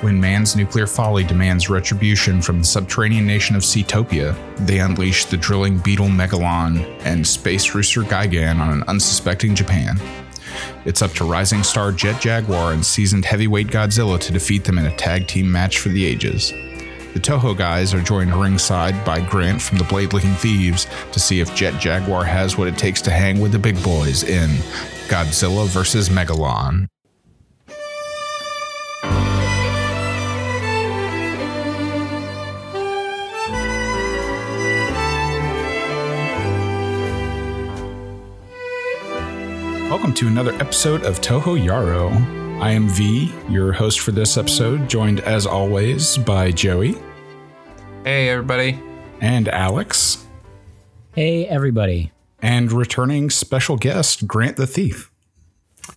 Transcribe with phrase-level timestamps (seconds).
[0.00, 5.36] When man's nuclear folly demands retribution from the subterranean nation of Seatopia, they unleash the
[5.36, 10.00] drilling beetle Megalon and space rooster Gigan on an unsuspecting Japan.
[10.84, 14.86] It's up to rising star Jet Jaguar and seasoned heavyweight Godzilla to defeat them in
[14.86, 16.50] a tag team match for the ages.
[17.14, 21.40] The Toho guys are joined ringside by Grant from the Blade Licking Thieves to see
[21.40, 24.50] if Jet Jaguar has what it takes to hang with the big boys in
[25.08, 26.08] Godzilla vs.
[26.08, 26.86] Megalon.
[39.88, 42.10] Welcome to another episode of Toho Yaro.
[42.60, 46.96] I am V, your host for this episode, joined as always by Joey
[48.04, 48.78] Hey, everybody.
[49.20, 50.24] and Alex,
[51.14, 52.12] Hey, everybody.
[52.42, 55.10] and returning special guest Grant the Thief.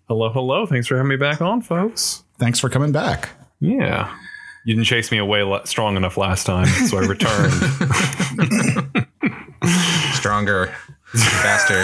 [0.08, 0.66] Hello, hello.
[0.66, 2.24] Thanks for having me back on, folks.
[2.40, 3.30] Thanks for coming back.
[3.60, 4.16] Yeah.
[4.66, 7.54] You didn't chase me away le- strong enough last time, so I returned.
[10.14, 10.74] Stronger,
[11.14, 11.84] faster.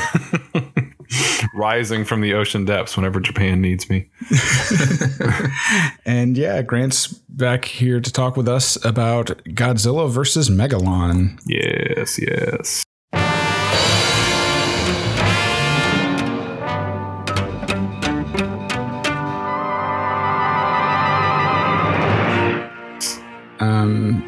[1.54, 4.10] Rising from the ocean depths whenever Japan needs me.
[6.06, 11.38] And yeah, Grant's back here to talk with us about Godzilla versus Megalon.
[11.46, 12.86] Yes, yes.
[23.60, 24.24] Um,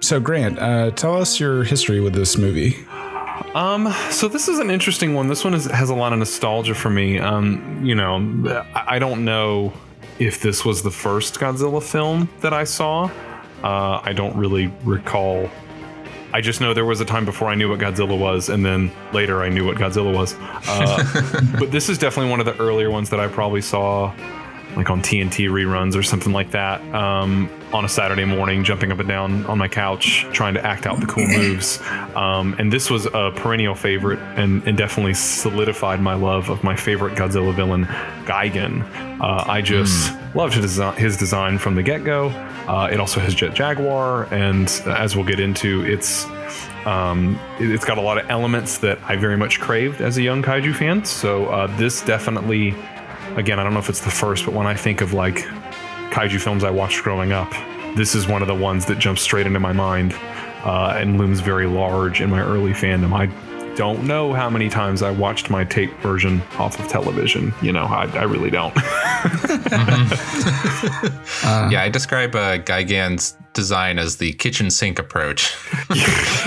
[0.00, 2.84] so, Grant, uh, tell us your history with this movie.
[3.54, 5.28] Um, so this is an interesting one.
[5.28, 7.18] This one is, has a lot of nostalgia for me.
[7.18, 8.16] Um, you know,
[8.74, 9.72] I I don't know
[10.18, 13.10] if this was the first Godzilla film that I saw.
[13.62, 15.50] Uh, I don't really recall.
[16.32, 18.90] I just know there was a time before I knew what Godzilla was, and then
[19.12, 20.34] later I knew what Godzilla was.
[20.68, 24.12] Uh, but this is definitely one of the earlier ones that I probably saw,
[24.76, 28.98] like on TNT reruns or something like that, um, on a Saturday morning, jumping up
[28.98, 31.80] and down on my couch, trying to act out the cool moves.
[32.14, 36.76] Um, and this was a perennial favorite, and, and definitely solidified my love of my
[36.76, 37.86] favorite Godzilla villain,
[38.26, 38.82] Gigan.
[39.20, 42.28] Uh, I just loved his, his design from the get go.
[42.68, 46.26] Uh, it also has Jet Jaguar, and as we'll get into, it's
[46.84, 50.22] um, it- it's got a lot of elements that I very much craved as a
[50.22, 51.04] young kaiju fan.
[51.04, 52.74] So uh, this definitely,
[53.36, 55.36] again, I don't know if it's the first, but when I think of like
[56.10, 57.50] kaiju films I watched growing up,
[57.96, 60.14] this is one of the ones that jumps straight into my mind
[60.64, 63.12] uh, and looms very large in my early fandom.
[63.12, 63.26] I
[63.76, 67.52] don't know how many times I watched my tape version off of television.
[67.60, 68.74] You know, I, I really don't.
[71.70, 75.54] yeah, I describe uh, Gigan's design as the kitchen sink approach.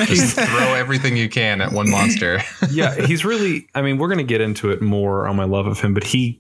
[0.05, 2.41] Just throw everything you can at one monster.
[2.71, 3.67] yeah, he's really.
[3.75, 6.03] I mean, we're going to get into it more on my love of him, but
[6.03, 6.39] he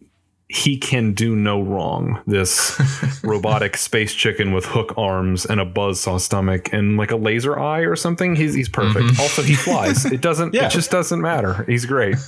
[0.51, 2.19] he can do no wrong.
[2.25, 2.79] This
[3.23, 7.81] robotic space chicken with hook arms and a buzzsaw stomach and like a laser eye
[7.81, 8.35] or something.
[8.35, 9.19] He's he's perfect.
[9.19, 10.05] Also, he flies.
[10.05, 10.53] It doesn't.
[10.59, 10.65] Yeah.
[10.65, 11.63] It just doesn't matter.
[11.65, 12.15] He's great.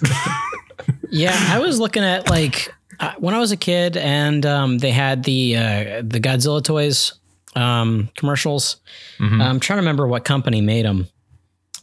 [1.13, 4.91] Yeah, I was looking at like uh, when I was a kid, and um, they
[4.91, 7.13] had the uh, the Godzilla toys
[7.53, 8.77] um, commercials.
[9.19, 11.07] I'm trying to remember what company made them.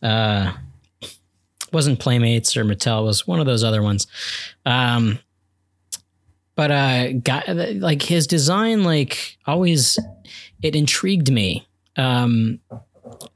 [0.03, 0.53] Uh,
[1.73, 3.05] wasn't Playmates or Mattel?
[3.05, 4.07] Was one of those other ones.
[4.65, 5.19] Um,
[6.59, 7.45] but uh, got
[7.77, 9.97] like his design, like always,
[10.61, 11.65] it intrigued me.
[11.97, 12.59] Um,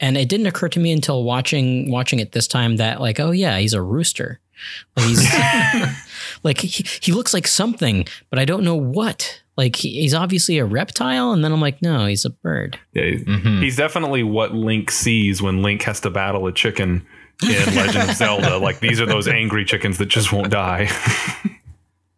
[0.00, 3.31] and it didn't occur to me until watching watching it this time that like, oh
[3.31, 4.41] yeah, he's a rooster.
[4.97, 5.34] Like he's
[6.43, 9.41] like he, he looks like something, but I don't know what.
[9.56, 12.77] Like he, he's obviously a reptile, and then I'm like, no, he's a bird.
[12.93, 17.06] Yeah, he- he's definitely what Link sees when Link has to battle a chicken
[17.43, 18.59] in Legend of Zelda.
[18.59, 20.89] Like these are those angry chickens that just won't die.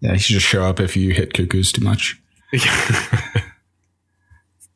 [0.04, 2.20] Yeah, he should just show up if you hit cuckoos too much.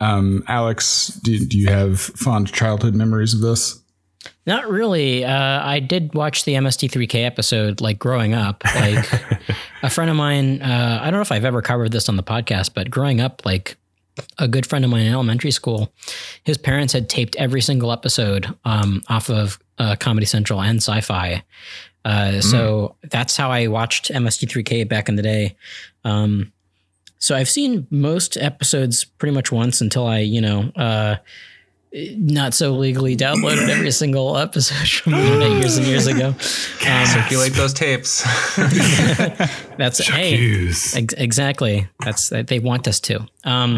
[0.00, 3.81] Um, Alex, do, do you have fond childhood memories of this?
[4.47, 5.25] Not really.
[5.25, 8.65] Uh, I did watch the MST3K episode like growing up.
[8.65, 9.06] Like
[9.83, 12.22] a friend of mine, uh, I don't know if I've ever covered this on the
[12.22, 13.77] podcast, but growing up, like
[14.39, 15.92] a good friend of mine in elementary school,
[16.45, 21.01] his parents had taped every single episode um, off of uh, Comedy Central and Sci
[21.01, 21.45] Fi.
[22.04, 25.56] Uh, So that's how I watched MST3K back in the day.
[26.04, 26.53] Um,
[27.18, 31.16] so I've seen most episodes pretty much once until I, you know, uh,
[31.92, 36.34] not so legally downloaded every single episode from the internet years and years ago.
[36.89, 38.22] Um, Circulate those tapes.
[39.77, 40.97] that's hey, Use.
[40.97, 41.86] ex- exactly.
[42.03, 43.27] That's they want us to.
[43.45, 43.77] Um,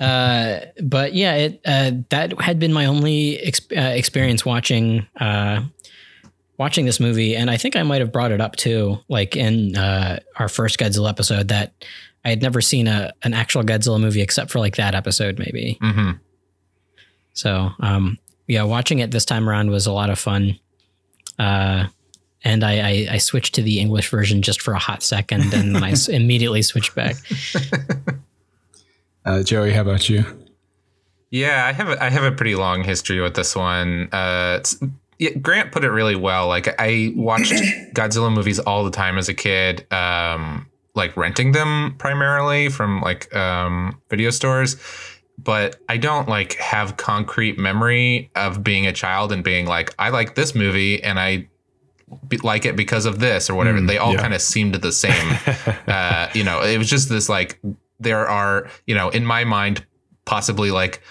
[0.00, 5.62] uh, but yeah, it uh, that had been my only ex- uh, experience watching uh,
[6.58, 9.76] watching this movie, and I think I might have brought it up too, like in
[9.76, 11.72] uh, our first Godzilla episode that.
[12.24, 15.78] I had never seen a an actual Godzilla movie except for like that episode, maybe.
[15.80, 16.10] hmm
[17.32, 18.18] So, um,
[18.48, 20.58] yeah, watching it this time around was a lot of fun.
[21.38, 21.86] Uh,
[22.42, 25.74] and I, I, I switched to the English version just for a hot second, and
[25.74, 27.16] then I s- immediately switched back.
[29.24, 30.24] Uh, Joey, how about you?
[31.30, 34.08] Yeah, I have a, I have a pretty long history with this one.
[34.12, 34.78] Uh, it's,
[35.18, 36.46] yeah, Grant put it really well.
[36.48, 37.52] Like I watched
[37.92, 43.34] Godzilla movies all the time as a kid, um, like renting them primarily from like
[43.34, 44.76] um, video stores.
[45.36, 50.10] But I don't like have concrete memory of being a child and being like, I
[50.10, 51.48] like this movie and I
[52.26, 53.78] be, like it because of this or whatever.
[53.78, 54.20] Mm, they all yeah.
[54.20, 55.38] kind of seemed the same.
[55.86, 57.60] uh, you know, it was just this like
[58.00, 59.84] there are you know in my mind
[60.24, 61.02] possibly like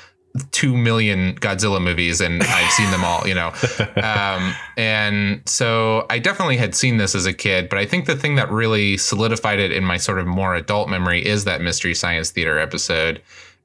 [0.51, 3.27] two million Godzilla movies, and I've seen them all.
[3.27, 3.53] You know,
[4.03, 7.69] um, and so I definitely had seen this as a kid.
[7.69, 10.89] But I think the thing that really solidified it in my sort of more adult
[10.89, 13.21] memory is that Mystery Science Theater episode.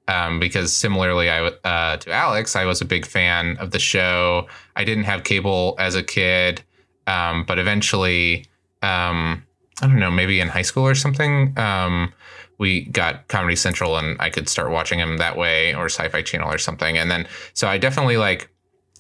[0.09, 4.49] Um, because similarly, I uh, to Alex, I was a big fan of the show.
[4.75, 6.63] I didn't have cable as a kid,
[7.07, 8.47] um, but eventually,
[8.83, 9.45] um,
[9.81, 12.13] I don't know, maybe in high school or something, um,
[12.63, 16.49] we got Comedy Central, and I could start watching them that way, or Sci-Fi Channel
[16.51, 16.97] or something.
[16.97, 18.49] And then, so I definitely like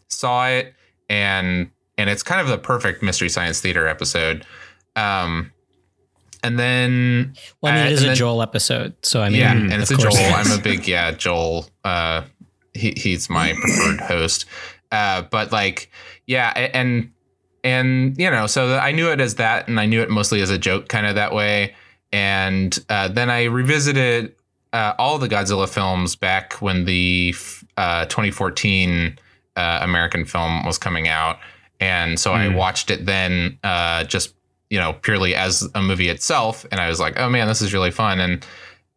[0.08, 0.74] saw it,
[1.08, 4.44] and and it's kind of the perfect Mystery Science Theater episode.
[4.96, 5.52] Um,
[6.42, 9.38] and then Well, I mean, Uh, it is a then- Joel episode, so I mean,
[9.40, 10.12] yeah, and it's a Joel.
[10.16, 10.32] it.
[10.34, 11.66] I'm a big yeah Joel.
[11.84, 12.22] Uh,
[12.74, 14.44] he he's my preferred host.
[14.90, 15.90] Uh, but like
[16.26, 17.12] yeah, and
[17.64, 20.50] and you know, so I knew it as that, and I knew it mostly as
[20.50, 21.74] a joke, kind of that way.
[22.12, 24.34] And uh, then I revisited
[24.72, 27.34] uh, all the Godzilla films back when the
[27.76, 29.18] uh, 2014
[29.56, 31.38] uh, American film was coming out,
[31.80, 32.54] and so I Mm.
[32.56, 34.34] watched it then, uh, just
[34.70, 37.74] you know, purely as a movie itself, and I was like, oh man, this is
[37.74, 38.46] really fun, and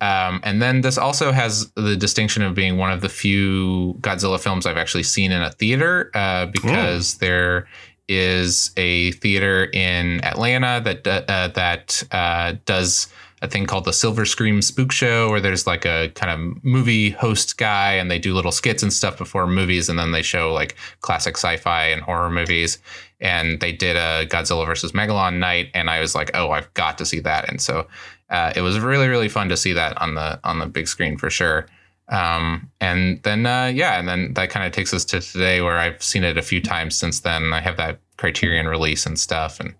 [0.02, 4.40] um, and then this also has the distinction of being one of the few Godzilla
[4.40, 7.68] films I've actually seen in a theater uh, because there
[8.08, 13.08] is a theater in Atlanta that uh, that uh, does
[13.42, 17.12] a thing called the Silver Scream Spook Show, where there's like a kind of movie
[17.12, 20.54] host guy, and they do little skits and stuff before movies, and then they show
[20.54, 22.80] like classic sci-fi and horror movies.
[23.22, 26.98] And they did a Godzilla versus Megalon night, and I was like, oh, I've got
[26.98, 27.50] to see that.
[27.50, 27.88] And so
[28.30, 31.18] uh, it was really really fun to see that on the on the big screen
[31.18, 31.68] for sure.
[32.10, 35.78] Um, and then uh, yeah, and then that kind of takes us to today, where
[35.78, 37.54] I've seen it a few times since then.
[37.54, 39.74] I have that Criterion release and stuff, and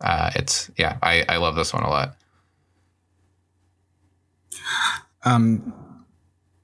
[0.00, 2.16] uh, it's yeah, I I love this one a lot.
[5.24, 5.72] Um,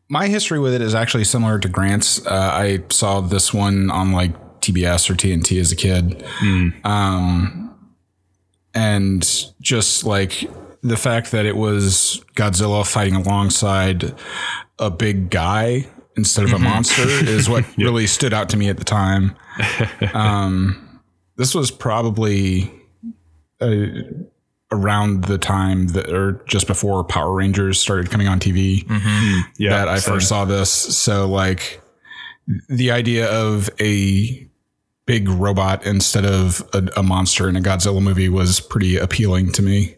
[0.09, 2.25] my history with it is actually similar to Grant's.
[2.26, 6.25] Uh, I saw this one on like TBS or TNT as a kid.
[6.85, 7.76] Um,
[8.75, 10.49] and just like
[10.82, 14.15] the fact that it was Godzilla fighting alongside
[14.78, 15.86] a big guy
[16.16, 19.36] instead of a monster is what really stood out to me at the time.
[20.14, 21.00] Um,
[21.36, 22.72] this was probably
[23.60, 23.86] uh,
[24.72, 28.84] around the time that, or just before Power Rangers started coming on TV
[29.58, 30.14] Yeah, that I same.
[30.14, 30.70] first saw this.
[30.70, 31.81] So like
[32.69, 34.48] the idea of a
[35.06, 39.62] big robot instead of a, a monster in a Godzilla movie was pretty appealing to
[39.62, 39.96] me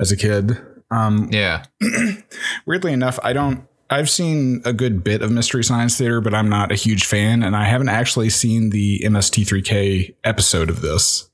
[0.00, 0.58] as a kid.
[0.90, 1.64] Um, Yeah,
[2.66, 3.66] weirdly enough, I don't.
[3.90, 7.42] I've seen a good bit of Mystery Science Theater, but I'm not a huge fan,
[7.42, 11.28] and I haven't actually seen the MST3K episode of this.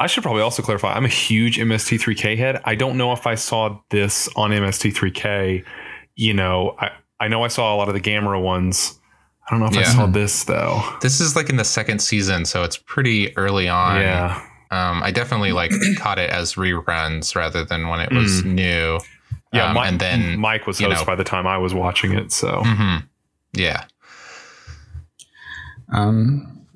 [0.00, 0.94] I should probably also clarify.
[0.94, 2.60] I'm a huge MST3K head.
[2.64, 5.64] I don't know if I saw this on MST3K.
[6.16, 8.98] You know, I, I know I saw a lot of the Gamera ones.
[9.46, 10.82] I don't know if I saw this though.
[11.02, 14.00] this is like in the second season, so it's pretty early on.
[14.00, 14.42] Yeah.
[14.70, 19.00] Um, I definitely like caught it as reruns rather than when it was new.
[19.52, 19.66] Yeah.
[19.70, 22.32] Um, Mi- and then Mike was host know- by the time I was watching it.
[22.32, 23.04] So Mhm.
[23.52, 23.84] Yeah.
[25.92, 26.66] Um,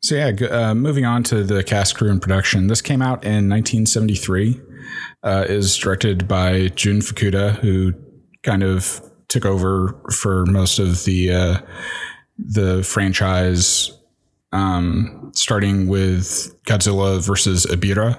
[0.00, 2.68] so yeah, uh, moving on to the cast, crew, and production.
[2.68, 4.60] This came out in 1973.
[5.22, 7.92] Uh, is directed by Jun Fukuda, who
[8.42, 11.58] kind of took over for most of the uh,
[12.38, 13.90] the franchise,
[14.52, 18.18] um, starting with Godzilla versus Ebirah,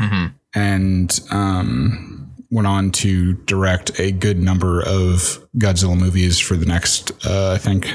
[0.00, 0.34] Mhm.
[0.54, 7.12] and um, went on to direct a good number of Godzilla movies for the next,
[7.26, 7.86] uh, I think,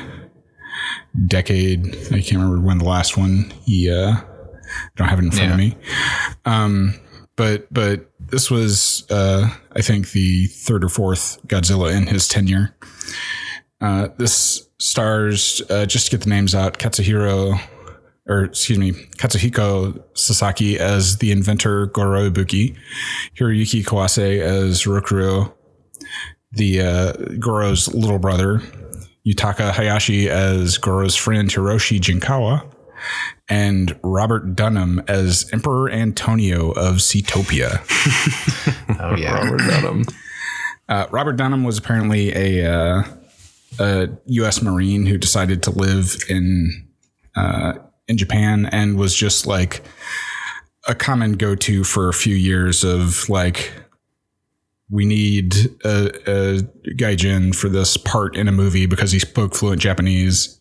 [1.27, 1.95] decade.
[2.07, 5.51] I can't remember when the last one he uh I don't have it in front
[5.51, 5.77] of me.
[6.45, 6.99] Um
[7.35, 12.75] but but this was uh I think the third or fourth Godzilla in his tenure.
[13.79, 17.59] Uh this stars uh just to get the names out, Katsuhiro
[18.27, 22.75] or excuse me, Katsuhiko Sasaki as the inventor Goro Ibuki,
[23.37, 25.53] Hiroyuki Kawase as Rokuro,
[26.51, 28.61] the uh, Goro's little brother,
[29.27, 32.69] Yutaka Hayashi as Goro's friend Hiroshi Jinkawa,
[33.49, 37.79] and Robert Dunham as Emperor Antonio of Seatopia.
[38.99, 39.33] Oh yeah.
[39.33, 40.05] Robert Dunham.
[40.87, 43.03] Uh, Robert Dunham was apparently a, uh,
[43.79, 44.61] a U.S.
[44.61, 46.87] Marine who decided to live in
[47.35, 47.73] uh,
[48.07, 49.83] in Japan and was just like
[50.87, 53.71] a common go-to for a few years of like
[54.89, 55.55] we need
[55.85, 56.59] a, a
[56.95, 60.59] gaijin for this part in a movie because he spoke fluent Japanese.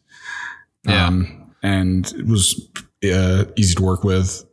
[0.85, 1.07] Yeah.
[1.07, 2.69] Um, and it was
[3.05, 4.45] uh, easy to work with.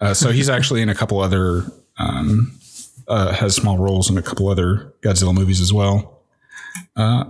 [0.00, 1.64] Uh, so he's actually in a couple other
[1.98, 2.56] um,
[3.08, 6.22] uh, has small roles in a couple other Godzilla movies as well.
[6.96, 7.24] Uh,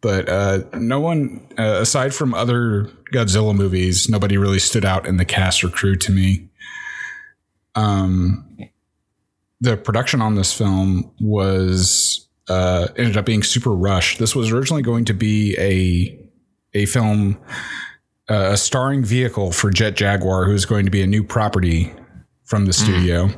[0.00, 5.16] but uh, no one, uh, aside from other Godzilla movies, nobody really stood out in
[5.16, 6.48] the cast or crew to me.
[7.74, 8.46] Um,
[9.60, 14.18] the production on this film was uh, ended up being super rushed.
[14.18, 16.16] This was originally going to be a
[16.72, 17.36] a film,
[18.28, 21.92] uh, a starring vehicle for Jet Jaguar, who's going to be a new property
[22.50, 23.30] from the studio.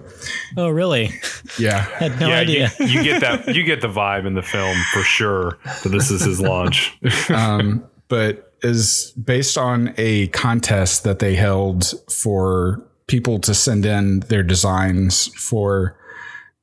[0.57, 1.11] Oh, really?
[1.59, 1.81] Yeah.
[1.99, 2.73] Had no yeah, idea.
[2.81, 3.55] You, you get that.
[3.55, 6.97] You get the vibe in the film for sure that this is his launch.
[7.31, 14.21] um, but is based on a contest that they held for people to send in
[14.21, 15.99] their designs for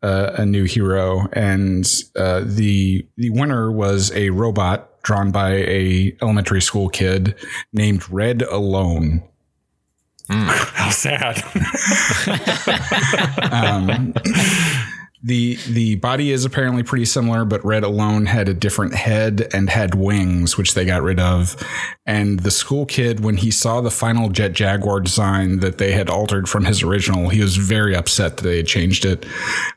[0.02, 6.16] uh, a new hero, and uh, the the winner was a robot drawn by a
[6.22, 7.36] elementary school kid
[7.74, 9.29] named Red Arone.
[10.76, 11.44] How sad.
[13.52, 14.14] Um,
[15.22, 19.70] the the body is apparently pretty similar, but Red Arone had a different head and
[19.70, 21.56] had wings, which they got rid of.
[22.06, 26.10] And the school kid, when he saw the final Jet Jaguar design that they had
[26.10, 29.26] altered from his original, he was very upset that they had changed it,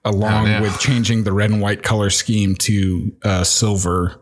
[0.05, 0.61] along Oh, yeah.
[0.61, 4.21] with changing the red and white color scheme to uh, silver,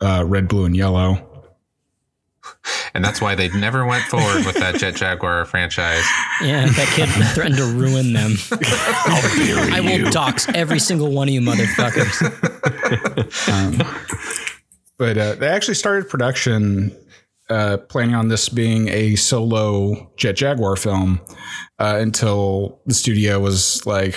[0.00, 1.28] uh, red, blue, and yellow.
[2.94, 6.04] And that's why they never went forward with that Jet Jaguar franchise.
[6.42, 8.34] Yeah, that kid threatened to ruin them.
[9.72, 12.12] I will dox every single one of you motherfuckers.
[14.98, 16.94] but uh, they actually started production
[17.48, 21.20] uh, planning on this being a solo Jet Jaguar film
[21.78, 24.16] uh, until the studio was like,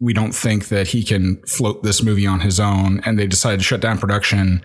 [0.00, 3.60] we don't think that he can float this movie on his own, and they decided
[3.60, 4.62] to shut down production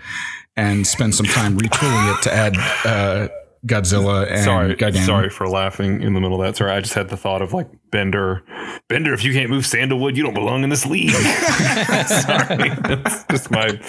[0.55, 3.27] and spend some time retooling it to add uh,
[3.65, 5.05] Godzilla and sorry, Gigan.
[5.05, 6.57] sorry for laughing in the middle of that.
[6.57, 8.43] Sorry, I just had the thought of like Bender.
[8.89, 11.11] Bender, if you can't move sandalwood, you don't belong in this league.
[11.11, 13.79] sorry, that's just my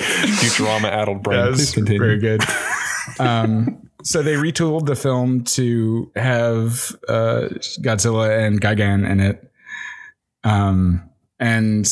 [1.18, 1.46] brain.
[1.46, 1.98] Please was continue.
[1.98, 2.42] very good.
[3.18, 7.48] um, so they retooled the film to have uh,
[7.80, 9.50] Godzilla and Gigan in it.
[10.44, 11.86] Um, and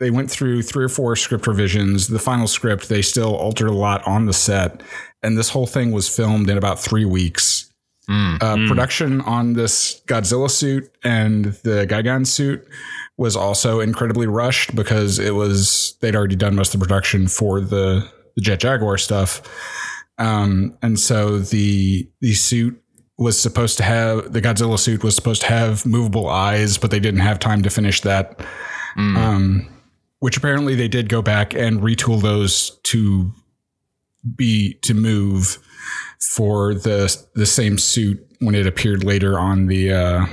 [0.00, 2.08] they went through three or four script revisions.
[2.08, 4.82] The final script, they still altered a lot on the set.
[5.22, 7.70] And this whole thing was filmed in about three weeks.
[8.40, 12.66] Uh, Production on this Godzilla suit and the Gigan suit
[13.18, 17.60] was also incredibly rushed because it was they'd already done most of the production for
[17.60, 19.42] the, the Jet Jaguar stuff.
[20.18, 22.82] Um, and so the the suit
[23.18, 27.00] was supposed to have the Godzilla suit was supposed to have movable eyes, but they
[27.00, 28.40] didn't have time to finish that.
[29.16, 29.68] Um,
[30.20, 33.32] which apparently they did go back and retool those to
[34.36, 35.58] be to move
[36.18, 40.26] for the the same suit when it appeared later on the uh,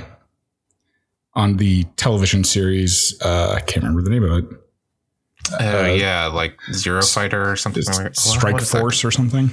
[1.34, 3.18] on the television series.
[3.22, 4.44] Uh, I can't remember the name of it.
[5.60, 7.82] Uh, yeah, like Zero Fighter or something.
[7.86, 8.14] like.
[8.14, 8.80] Strike What is that?
[8.80, 9.50] Force or something.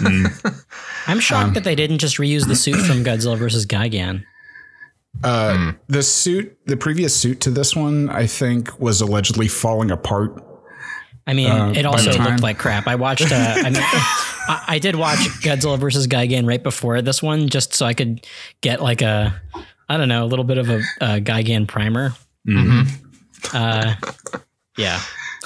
[1.06, 4.24] I'm shocked that they didn't just reuse the suit from Godzilla versus Gigan.
[5.24, 10.42] Uh, The suit, the previous suit to this one, I think, was allegedly falling apart.
[11.26, 12.86] I mean, Uh, it also looked like crap.
[12.86, 13.30] I watched.
[13.30, 17.74] Uh, I, mean, I, I did watch Godzilla versus Gigan right before this one, just
[17.74, 18.26] so I could
[18.62, 19.38] get like a,
[19.88, 22.14] I don't know, a little bit of a, a Gigan primer.
[23.52, 23.94] Uh,
[24.78, 25.00] yeah,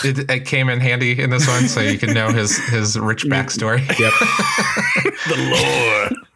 [0.04, 3.24] It, it came in handy in this one, so you can know his his rich
[3.26, 3.80] backstory.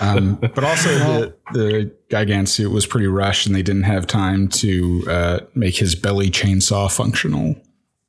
[0.00, 4.48] Um, but also, the, the Gigan suit was pretty rushed, and they didn't have time
[4.48, 7.56] to uh, make his belly chainsaw functional.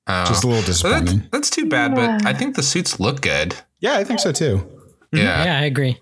[0.08, 0.26] Oh.
[0.26, 1.30] Just a little So that's, disappointing.
[1.32, 3.56] that's too bad, but I think the suits look good.
[3.80, 4.72] Yeah, I think so too.
[5.12, 5.46] Yeah.
[5.46, 6.00] yeah, I agree.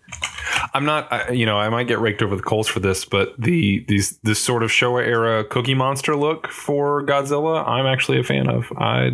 [0.73, 3.33] I'm not, I, you know, I might get raked over the coals for this, but
[3.39, 8.23] the these this sort of Showa era Cookie Monster look for Godzilla, I'm actually a
[8.23, 8.71] fan of.
[8.77, 9.11] I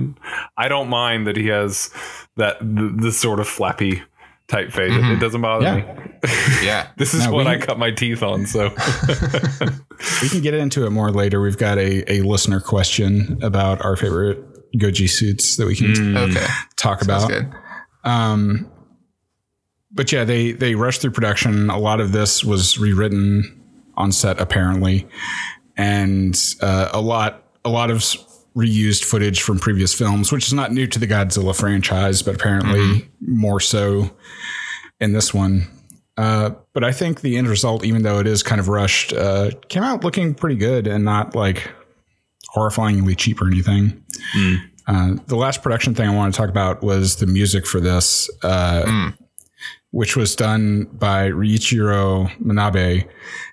[0.58, 1.90] I don't mind that he has
[2.38, 4.02] that th- this sort of flappy
[4.50, 4.98] typeface.
[4.98, 5.76] It, it doesn't bother Yeah.
[5.76, 5.84] me.
[6.64, 6.88] Yeah.
[6.98, 8.46] This is No, what we- I cut my teeth on.
[8.46, 8.70] So
[10.22, 11.42] We can get into it more later.
[11.42, 14.40] We've got a, a listener question about our favorite
[14.78, 16.46] Goji suits that we can Okay.
[16.78, 17.28] talk That's about.
[17.30, 17.52] good.
[18.04, 18.72] Um,
[19.92, 21.70] but yeah, they they rushed through production.
[21.70, 23.62] A lot of this was rewritten
[23.98, 25.08] on set, apparently,
[25.76, 28.18] and uh, a lot a lot of s-
[28.60, 33.10] reused footage from previous films, which is not new to the Godzilla franchise, but apparently
[33.22, 34.12] more so
[35.00, 35.68] in this one.
[36.18, 39.52] Uh, but I think the end result, even though it is kind of rushed, uh,
[39.70, 41.72] came out looking pretty good and not like
[42.54, 44.04] horrifyingly cheap or anything.
[44.88, 48.30] Uh, the last production thing I want to talk about was the music for this,
[48.44, 49.12] uh,
[49.92, 53.08] which was done by Riichiro Manabe.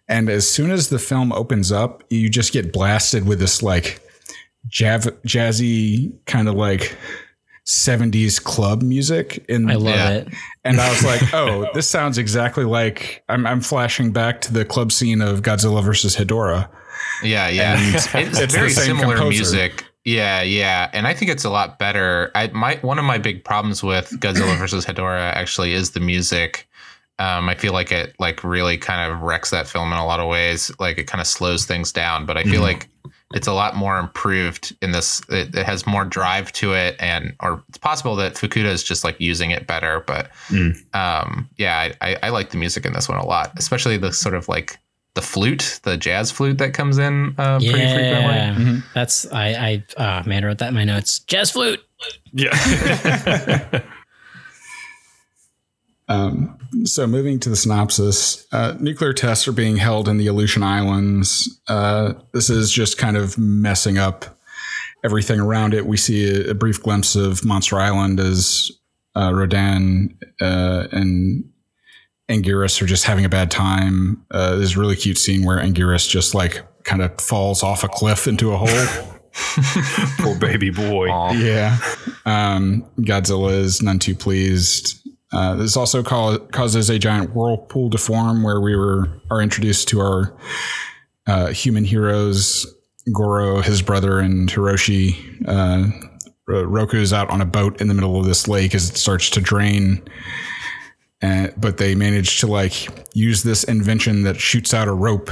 [0.09, 4.01] And as soon as the film opens up, you just get blasted with this like
[4.69, 6.97] jav- jazzy kind of like
[7.67, 9.45] 70s club music.
[9.49, 10.11] In I love Yeah.
[10.11, 10.29] it.
[10.65, 14.65] and I was like, oh, this sounds exactly like I'm, I'm flashing back to the
[14.65, 16.69] club scene of Godzilla versus Hedorah.
[17.23, 17.77] Yeah, yeah.
[17.79, 19.31] And It's, it's very similar composer.
[19.31, 19.85] music.
[20.05, 22.31] Yeah, yeah, and I think it's a lot better.
[22.37, 26.69] I my one of my big problems with Godzilla versus Hedorah actually is the music.
[27.19, 30.21] Um, I feel like it like really kind of wrecks that film in a lot
[30.21, 30.71] of ways.
[30.79, 32.89] Like it kind of slows things down, but I feel like
[33.35, 35.21] it's a lot more improved in this.
[35.31, 39.03] It, it has more drive to it, and or it's possible that Fukuda is just
[39.03, 40.05] like using it better.
[40.07, 40.31] But
[40.95, 44.13] um, yeah, I, I, I like the music in this one a lot, especially the
[44.13, 44.79] sort of like
[45.15, 48.65] the flute, the jazz flute that comes in uh, pretty frequently.
[48.65, 49.83] Yeah, that's I.
[49.99, 51.21] I uh, man, I wrote that in my notes.
[51.21, 51.81] Jazz flute.
[52.33, 53.81] yeah.
[56.09, 60.63] Um, so moving to the synopsis, uh, nuclear tests are being held in the Aleutian
[60.63, 61.61] Islands.
[61.69, 64.39] Uh, this is just kind of messing up
[65.05, 65.87] everything around it.
[65.87, 68.71] We see a, a brief glimpse of Monster Island as
[69.15, 71.45] uh, Rodan uh, and
[72.29, 74.25] Anguirus are just having a bad time.
[74.31, 77.89] Uh, there's a really cute scene where Anguirus just like kind of falls off a
[77.89, 79.13] cliff into a hole.
[80.19, 81.09] Poor baby boy.
[81.09, 81.33] Aw.
[81.33, 81.79] Yeah.
[82.25, 85.06] Um, Godzilla is none too pleased.
[85.37, 89.87] Uh, this also ca- causes a giant whirlpool to form where we were are introduced
[89.87, 90.35] to our
[91.27, 92.67] uh, human heroes,
[93.13, 95.15] Goro, his brother, and Hiroshi.
[95.47, 95.91] Uh,
[96.49, 99.29] Ro- Roku's out on a boat in the middle of this lake as it starts
[99.31, 100.03] to drain.
[101.21, 105.31] And, but they manage to like use this invention that shoots out a rope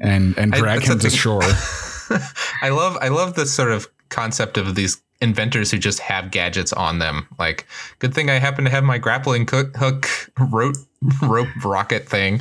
[0.00, 1.42] and and drag that's him to shore.
[2.62, 6.72] I love I love this sort of concept of these inventors who just have gadgets
[6.72, 7.26] on them.
[7.38, 7.66] Like,
[7.98, 10.06] good thing I happen to have my grappling cook, hook
[10.38, 10.76] rope
[11.22, 12.40] rope rocket thing.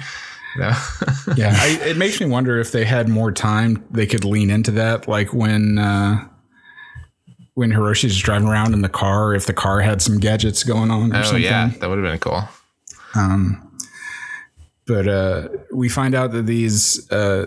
[0.55, 0.67] You know?
[1.35, 4.71] yeah, I, it makes me wonder if they had more time, they could lean into
[4.71, 5.07] that.
[5.07, 6.27] Like when uh,
[7.55, 11.13] when Hiroshi's driving around in the car, if the car had some gadgets going on
[11.13, 11.43] or oh something.
[11.43, 12.43] yeah, that would have been cool.
[13.15, 13.59] Um,
[14.85, 17.45] But uh, we find out that these uh,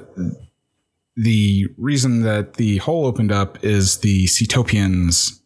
[1.17, 5.41] the reason that the hole opened up is the Seatopians,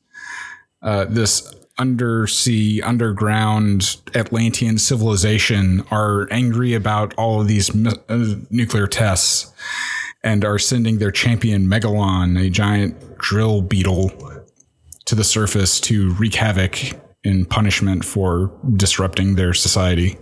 [0.82, 8.86] uh, this undersea, underground Atlantean civilization, are angry about all of these mi- uh, nuclear
[8.86, 9.52] tests
[10.22, 14.10] and are sending their champion Megalon, a giant drill beetle,
[15.06, 16.78] to the surface to wreak havoc
[17.24, 20.18] in punishment for disrupting their society.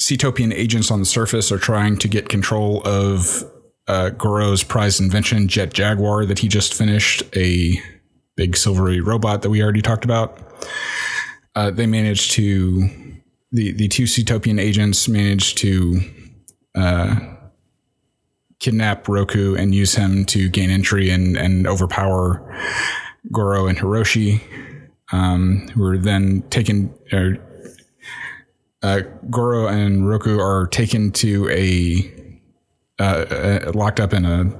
[0.00, 3.44] Seatopian agents on the surface are trying to get control of
[3.86, 7.80] uh, Goro's prized invention, Jet Jaguar, that he just finished, a
[8.36, 10.38] big silvery robot that we already talked about.
[11.54, 12.88] Uh, they managed to,
[13.52, 16.00] the, the two Seatopian agents managed to
[16.74, 17.16] uh,
[18.58, 22.58] kidnap Roku and use him to gain entry and, and overpower
[23.30, 24.40] Goro and Hiroshi,
[25.12, 26.92] um, who are then taken.
[28.84, 32.12] Uh, Goro and Roku are taken to a
[32.98, 34.52] uh, uh, locked up in a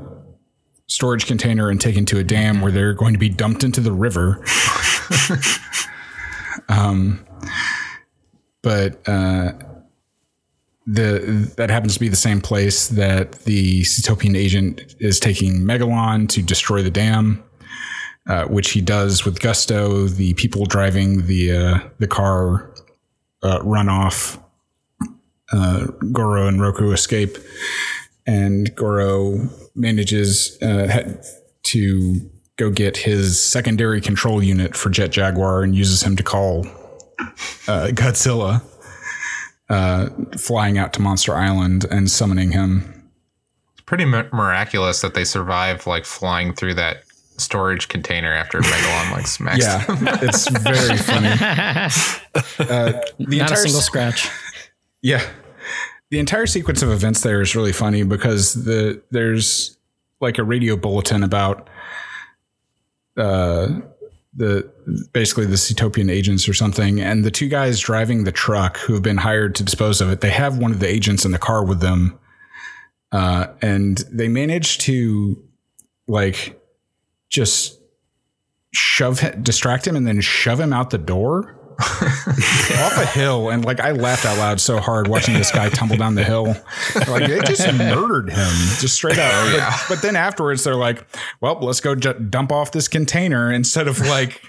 [0.86, 3.92] storage container and taken to a dam where they're going to be dumped into the
[3.92, 4.42] river.
[6.70, 7.22] um,
[8.62, 9.52] but uh,
[10.86, 16.30] the that happens to be the same place that the Seatopian agent is taking Megalon
[16.30, 17.44] to destroy the dam.
[18.26, 20.08] Uh, which he does with gusto.
[20.08, 22.73] The people driving the uh, the car
[23.44, 24.38] uh, run off.
[25.52, 27.36] Uh, Goro and Roku escape,
[28.26, 31.12] and Goro manages uh,
[31.64, 36.66] to go get his secondary control unit for Jet Jaguar and uses him to call
[37.68, 38.62] uh, Godzilla,
[39.68, 43.10] uh, flying out to Monster Island and summoning him.
[43.74, 47.03] It's pretty mi- miraculous that they survived like flying through that
[47.36, 49.64] storage container after Megalon like smacks.
[49.64, 49.84] Yeah,
[50.22, 51.28] it's very funny.
[52.58, 54.28] Uh, the Not a single s- scratch.
[55.02, 55.24] Yeah.
[56.10, 59.78] The entire sequence of events there is really funny because the there's
[60.20, 61.68] like a radio bulletin about
[63.16, 63.68] uh
[64.36, 64.68] the
[65.12, 69.02] basically the Seatopian agents or something and the two guys driving the truck who have
[69.02, 71.64] been hired to dispose of it they have one of the agents in the car
[71.64, 72.18] with them
[73.12, 75.40] uh and they manage to
[76.08, 76.60] like
[77.34, 77.80] just
[78.72, 83.80] shove distract him and then shove him out the door off a hill and like
[83.80, 86.54] I laughed out loud so hard watching this guy tumble down the hill.
[87.08, 89.52] Like they just murdered him just straight up.
[89.52, 91.04] but, but then afterwards they're like,
[91.40, 94.40] well, let's go dump off this container instead of like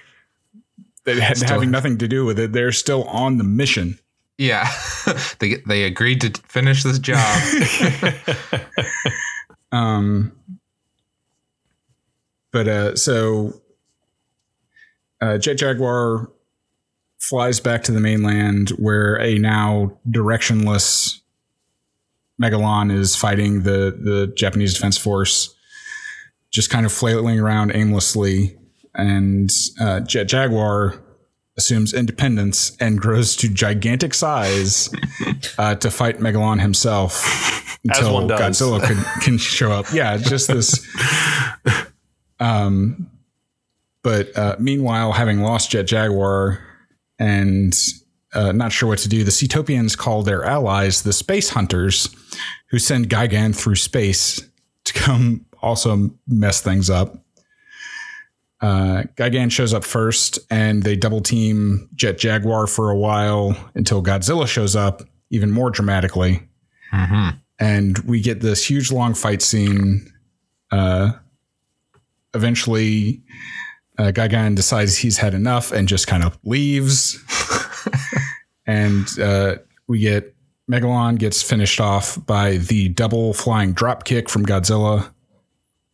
[1.08, 2.54] having nothing to do with it.
[2.54, 3.98] They're still on the mission.
[4.38, 4.72] Yeah.
[5.40, 7.42] they they agreed to finish this job.
[9.76, 10.32] Um,
[12.56, 13.62] but uh, so
[15.20, 16.32] uh, Jet Jaguar
[17.20, 21.20] flies back to the mainland where a now directionless
[22.42, 25.54] Megalon is fighting the the Japanese Defense Force,
[26.50, 28.58] just kind of flailing around aimlessly.
[28.94, 31.04] And uh, Jet Jaguar
[31.58, 34.90] assumes independence and grows to gigantic size
[35.58, 37.26] uh, to fight Megalon himself
[37.92, 38.40] As until one does.
[38.40, 39.92] Godzilla can, can show up.
[39.92, 40.88] Yeah, just this.
[42.40, 43.10] Um,
[44.04, 46.60] but uh, meanwhile, having lost Jet Jaguar
[47.18, 47.76] and
[48.34, 52.10] uh, not sure what to do, the Seatopians call their allies the Space Hunters,
[52.68, 54.42] who send Gigan through space
[54.84, 57.18] to come also mess things up.
[58.62, 64.04] Uh, Gigan shows up first, and they double team Jet Jaguar for a while until
[64.04, 66.48] Godzilla shows up, even more dramatically.
[67.60, 70.12] And we get this huge long fight scene.
[70.72, 71.14] Uh,
[72.36, 73.22] eventually,
[73.98, 77.18] uh, Gigan decides he's had enough and just kind of leaves.
[78.68, 79.56] and uh,
[79.88, 80.36] we get
[80.70, 85.12] Megalon gets finished off by the double flying drop kick from Godzilla.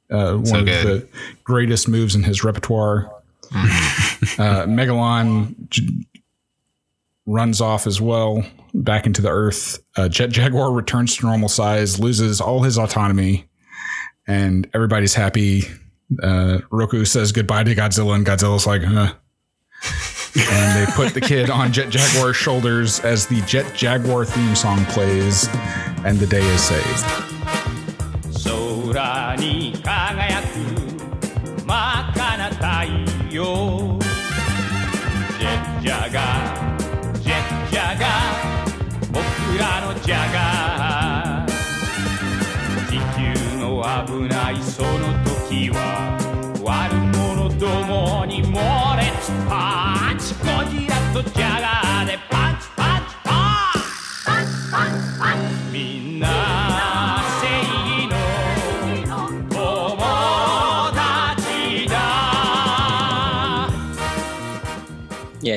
[0.09, 1.07] Uh, one So of the
[1.43, 3.11] greatest moves in his repertoire.
[3.53, 6.05] uh, Megalon j-
[7.25, 9.79] runs off as well back into the earth.
[9.95, 13.45] Uh, Jet Jaguar returns to normal size, loses all his autonomy,
[14.27, 15.63] and everybody's happy.
[16.21, 19.13] Uh, Roku says goodbye to Godzilla, and Godzilla's like, huh.
[20.35, 24.85] and they put the kid on Jet Jaguar's shoulders as the Jet Jaguar theme song
[24.85, 25.47] plays,
[26.05, 27.30] and the day is saved.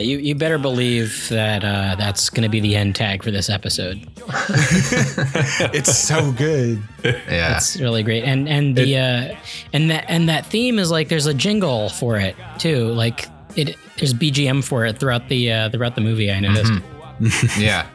[0.04, 3.48] You, you better believe that uh, that's going to be the end tag for this
[3.50, 4.06] episode.
[5.74, 6.82] It's so good.
[7.02, 7.56] Yeah.
[7.56, 9.36] It's really great, and and the uh,
[9.72, 12.92] and that and that theme is like there's a jingle for it too.
[12.92, 16.30] Like it, there's BGM for it throughout the uh, throughout the movie.
[16.30, 16.72] I noticed.
[17.58, 17.86] yeah.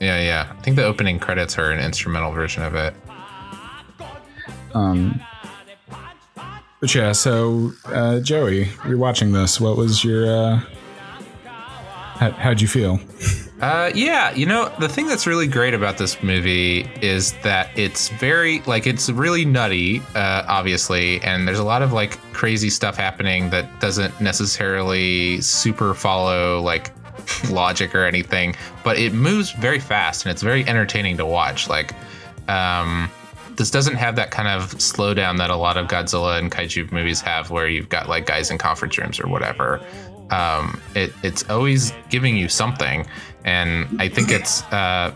[0.00, 0.52] Yeah, yeah.
[0.56, 2.94] I think the opening credits are an instrumental version of it.
[4.74, 5.20] Um,
[6.80, 9.60] but yeah, so uh, Joey, you're watching this.
[9.60, 10.26] What was your?
[10.26, 10.60] Uh,
[12.20, 13.00] how, how'd you feel?
[13.62, 18.10] Uh, yeah, you know, the thing that's really great about this movie is that it's
[18.10, 22.94] very, like, it's really nutty, uh, obviously, and there's a lot of, like, crazy stuff
[22.94, 26.90] happening that doesn't necessarily super follow, like,
[27.50, 28.54] logic or anything,
[28.84, 31.70] but it moves very fast and it's very entertaining to watch.
[31.70, 31.94] Like,
[32.48, 33.10] um,
[33.56, 37.22] this doesn't have that kind of slowdown that a lot of Godzilla and kaiju movies
[37.22, 39.80] have, where you've got like guys in conference rooms or whatever.
[40.30, 43.06] Um, it, it's always giving you something,
[43.44, 45.14] and I think it's uh,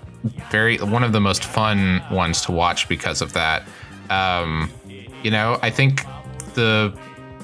[0.50, 3.62] very one of the most fun ones to watch because of that.
[4.10, 4.70] Um,
[5.22, 6.04] you know, I think
[6.54, 6.96] the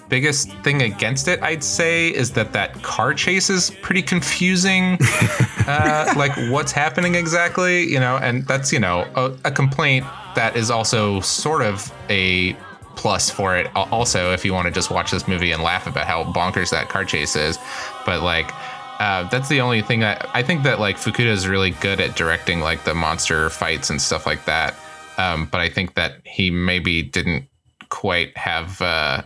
[0.09, 4.99] biggest thing against it, I'd say, is that that car chase is pretty confusing.
[5.67, 10.05] uh, like what's happening exactly, you know, and that's you know a, a complaint
[10.35, 12.55] that is also sort of a
[13.01, 13.67] plus for it.
[13.75, 16.91] Also, if you want to just watch this movie and laugh about how bonkers that
[16.91, 17.59] car chase is,
[18.05, 18.53] but like.
[19.01, 22.17] Uh, that's the only thing that I think that like Fukuda is really good at
[22.17, 24.75] directing like the monster fights and stuff like that.
[25.17, 27.49] Um, but I think that he maybe didn't
[27.89, 29.23] quite have uh,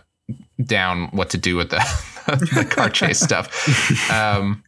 [0.63, 1.83] down what to do with the
[2.55, 4.09] the car chase stuff.
[4.09, 4.63] Um,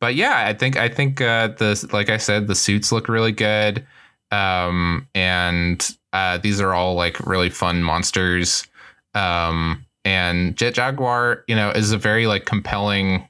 [0.00, 3.32] but yeah, I think I think uh, the like I said, the suits look really
[3.32, 3.86] good,
[4.30, 8.66] um, and uh, these are all like really fun monsters.
[9.14, 13.28] Um, and Jet Jaguar, you know, is a very like compelling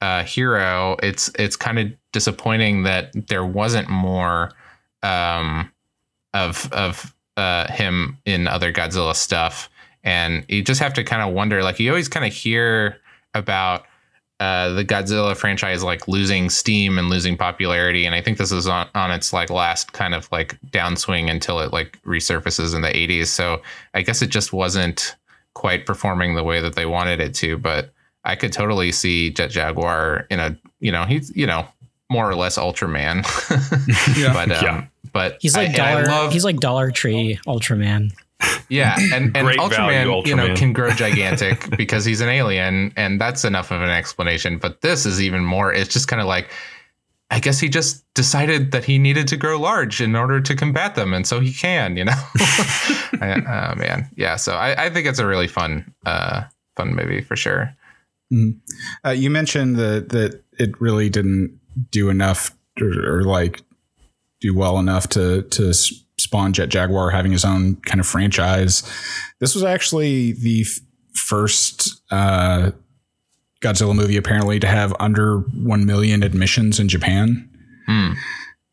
[0.00, 0.96] uh, hero.
[1.02, 4.52] It's it's kind of disappointing that there wasn't more
[5.02, 5.70] um,
[6.32, 9.68] of of uh, him in other Godzilla stuff,
[10.02, 11.62] and you just have to kind of wonder.
[11.62, 12.98] Like you always kind of hear
[13.34, 13.86] about
[14.44, 18.66] uh, the Godzilla franchise like losing steam and losing popularity, and I think this is
[18.66, 22.88] on, on its like last kind of like downswing until it like resurfaces in the
[22.88, 23.26] 80s.
[23.28, 23.62] So
[23.94, 25.14] I guess it just wasn't
[25.54, 27.92] quite performing the way that they wanted it to, but
[28.24, 31.66] I could totally see Jet Jaguar in a you know he's you know
[32.10, 33.24] more or less Ultraman,
[34.18, 34.32] Yeah.
[34.32, 34.84] but um, Yeah.
[35.12, 36.06] but He's like I, and I dollar.
[36.24, 38.12] love- he's like Dollar Tree Ultraman.
[38.68, 42.92] Yeah, and, and Great Ultraman, value you know, can grow gigantic because he's an alien,
[42.96, 44.58] and that's enough of an explanation.
[44.58, 45.72] But this is even more.
[45.72, 46.50] It's just kind of like,
[47.30, 50.94] I guess he just decided that he needed to grow large in order to combat
[50.94, 52.12] them, and so he can, you know.
[53.20, 54.36] I, uh, man, yeah.
[54.36, 56.44] So I, I think it's a really fun, uh,
[56.76, 57.74] fun movie for sure.
[59.04, 61.58] Uh, you mentioned that that it really didn't
[61.90, 63.62] do enough or, or like
[64.40, 68.82] do well enough to to s- spawn Jet Jaguar having his own kind of franchise.
[69.40, 70.80] This was actually the f-
[71.14, 72.70] first uh,
[73.60, 77.48] Godzilla movie apparently to have under one million admissions in Japan.
[77.86, 78.12] Hmm.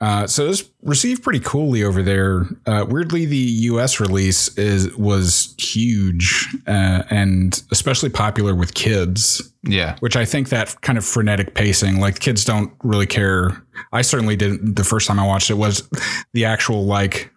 [0.01, 2.47] Uh, so this received pretty coolly over there.
[2.65, 3.99] Uh, weirdly, the U.S.
[3.99, 10.81] release is was huge uh, and especially popular with kids Yeah, which I think that
[10.81, 13.63] kind of frenetic pacing, like kids don't really care.
[13.93, 15.87] I certainly didn't the first time I watched it was
[16.33, 17.30] the actual like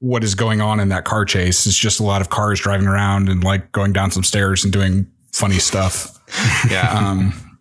[0.00, 1.66] what is going on in that car chase.
[1.66, 4.72] It's just a lot of cars driving around and like going down some stairs and
[4.72, 6.18] doing funny stuff.
[6.70, 7.58] yeah, Um,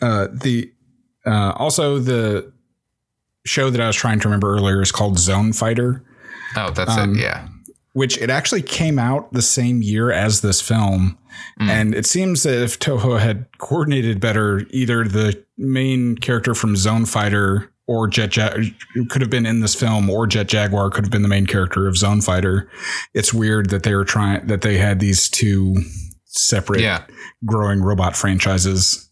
[0.00, 0.72] uh, the
[1.26, 2.52] uh, also the
[3.44, 6.04] show that I was trying to remember earlier is called Zone Fighter
[6.56, 7.20] oh, that's um, it.
[7.20, 7.48] Yeah,
[7.92, 11.18] which it actually came out the same year as this film.
[11.60, 11.68] Mm.
[11.68, 17.06] And it seems that if Toho had coordinated better, either the main character from Zone
[17.06, 18.74] Fighter or Jet Jag
[19.08, 21.88] could have been in this film, or Jet Jaguar could have been the main character
[21.88, 22.70] of Zone Fighter.
[23.14, 25.76] It's weird that they were trying that they had these two
[26.26, 27.04] separate yeah.
[27.44, 29.06] growing robot franchises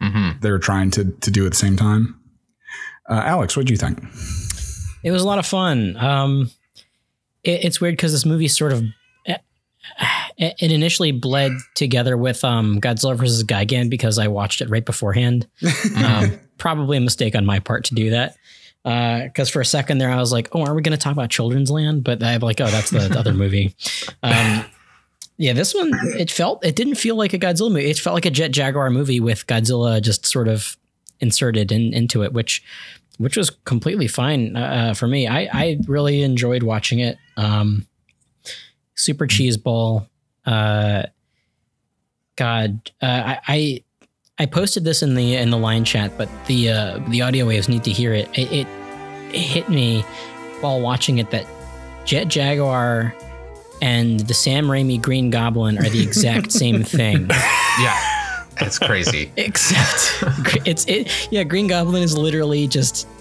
[0.00, 2.20] hmm they were trying to to do at the same time.
[3.08, 3.98] Uh, Alex, what do you think?
[5.02, 5.96] It was a lot of fun.
[5.96, 6.50] Um,
[7.42, 8.84] it, it's weird because this movie sort of
[10.40, 13.44] it, it initially bled together with um, Godzilla vs.
[13.44, 15.46] Gigan because I watched it right beforehand.
[15.96, 18.36] um, probably a mistake on my part to do that.
[18.82, 21.28] Because for a second there, I was like, "Oh, are we going to talk about
[21.28, 23.74] Children's Land?" But I'm like, "Oh, that's the other movie."
[24.22, 24.64] Um,
[25.36, 27.90] yeah, this one it felt it didn't feel like a Godzilla movie.
[27.90, 30.76] It felt like a Jet Jaguar movie with Godzilla just sort of
[31.20, 32.62] inserted in, into it, which
[33.18, 35.26] which was completely fine uh, for me.
[35.26, 37.18] I, I really enjoyed watching it.
[37.36, 37.86] Um,
[38.94, 40.08] super cheese ball.
[40.46, 41.02] Uh,
[42.36, 43.84] God, uh, I, I
[44.40, 47.68] I posted this in the in the line chat, but the uh, the audio waves
[47.68, 48.26] need to hear it.
[48.32, 48.66] It, it.
[49.34, 50.00] it hit me
[50.62, 51.46] while watching it that
[52.06, 53.14] Jet Jaguar
[53.82, 57.28] and the Sam Raimi Green Goblin are the exact same thing.
[57.28, 58.46] yeah.
[58.62, 59.30] It's crazy.
[59.36, 63.19] Except it's it yeah, Green Goblin is literally just it's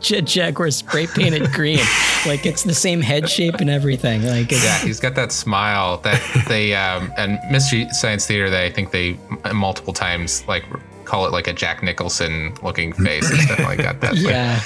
[0.00, 1.80] Jet Jaguar spray painted green.
[2.26, 4.24] Like it's the same head shape and everything.
[4.24, 8.50] Like it's Yeah, he's got that smile that they um, and Mystery Science Theater.
[8.50, 9.18] They I think they
[9.52, 10.64] multiple times like
[11.04, 13.30] call it like a Jack Nicholson looking face.
[13.30, 14.14] It's definitely got that.
[14.14, 14.24] thing.
[14.24, 14.62] yeah.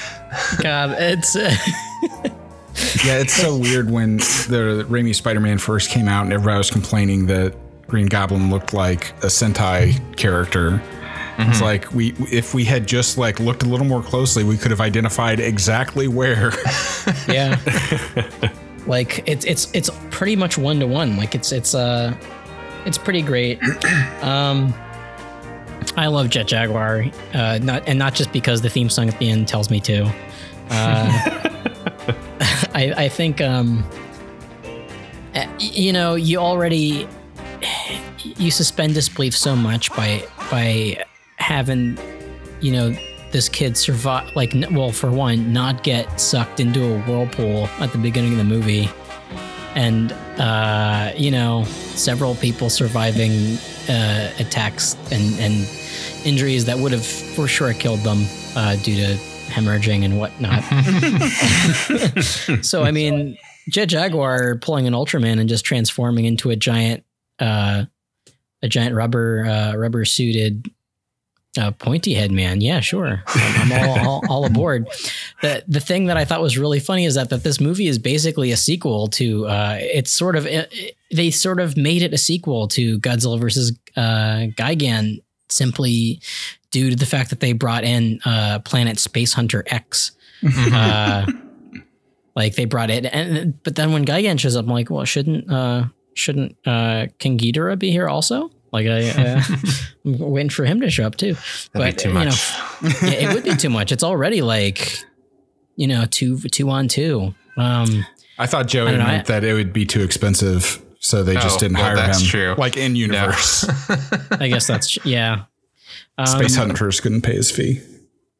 [0.63, 1.55] God, it's uh,
[3.05, 7.27] Yeah, it's so weird when the Raimi Spider-Man first came out and everybody was complaining
[7.27, 7.55] that
[7.89, 10.81] Green Goblin looked like a Sentai character.
[11.41, 14.73] It's like we if we had just like looked a little more closely, we could
[14.73, 16.53] have identified exactly where.
[17.29, 17.59] yeah.
[18.87, 21.17] like it's it's it's pretty much one to one.
[21.17, 22.17] Like it's it's uh
[22.85, 23.61] it's pretty great.
[24.23, 24.75] Um
[25.97, 29.31] I love Jet Jaguar, uh, not and not just because the theme song at the
[29.31, 30.05] end tells me to.
[30.71, 31.71] Uh,
[32.75, 33.85] I, I think um,
[35.35, 37.09] uh, you know you already
[38.21, 41.05] you suspend disbelief so much by by
[41.39, 41.99] having
[42.61, 42.95] you know
[43.31, 47.99] this kid survive like well for one not get sucked into a whirlpool at the
[47.99, 48.89] beginning of the movie.
[49.75, 55.69] And uh you know several people surviving uh attacks and and
[56.25, 58.25] injuries that would have for sure killed them
[58.57, 59.15] uh due to
[59.49, 60.63] hemorrhaging and whatnot.
[62.65, 67.05] So i mean Jet Jaguar pulling an Ultraman and just transforming into a giant,
[67.39, 67.85] uh,
[68.63, 70.71] a giant rubber, uh, rubber suited,
[71.57, 72.61] uh, pointy head man.
[72.61, 73.23] Yeah, sure.
[73.27, 74.87] I'm, I'm all, all, all aboard.
[75.41, 77.97] The the thing that I thought was really funny is that that this movie is
[77.97, 79.47] basically a sequel to.
[79.47, 83.79] Uh, it's sort of it, they sort of made it a sequel to Godzilla versus
[83.97, 86.21] uh, Gigan simply
[86.73, 90.11] due to the fact that they brought in uh, Planet Space Hunter X.
[90.45, 91.25] uh,
[92.35, 95.49] like they brought it, and but then when Gigan shows up, I'm like, well, shouldn't
[95.49, 95.85] uh,
[96.15, 98.51] shouldn't uh, King Ghidorah be here also?
[98.73, 99.43] Like I, uh,
[100.05, 101.37] I'm waiting for him to show up too.
[101.73, 102.21] That'd be too you know,
[103.03, 103.93] yeah, it would be too much.
[103.93, 104.99] It's already like,
[105.77, 107.35] you know, two two on two.
[107.57, 108.05] Um,
[108.39, 111.35] I thought Joey I don't know, meant that it would be too expensive, so they
[111.35, 112.27] just Oh, didn't well, hire that's him.
[112.29, 112.55] true.
[112.59, 112.99] Like in No.
[112.99, 113.69] universe,
[114.33, 115.45] I guess that's yeah.
[116.19, 117.81] Um, Space Hunters couldn't pay his fee.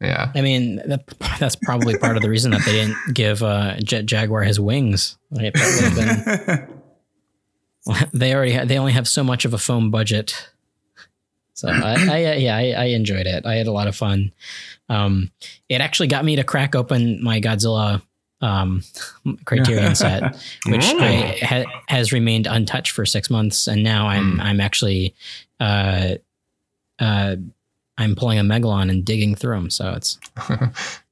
[0.01, 0.31] yeah.
[0.35, 1.05] I mean, that,
[1.41, 5.17] that's probably part of the reason that they didn't give uh, Jet Jaguar his wings.
[5.31, 6.78] Like, that would been-
[8.13, 10.51] they already ha- they only have so much of a foam budget.
[11.55, 13.47] So I, I uh, yeah I, I enjoyed it.
[13.47, 14.33] I had a lot of fun.
[14.89, 15.31] Um,
[15.69, 18.03] it actually got me to crack open my Godzilla
[18.41, 18.83] um,
[19.45, 20.23] Criterion set,
[20.67, 25.15] which I, ha- has remained untouched for six months, and now I'm I'm actually
[25.61, 26.15] uh,
[26.99, 27.37] uh,
[27.97, 29.71] I'm pulling a Megalon and digging through them.
[29.71, 30.19] So it's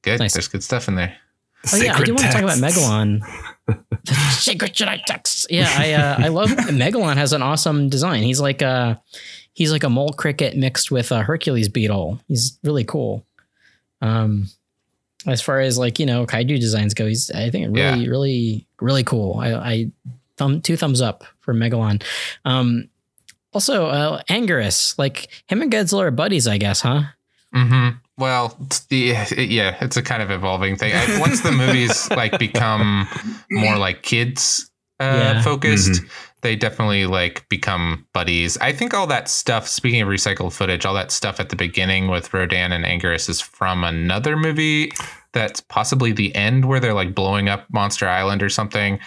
[0.01, 0.19] Good.
[0.19, 0.33] Nice.
[0.33, 1.17] There's good stuff in there.
[1.73, 2.57] Oh yeah, I do want to talk about.
[2.57, 3.21] Megalon.
[4.05, 5.45] the Sacred Jedi texts.
[5.49, 8.23] Yeah, I uh, I love Megalon has an awesome design.
[8.23, 9.01] He's like a
[9.53, 12.19] he's like a mole cricket mixed with a Hercules beetle.
[12.27, 13.25] He's really cool.
[14.01, 14.47] Um,
[15.25, 18.09] as far as like you know kaiju designs go, he's I think really Yeah.
[18.09, 19.39] really really cool.
[19.39, 19.91] I, I
[20.37, 22.01] thumb two thumbs up for Megalon.
[22.45, 22.89] Um,
[23.53, 27.01] also uh, Anguirus, like him and Godzilla are buddies, I guess, huh?
[27.53, 28.57] hmm Well,
[28.89, 30.93] the yeah, it's a kind of evolving thing.
[30.95, 33.07] I, once the movies like become
[33.51, 35.03] more like kids uh,
[35.35, 35.41] Yeah.
[35.43, 36.01] focused,
[36.41, 38.57] they definitely like become buddies.
[38.57, 39.67] I think all that stuff.
[39.67, 43.39] Speaking of recycled footage, all that stuff at the beginning with Rodan and Anguirus is
[43.39, 44.91] from another movie.
[45.33, 48.99] That's possibly the end where they're like blowing up Monster Island or something.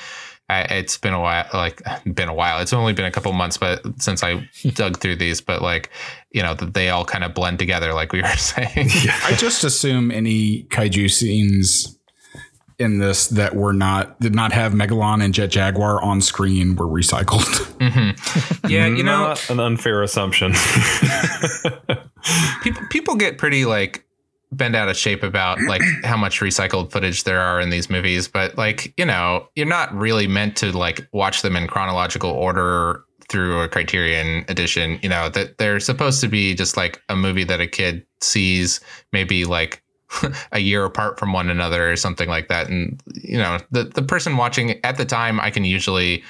[0.51, 2.61] I, it's been a while, like been a while.
[2.61, 5.91] It's only been a couple months, but since I dug through these, but like
[6.33, 8.89] you know, they all kind of blend together, like we were saying.
[9.25, 11.97] I just assume any kaiju scenes
[12.79, 16.87] in this that were not did not have Megalon and Jet Jaguar on screen were
[16.87, 17.45] recycled.
[17.79, 18.67] Mm-hmm.
[18.69, 20.53] Yeah, you know, Not an unfair assumption.
[22.63, 24.05] people people get pretty like
[24.53, 28.29] bent out of shape about like how much recycled footage there are in these movies,
[28.29, 33.05] but like, you know, you're not really meant to like watch them in chronological order
[33.29, 37.45] through a Criterion edition, you know, that they're supposed to be just like a movie
[37.45, 38.81] that a kid sees
[39.13, 39.83] maybe like
[40.53, 42.69] a year apart from one another or something like that.
[42.69, 46.25] And you know, the the person watching at the time I can usually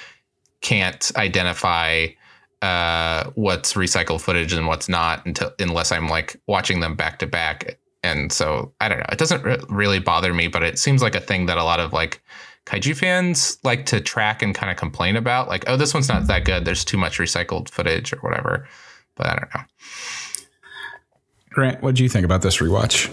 [0.61, 2.07] can't identify
[2.61, 7.27] uh, what's recycled footage and what's not until unless I'm like watching them back to
[7.27, 7.79] back.
[8.03, 9.05] And so I don't know.
[9.11, 11.79] It doesn't re- really bother me, but it seems like a thing that a lot
[11.79, 12.21] of like
[12.65, 15.47] kaiju fans like to track and kind of complain about.
[15.47, 16.65] Like, oh, this one's not that good.
[16.65, 18.67] There's too much recycled footage or whatever.
[19.15, 19.61] But I don't know.
[21.51, 23.11] Grant, what do you think about this rewatch?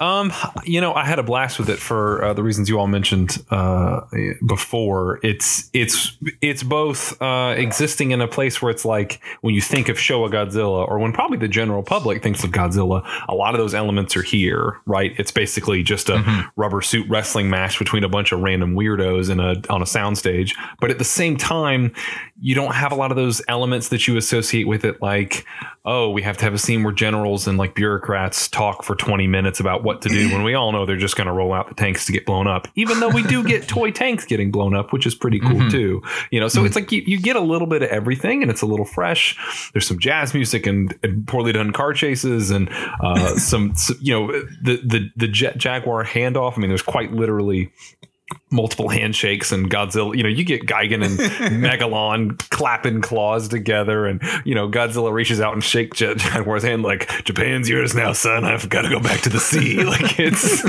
[0.00, 0.32] Um,
[0.64, 3.44] you know, I had a blast with it for uh, the reasons you all mentioned
[3.50, 4.02] uh,
[4.46, 5.20] before.
[5.22, 9.88] It's it's it's both uh, existing in a place where it's like when you think
[9.88, 13.58] of Showa Godzilla, or when probably the general public thinks of Godzilla, a lot of
[13.58, 15.12] those elements are here, right?
[15.18, 19.40] It's basically just a rubber suit wrestling match between a bunch of random weirdos in
[19.40, 20.52] a on a soundstage.
[20.80, 21.94] But at the same time,
[22.40, 25.46] you don't have a lot of those elements that you associate with it, like
[25.84, 29.26] oh, we have to have a scene where generals and like bureaucrats talk for 20
[29.26, 31.68] minutes about what to do when we all know they're just going to roll out
[31.68, 32.68] the tanks to get blown up.
[32.74, 36.02] Even though we do get toy tanks getting blown up, which is pretty cool too.
[36.30, 38.62] You know, so it's like you, you get a little bit of everything and it's
[38.62, 39.36] a little fresh.
[39.72, 42.68] There's some jazz music and, and poorly done car chases and
[43.02, 44.26] uh, some, s- you know,
[44.62, 46.58] the, the, the Jet Jaguar handoff.
[46.58, 47.70] I mean, there's quite literally
[48.50, 50.16] multiple handshakes and Godzilla.
[50.16, 51.18] You know, you get Gigan and
[51.62, 56.82] Megalon clapping claws together, and you know Godzilla reaches out and shakes Jet Jaguar's hand
[56.82, 58.44] like Japan's yours now, son.
[58.44, 59.82] I've got to go back to the sea.
[59.92, 60.62] Like it's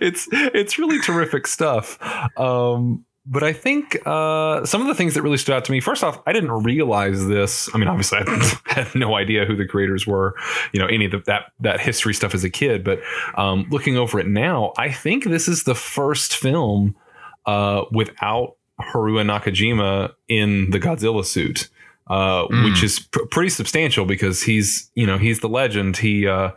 [0.00, 1.98] it's it's really terrific stuff.
[2.38, 5.80] Um, but I think uh, some of the things that really stood out to me.
[5.80, 7.68] First off, I didn't realize this.
[7.74, 10.34] I mean, obviously, I had no idea who the creators were.
[10.72, 12.82] You know, any of the, that that history stuff as a kid.
[12.82, 13.00] But
[13.34, 16.96] um, looking over it now, I think this is the first film
[17.44, 21.68] uh, without Haruo Nakajima in the Godzilla suit,
[22.06, 25.98] uh, which is pr- pretty substantial because he's you know he's the legend.
[25.98, 26.52] He uh,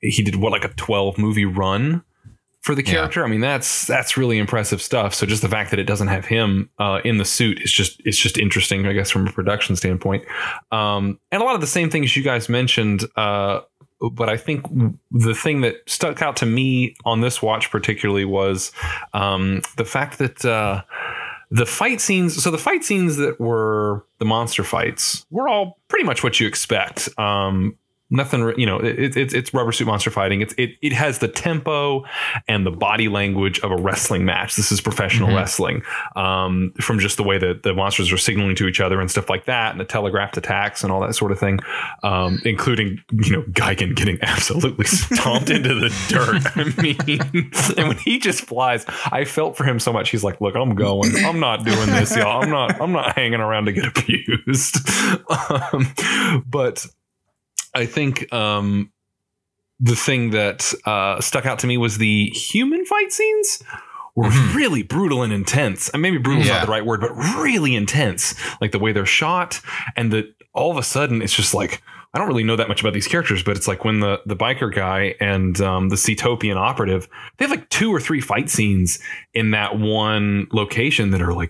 [0.00, 2.04] he did what like a twelve movie run
[2.62, 2.92] for the Yeah.
[2.92, 3.24] character.
[3.24, 5.14] I mean, that's that's really impressive stuff.
[5.14, 8.00] So just the fact that it doesn't have him uh, in the suit is just
[8.04, 10.24] it's just interesting, I guess, from a production standpoint.
[10.70, 13.04] Um, and a lot of the same things you guys mentioned.
[13.16, 13.60] Uh,
[14.12, 14.66] but I think
[15.12, 18.72] the thing that stuck out to me on this watch particularly was
[19.12, 20.44] um, the fact that.
[20.44, 20.82] Uh,
[21.54, 26.02] the fight scenes so the fight scenes that were the monster fights were all pretty
[26.02, 27.76] much what you expect um
[28.12, 30.40] nothing you know it, it, it's rubber suit monster fighting.
[30.40, 32.04] It's it, it has the tempo
[32.46, 34.54] and the body language of a wrestling match.
[34.54, 35.36] This is professional Mhm.
[35.36, 35.82] wrestling
[36.14, 39.28] um from just the way that the monsters are signaling to each other and stuff
[39.30, 41.58] like that and the telegraphed attacks and all that sort of thing
[42.02, 46.42] um including you know Gigan getting absolutely stomped into the dirt.
[46.56, 50.10] I mean and when he just flies i felt for him so much.
[50.10, 51.10] He's like look i'm going.
[51.24, 52.42] I'm not doing this y'all.
[52.42, 54.76] I'm not i'm not hanging around to get abused.
[55.48, 55.92] Um,
[56.46, 56.86] but
[57.74, 58.92] I think um,
[59.80, 63.62] the thing that uh, stuck out to me was the human fight scenes
[64.14, 64.54] were Mhm.
[64.54, 65.88] really brutal and intense.
[65.88, 66.58] And maybe brutal is Yeah.
[66.58, 68.34] not the right word, but really intense.
[68.60, 69.60] Like the way they're shot,
[69.96, 71.82] and that all of a sudden it's just like
[72.14, 74.36] I don't really know that much about these characters, but it's like when the the
[74.36, 77.08] biker guy and um, the Seatopian operative
[77.38, 78.98] they have like two or three fight scenes
[79.32, 81.48] in that one location that are like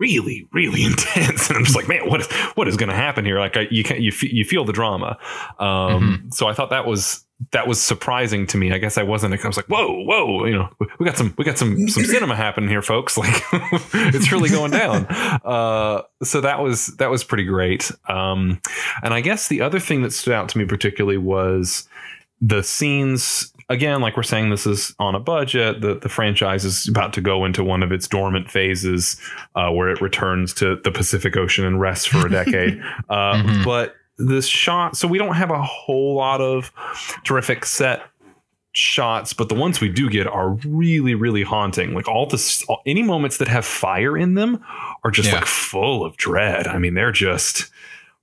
[0.00, 1.48] really really intense.
[1.48, 2.26] And i'm just like man what is
[2.56, 3.38] what is going to happen here?
[3.38, 5.18] Like I, you can you, fe- you feel the drama.
[5.58, 8.72] Um so i thought that was that was surprising to me.
[8.72, 11.44] I guess i wasn't i was like whoa whoa you know we got some we
[11.44, 13.16] got some some cinema happening here folks.
[13.20, 13.42] Like
[14.14, 15.06] it's really going down.
[15.06, 17.90] Uh so that was that was pretty great.
[18.08, 18.60] Um
[19.02, 21.88] and i guess the other thing that stood out to me particularly was
[22.40, 26.86] the scenes again like we're saying this is on a budget the, the franchise is
[26.86, 29.18] about to go into one of its dormant phases
[29.54, 33.64] uh, where it returns to the pacific ocean and rests for a decade uh, Mhm.
[33.64, 36.70] but this shot so we don't have a whole lot of
[37.24, 38.02] terrific set
[38.72, 43.02] shots but the ones we do get are really really haunting like all this any
[43.02, 44.62] moments that have fire in them
[45.02, 45.36] are just Yeah.
[45.36, 47.70] like full of dread i mean they're just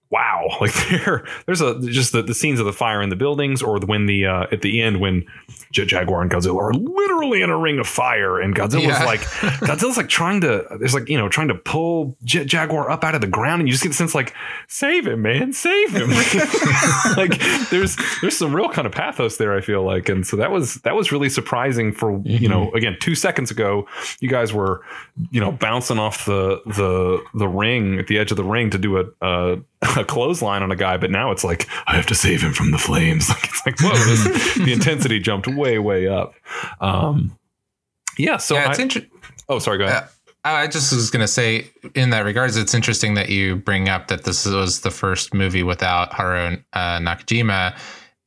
[0.09, 3.61] wow like there there's a just the, the scenes of the fire in the buildings
[3.61, 5.25] or when the uh at the end when
[5.71, 9.03] jaguar and godzilla are literally in a ring of fire and godzilla's Yeah.
[9.05, 9.19] like
[9.61, 13.15] godzilla's like trying to there's like you know trying to pull J- jaguar up out
[13.15, 14.33] of the ground and you just get the sense like
[14.67, 16.09] save him man save him.
[17.17, 17.39] Like
[17.69, 20.09] there's there's some real kind of pathos there i feel like.
[20.09, 23.87] And so that was that was really surprising for you know again two seconds ago
[24.19, 24.81] you guys were
[25.31, 28.77] you know bouncing off the the the ring at the edge of the ring to
[28.77, 29.57] do a a,
[29.95, 32.71] a clothesline on a guy but now it's like i have to save him from
[32.71, 33.29] the flames.
[33.37, 36.33] Like it's like whoa this, the intensity jumped way way up.
[36.81, 37.37] Um
[38.17, 39.11] yeah so yeah, it's interesting.
[39.49, 40.07] oh sorry go ahead.
[40.45, 44.07] I just was going to say, in that regards, it's interesting that you bring up
[44.07, 47.77] that this was the first movie without Haru uh, Nakajima,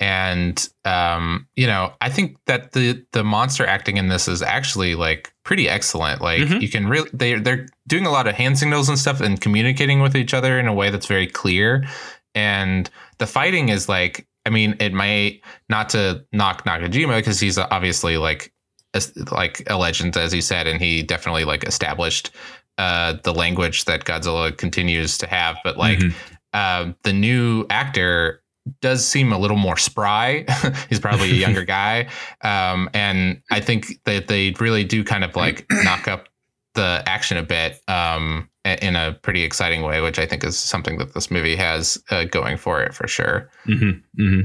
[0.01, 4.95] and um, you know, I think that the the monster acting in this is actually
[4.95, 6.21] like pretty excellent.
[6.23, 6.61] Like Mhm.
[6.63, 10.01] you can really they they're doing a lot of hand signals and stuff and communicating
[10.01, 11.87] with each other in a way that's very clear,
[12.35, 14.27] and the fighting is like.
[14.47, 18.55] I mean, it might not to knock Nakajima because he's obviously like
[18.95, 22.31] as- like a legend, as he said, and he definitely like established
[22.79, 25.59] uh, the language that Godzilla continues to have.
[25.63, 26.15] But like Mhm.
[26.55, 28.43] uh, the new actor
[28.81, 30.45] does seem a little more spry.
[30.89, 32.09] He's probably a younger guy,
[32.43, 36.29] um, and I think that they really do kind of like knock up
[36.75, 40.99] the action a bit um, in a pretty exciting way, which I think is something
[40.99, 43.51] that this movie has uh, going for it for sure.
[43.67, 44.23] Mm-hmm.
[44.23, 44.41] Mm-hmm.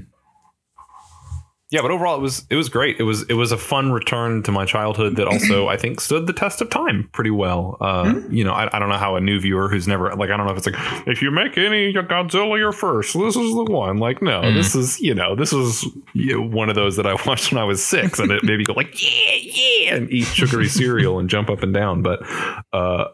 [1.75, 2.99] Yeah, but overall it was it was great.
[2.99, 6.25] It was it was a fun return to my childhood that also I think stood
[6.25, 7.75] the test of time pretty well.
[7.81, 10.37] Uh, You know, I, I don't know how a new viewer who's never like I
[10.37, 13.65] don't know if it's like if you make any Godzilla your first, this is the
[13.65, 13.97] one.
[13.97, 14.53] Like no, Mhm.
[14.55, 17.61] this is you know this was you know, one of those that I watched when
[17.61, 21.19] I was six, and it made me go like yeah yeah and eat sugary cereal
[21.19, 22.01] and jump up and down.
[22.03, 22.21] But
[22.73, 23.09] uh,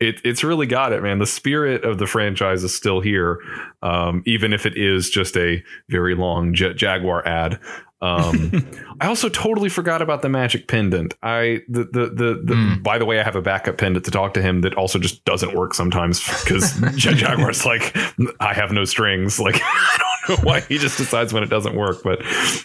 [0.00, 1.18] it, it's really got it, man.
[1.20, 3.38] The spirit of the franchise is still here,
[3.80, 7.58] um, even if it is just a very long Jet Jaguar ad.
[8.00, 8.50] Um,
[9.00, 11.14] I also totally forgot about the magic pendant.
[11.22, 12.82] I the the the, the Mm.
[12.82, 15.24] by the way, I have a backup pendant to talk to him that also just
[15.24, 17.96] doesn't work sometimes because Jaguar's like
[18.40, 19.38] I have no strings.
[19.44, 22.18] Like I don't know why he just decides when it doesn't work, but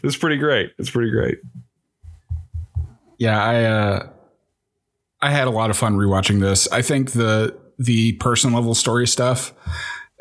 [0.04, 0.72] it's pretty great.
[0.78, 1.38] It's pretty great.
[3.18, 4.10] Yeah, I uh,
[5.22, 6.68] I had a lot of fun rewatching this.
[6.72, 9.54] I think the the person level story stuff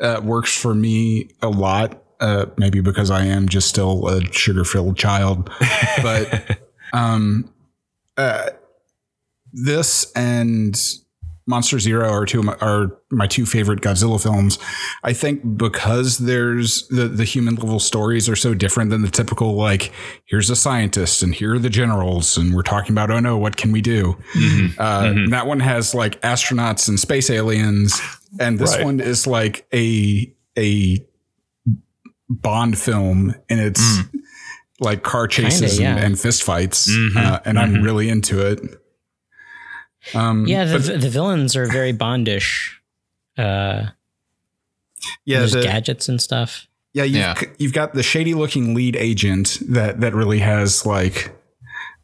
[0.01, 2.01] uh, works for me a lot.
[2.19, 5.49] Uh, maybe because I am just still a sugar filled child,
[6.03, 6.59] but
[6.91, 7.49] um,
[8.17, 8.49] uh,
[9.53, 10.79] this and
[11.47, 14.59] Monster Zero are two of my, are my two favorite Godzilla films.
[15.03, 19.55] I think because there's the the human level stories are so different than the typical
[19.55, 19.91] like
[20.25, 23.57] here's a scientist and here are the generals and we're talking about oh no what
[23.57, 24.15] can we do.
[24.77, 27.99] Uh, That one has like astronauts and space aliens,
[28.39, 28.83] and this Right.
[28.85, 31.03] one is like a a
[32.29, 33.99] Bond film and it's
[34.79, 35.95] like car chases Kinda, yeah.
[35.95, 38.59] and, and fist fights, Mhm, uh, and I'm really into it.
[40.13, 42.71] Um, Yeah, the, but the villains are very Bondish.
[43.37, 43.87] Uh,
[45.25, 46.67] yeah, there's the, gadgets and stuff.
[46.93, 47.35] yeah, you've, Yeah.
[47.57, 51.31] you've got the shady looking lead agent that that really has like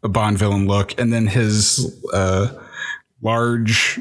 [0.03, 2.47] a Bond villain look, and then his uh,
[3.21, 3.99] large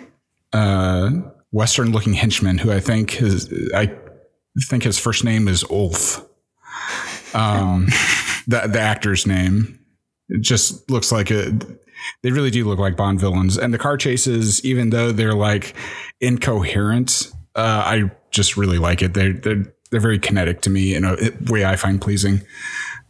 [0.53, 1.11] uh,
[1.53, 3.87] Western looking henchman, who I think his I
[4.63, 6.25] think his first name is Ulf.
[7.35, 7.87] Um,
[8.47, 9.79] the the actor's name.
[10.29, 11.53] It just looks like a.
[12.23, 15.75] They really do look like Bond villains, and the car chases, even though they're like
[16.21, 19.15] incoherent, uh, I just really like it.
[19.15, 21.17] They're they're they're very kinetic to me in a
[21.49, 22.43] way I find pleasing.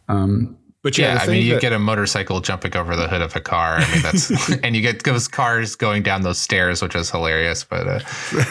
[0.07, 3.21] Um, but yeah, Yeah, I mean, you that- get a motorcycle jumping over the hood
[3.21, 3.77] of a car.
[3.79, 4.29] I mean, that's
[4.63, 7.63] and you get those cars going down those stairs, which is hilarious.
[7.63, 7.99] But uh,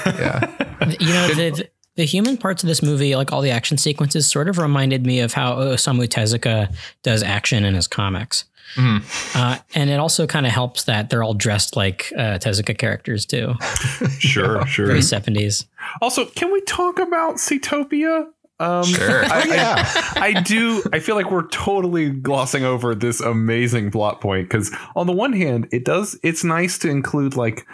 [0.07, 0.51] yeah,
[0.99, 4.49] You know, the, the human parts of this movie, like all the action sequences, sort
[4.49, 8.45] of reminded me of how Osamu Tezuka does action in his comics.
[8.77, 9.37] Mhm.
[9.37, 13.25] Uh, and it also kind of helps that they're all dressed like uh, Tezuka characters
[13.27, 13.55] too.
[14.19, 14.87] Sure, sure.
[14.87, 15.67] Very 70s.
[16.01, 18.27] Also, can we talk about Seatopia?
[18.59, 19.25] Um, Sure.
[19.27, 19.83] I, Oh, yeah.
[20.17, 20.83] I, I do.
[20.93, 25.33] I feel like we're totally glossing over this amazing plot point because, on the one
[25.35, 26.19] hand, it does.
[26.23, 27.67] It's nice to include like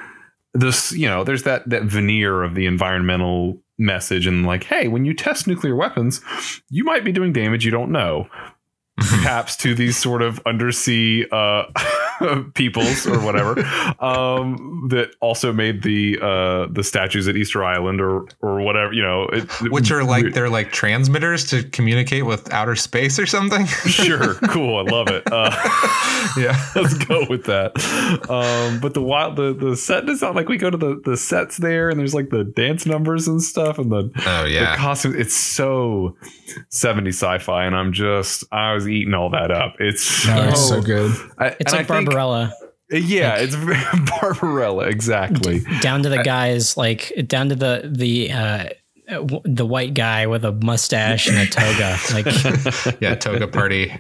[0.54, 0.90] this.
[0.92, 5.14] You know, there's that that veneer of the environmental message and like, hey, when you
[5.14, 6.20] test nuclear weapons,
[6.68, 8.28] you might be doing damage you don't know.
[9.09, 11.64] Perhaps to these sort of undersea uh,
[12.55, 13.59] peoples or whatever
[14.01, 19.03] um, that also made the uh, the statues at Easter Island or or whatever you
[19.03, 23.66] know, it, which are like they're like transmitters to communicate with outer space or something.
[23.66, 25.22] sure cool I love it.
[25.30, 25.51] Uh,
[26.36, 27.72] yeah, let's go with that.
[28.28, 31.57] Um, but the wild the the set design like we go to the the sets
[31.57, 34.76] there and there's like the dance numbers and stuff and the oh the yeah.
[34.76, 36.16] costume it's so
[36.68, 39.76] 70 sci-fi and I'm just I was eating all that up.
[39.78, 40.76] It's No, it's Oh.
[40.76, 41.11] so good.
[41.38, 42.53] I, It's like I think- Barbarella,
[42.91, 43.55] Yeah, it's
[44.20, 45.62] Barbarella, exactly.
[45.80, 48.64] down to the guys, like down to the the uh,
[49.09, 51.97] w- the white guy with a mustache and a toga.
[52.12, 53.93] Like, Yeah, toga party.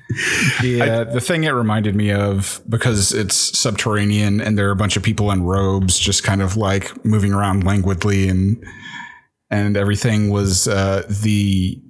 [0.62, 4.96] Yeah, the thing it reminded me of because it's subterranean and there are a bunch
[4.96, 8.64] of people in robes just kind of like moving around languidly and
[9.50, 11.80] and everything was uh, the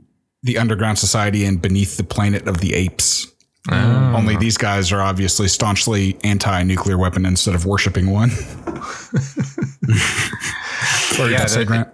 [0.42, 3.26] the underground society and beneath the planet of the apes.
[3.70, 4.14] Oh.
[4.16, 8.30] Only these guys are obviously staunchly anti-nuclear weapon instead of worshiping one.
[11.12, 11.88] Sorry, Yeah, to say, Grant.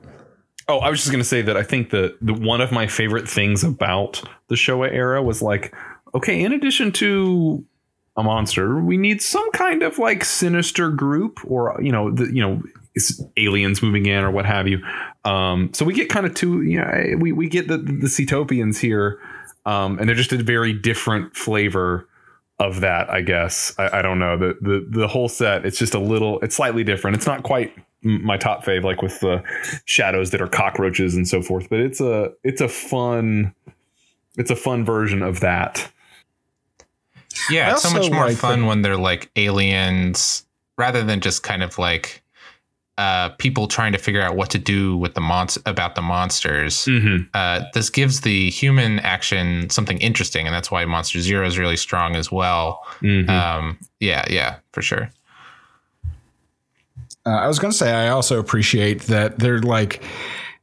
[0.68, 3.28] Oh, I was just gonna say that I think that the one of my favorite
[3.28, 5.74] things about the Showa era was like,
[6.14, 7.64] okay, in addition to
[8.16, 12.40] a monster, we need some kind of like sinister group, or you know, the, you
[12.40, 12.62] know,
[13.36, 14.80] aliens moving in or what have you.
[15.24, 18.78] Um, so we get kind of two, you know, we we get the the Seatopians
[18.78, 19.18] here,
[19.64, 22.08] um, and they're just a very different flavor
[22.58, 23.74] of that, I guess.
[23.78, 25.66] I, I don't know the the the whole set.
[25.66, 26.40] It's just a little.
[26.40, 27.16] It's slightly different.
[27.16, 29.42] It's not quite my top fave, like with the
[29.84, 31.68] shadows that are cockroaches and so forth.
[31.68, 33.54] But it's a it's a fun
[34.36, 35.90] it's a fun version of that.
[37.50, 40.44] Yeah, it's so much more like fun the- when they're like aliens
[40.78, 42.22] rather than just kind of like
[42.98, 46.86] uh, people trying to figure out what to do with the monst about the monsters.
[46.86, 47.24] Mm-hmm.
[47.34, 51.76] Uh, this gives the human action something interesting, and that's why Monster Zero is really
[51.76, 52.86] strong as well.
[53.00, 53.28] Mm-hmm.
[53.28, 55.10] Um, yeah, yeah, for sure.
[57.26, 60.02] Uh, I was going to say, I also appreciate that they're like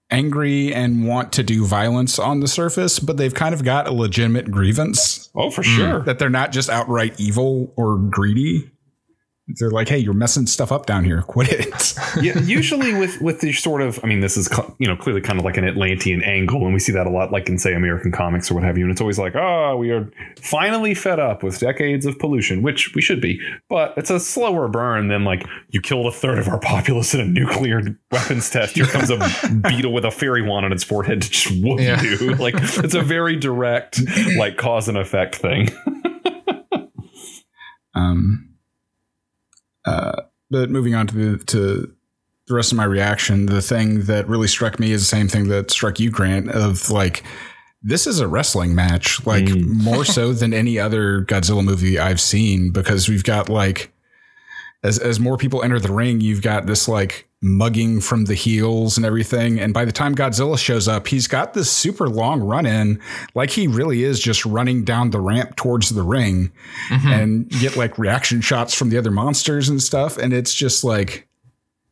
[0.09, 3.91] angry and want to do violence on the surface, but they've kind of got a
[3.91, 6.01] legitimate grievance oh, for sure.
[6.01, 8.71] that they're not just outright evil or greedy.
[9.59, 11.21] They're like, hey, you're messing stuff up down here.
[11.27, 11.93] Quit it.
[12.21, 15.19] yeah, usually with with the sort of, I mean, this is cl- you know clearly
[15.19, 17.73] kind of like an Atlantean angle, and we see that a lot, like in say
[17.73, 18.85] American comics or what have you.
[18.85, 20.09] And it's always like, oh, we are
[20.41, 23.37] finally fed up with decades of pollution, which we should be,
[23.69, 27.19] but it's a slower burn than like you killed a third of our populace in
[27.19, 27.81] a nuclear
[28.11, 28.75] weapons test.
[28.75, 29.17] Here comes a
[29.67, 32.01] beetle with a fairy wand on its forehead to just whoop Yeah.
[32.01, 32.35] you.
[32.43, 33.99] Like it's a very direct,
[34.37, 35.67] like cause and effect thing.
[37.95, 38.52] Um,
[39.85, 41.93] uh, but moving on to the, to
[42.47, 45.47] the rest of my reaction, the thing that really struck me is the same thing
[45.47, 47.23] that struck you, Grant, of like,
[47.81, 52.71] this is a wrestling match, like more so than any other Godzilla movie I've seen,
[52.71, 53.92] because we've got like,
[54.83, 58.97] as, as more people enter the ring, you've got this like mugging from the heels
[58.97, 59.59] and everything.
[59.59, 63.01] And by the time Godzilla shows up, he's got this super long run in,
[63.35, 66.51] like he really is just running down the ramp towards the ring
[66.89, 67.07] mm-hmm.
[67.07, 70.17] and get like reaction shots from the other monsters and stuff.
[70.17, 71.27] And it's just like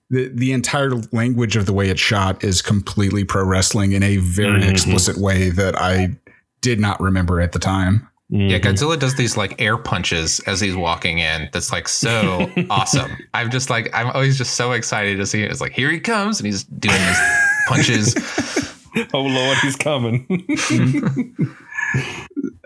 [0.09, 4.17] the, the entire language of the way it's shot is completely pro wrestling in a
[4.17, 4.69] very mm-hmm.
[4.69, 6.17] explicit way that I
[6.61, 8.07] did not remember at the time.
[8.33, 11.49] Yeah, Godzilla does these like air punches as he's walking in.
[11.51, 13.11] That's like so awesome.
[13.33, 15.51] I'm just like I'm always just so excited to see it.
[15.51, 17.19] It's like here he comes and he's doing these
[17.67, 18.67] punches.
[19.13, 20.27] Oh lord, he's coming.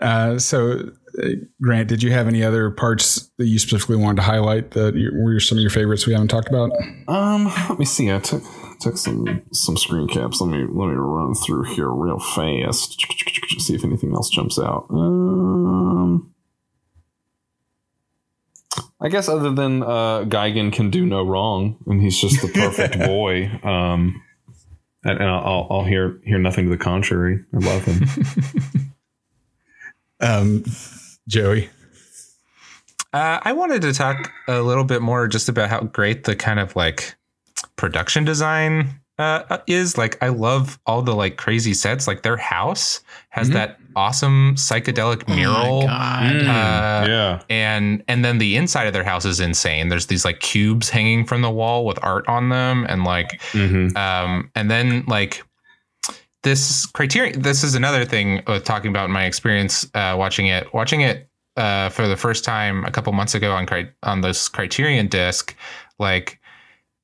[0.00, 0.90] Uh, so,
[1.22, 1.28] uh,
[1.62, 5.10] Grant, did you have any other parts that you specifically wanted to highlight that you,
[5.14, 6.70] were some of your favorites we haven't talked about?
[7.08, 8.12] Um, let me see.
[8.12, 8.42] I took
[8.80, 10.40] took some some screen caps.
[10.40, 13.00] Let me let me run through here real fast.
[13.58, 14.86] See if anything else jumps out.
[14.90, 16.34] Um,
[19.00, 22.98] I guess other than uh, Gigan can do no wrong, and he's just the perfect
[23.06, 23.46] boy.
[23.62, 24.22] Um,
[25.04, 27.44] and, and I'll, I'll hear hear nothing to the contrary.
[27.54, 28.08] I love him.
[30.20, 30.64] Um,
[31.28, 31.68] Joey.
[33.12, 36.60] Uh, I wanted to talk a little bit more just about how great the kind
[36.60, 37.16] of like
[37.76, 39.96] production design uh, is.
[39.96, 42.06] Like, I love all the like crazy sets.
[42.06, 43.00] Like, their house
[43.30, 45.82] has that awesome psychedelic mural.
[45.86, 46.36] God.
[46.36, 49.88] Uh, yeah, and and then the inside of their house is insane.
[49.88, 53.96] There's these like cubes hanging from the wall with art on them, and like, Mhm.
[53.96, 55.42] um, and then like
[56.42, 57.42] this criterion.
[57.42, 60.72] This is another thing with talking about my experience uh, watching it.
[60.72, 64.48] Watching it uh, for the first time a couple months ago on cri- on this
[64.48, 65.56] Criterion disc,
[65.98, 66.38] like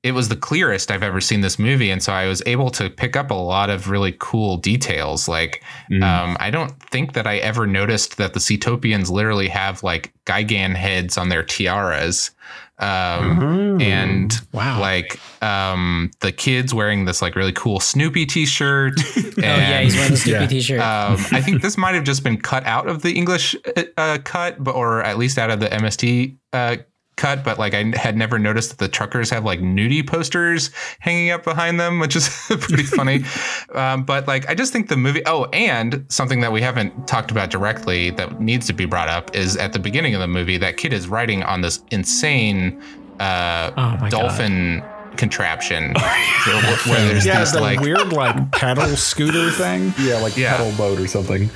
[0.03, 2.91] it was the clearest I've ever seen this movie, and so I was able to
[2.91, 5.29] pick up a lot of really cool details.
[5.29, 5.63] Like,
[6.03, 10.75] um, I don't think that I ever noticed that the Seatopians literally have like Gigan
[10.75, 12.33] heads on their tiaras,
[12.81, 14.81] um, and Wow.
[14.81, 18.95] like um, the kids wearing this like really cool Snoopy T-shirt.
[19.39, 20.47] Oh yeah, he's wearing the Snoopy Yeah.
[20.47, 20.81] t-shirt.
[20.81, 24.19] Um, I think this might have just been cut out of the English uh, uh,
[24.25, 26.77] cut, but or at least out of the MST uh,
[27.17, 27.45] cut.
[27.45, 31.45] But like I had never noticed that the truckers have like nudie posters hanging up
[31.45, 33.25] behind them, which is pretty funny.
[33.75, 35.23] um, but like I just think the movie.
[35.27, 39.35] Oh, and something that we haven't talked about directly that needs to be brought up
[39.35, 42.81] is at the beginning of the movie that kid is riding on this insane
[43.21, 44.83] uh, Oh my dolphin.
[45.15, 45.93] Contraption
[46.47, 49.93] where, where there's Yeah, this the like weird like pedal scooter thing.
[49.99, 50.57] yeah, like Yeah.
[50.57, 51.51] pedal boat or something.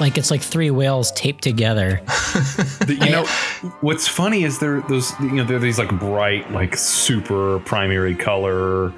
[0.00, 2.00] Like it's like three whales taped together.
[2.88, 3.26] You know,
[3.80, 8.14] what's funny is there those you know there are these like bright like super primary
[8.14, 8.92] color.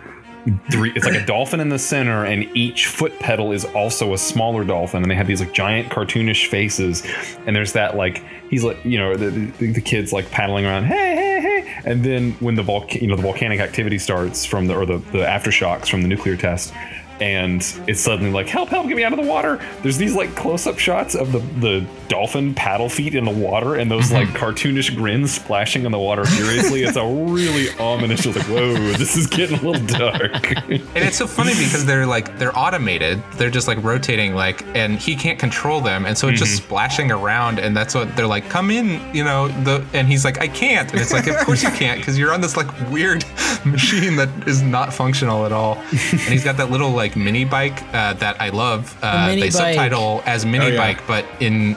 [0.71, 4.19] Three, it's like a dolphin in the center, and each foot pedal is also a
[4.19, 7.03] smaller dolphin, and they have these like giant cartoonish faces.
[7.47, 10.85] And there's that like he's like you know the, the, the kids like paddling around,
[10.85, 14.67] hey hey hey, and then when the volcano you know the volcanic activity starts from
[14.67, 16.73] the or the the aftershocks from the nuclear test,
[17.21, 20.35] and it's suddenly like help help get me out of the water there's these like
[20.35, 24.37] close-up shots of the the dolphin paddle feet in the water and those like mm-hmm.
[24.37, 29.17] cartoonish grins splashing in the water furiously it's a really ominous it's like whoa this
[29.17, 30.33] is getting a little dark
[30.69, 33.23] And it's so funny because they're like they're automated.
[33.33, 36.07] They're just like rotating like and he can't control them.
[36.07, 36.67] And so it's just mm-hmm.
[36.67, 40.41] splashing around and that's what they're like, come in, you know, the and he's like,
[40.41, 40.91] I can't.
[40.93, 43.25] And it's like, of course you can't, because you're on this like weird
[43.65, 45.77] machine that is not functional at all.
[45.77, 48.97] And he's got that little like mini bike uh, that I love.
[49.03, 49.53] Uh, they bike.
[49.53, 50.77] subtitle as mini Oh, yeah.
[50.79, 51.77] bike, but in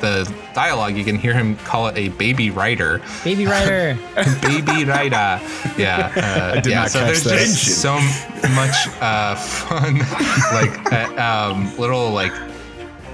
[0.00, 3.96] the dialogue you can hear him call it a baby rider Baby Rider.
[4.42, 5.40] baby rider.
[5.78, 6.80] Yeah, uh, did yeah.
[6.80, 7.38] not so catch there's that.
[7.38, 7.94] just so
[8.54, 9.98] much uh, fun,
[10.52, 12.32] like uh, um, little like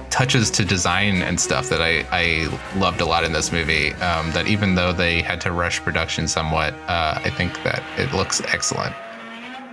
[0.09, 3.93] touches to design and stuff that I, I loved a lot in this movie.
[3.95, 8.13] Um, that even though they had to rush production somewhat, uh, I think that it
[8.13, 8.95] looks excellent.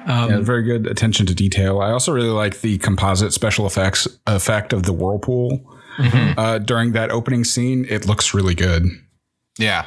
[0.07, 1.81] Um, Yeah, very good attention to detail.
[1.81, 5.61] I also really like the composite special effects effect of the whirlpool
[6.39, 7.85] uh, during that opening scene.
[7.89, 8.85] It looks really good.
[9.59, 9.87] Yeah,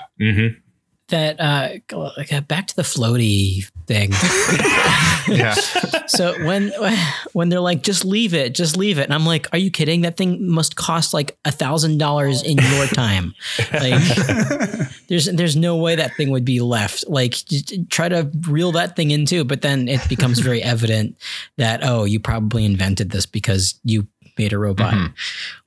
[1.13, 4.11] that uh, back to the floaty thing.
[5.27, 5.53] yeah.
[6.07, 6.71] so when
[7.33, 10.01] when they're like, just leave it, just leave it, and I'm like, are you kidding?
[10.01, 13.35] That thing must cost like a thousand dollars in your time.
[13.73, 14.01] Like,
[15.07, 17.07] there's there's no way that thing would be left.
[17.07, 21.15] Like, just try to reel that thing in too, but then it becomes very evident
[21.57, 24.07] that oh, you probably invented this because you
[24.37, 24.93] made a robot.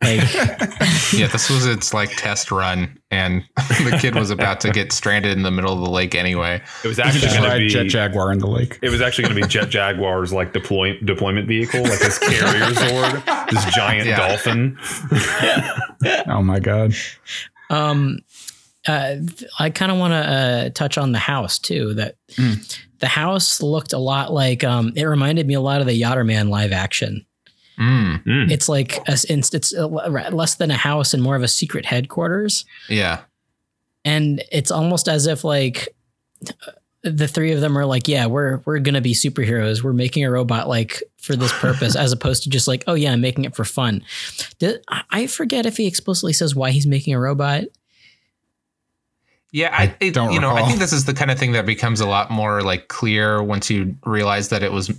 [0.03, 0.21] Like,
[1.13, 5.33] yeah, this was its like test run, and the kid was about to get stranded
[5.37, 6.61] in the middle of the lake anyway.
[6.85, 8.79] it was actually going to be Jet Jaguar in the lake.
[8.83, 12.67] it was actually going to be Jet Jaguar's like deploy, deployment vehicle, like this carrier
[12.67, 14.17] Zord, this giant Yeah.
[14.29, 14.79] dolphin.
[16.29, 16.95] Oh my god!
[17.71, 18.19] um
[18.89, 19.17] uh,
[19.59, 21.95] I kind of want to uh, touch on the house too.
[21.95, 22.15] That
[23.01, 26.51] the house looked a lot like um, it reminded me a lot of the Yatterman
[26.51, 27.27] live action.
[27.79, 28.51] Mm, Mm.
[28.51, 31.85] It's like a, it's, it's a- less than a house and more of a secret
[31.85, 32.65] headquarters.
[32.89, 33.21] yeah.
[34.05, 35.89] and it's almost as if like
[37.03, 40.31] the three of them are like yeah we're we're gonna be superheroes we're making a
[40.31, 43.55] robot like for this purpose as opposed to just like oh yeah i'm making it
[43.55, 44.03] for fun
[44.59, 47.65] Did- I- i forget if he explicitly says why he's making a robot
[49.53, 51.53] Yeah, I, I it, don't you know, I think this is the kind of thing
[51.53, 54.91] that becomes a lot more like clear once you realize that it was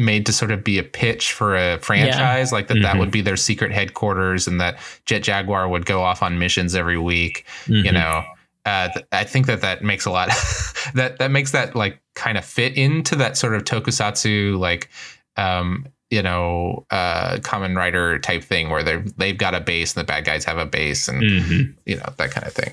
[0.00, 3.20] made to sort of be a pitch for a franchise, like that that would be
[3.20, 7.44] their secret headquarters, and that Jet Jaguar would go off on missions every week.
[7.66, 8.24] You know,
[8.64, 10.28] uh, th- I think that that makes a lot
[10.94, 14.88] that that makes that like kind of fit into that sort of tokusatsu like.
[15.36, 20.00] Um, you know, uh, Kamen Rider type thing where they're they've got a base and
[20.02, 21.74] the bad guys have a base and Mhm.
[21.86, 22.72] you know that kind of thing.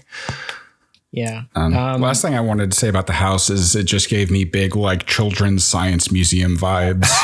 [1.12, 4.10] Yeah Um, Um, last thing I wanted to say about the house is it just
[4.10, 7.08] gave me big like children's science museum vibes.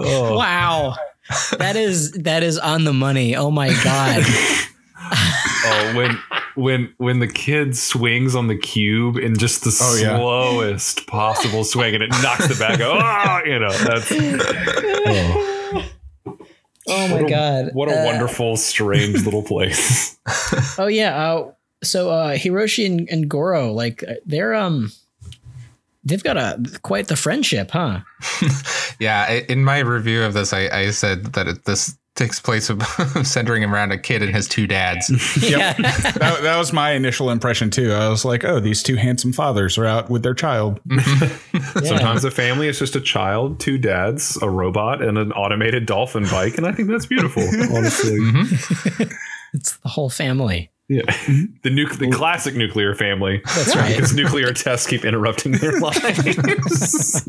[0.00, 0.36] Oh.
[0.38, 0.94] wow
[1.58, 4.22] that is that is on the money oh my god
[5.02, 6.18] oh, when
[6.54, 10.16] when when the kid swings on the cube in just the Oh, yeah.
[10.16, 12.98] slowest possible swing and it knocks the back out.
[13.46, 15.57] Oh, you know, that's oh
[16.88, 20.16] my what a, god What a Uh, wonderful, strange little place.
[20.78, 24.90] oh yeah uh, so uh hiroshi and, and goro like uh, they're um
[26.04, 28.00] they've got a quite the friendship huh
[29.00, 32.68] Yeah, I- in my review of this, I, I said that it, this takes place
[32.68, 32.82] of
[33.22, 35.08] centering around a kid and his two dads.
[35.42, 37.92] yeah that, that was my initial impression too.
[37.92, 40.80] I was like, oh, these two handsome fathers are out with their child.
[41.84, 46.24] Sometimes a family is just a child, two dads, a robot, and an automated dolphin
[46.24, 47.42] bike, and I think that's beautiful.
[47.42, 49.04] Honestly, mm-hmm.
[49.54, 51.52] it's the whole family yeah, mm-hmm.
[51.62, 53.42] the nuc- the classic nuclear family.
[53.44, 53.94] That's right.
[53.94, 57.28] Because nuclear tests keep interrupting their lives.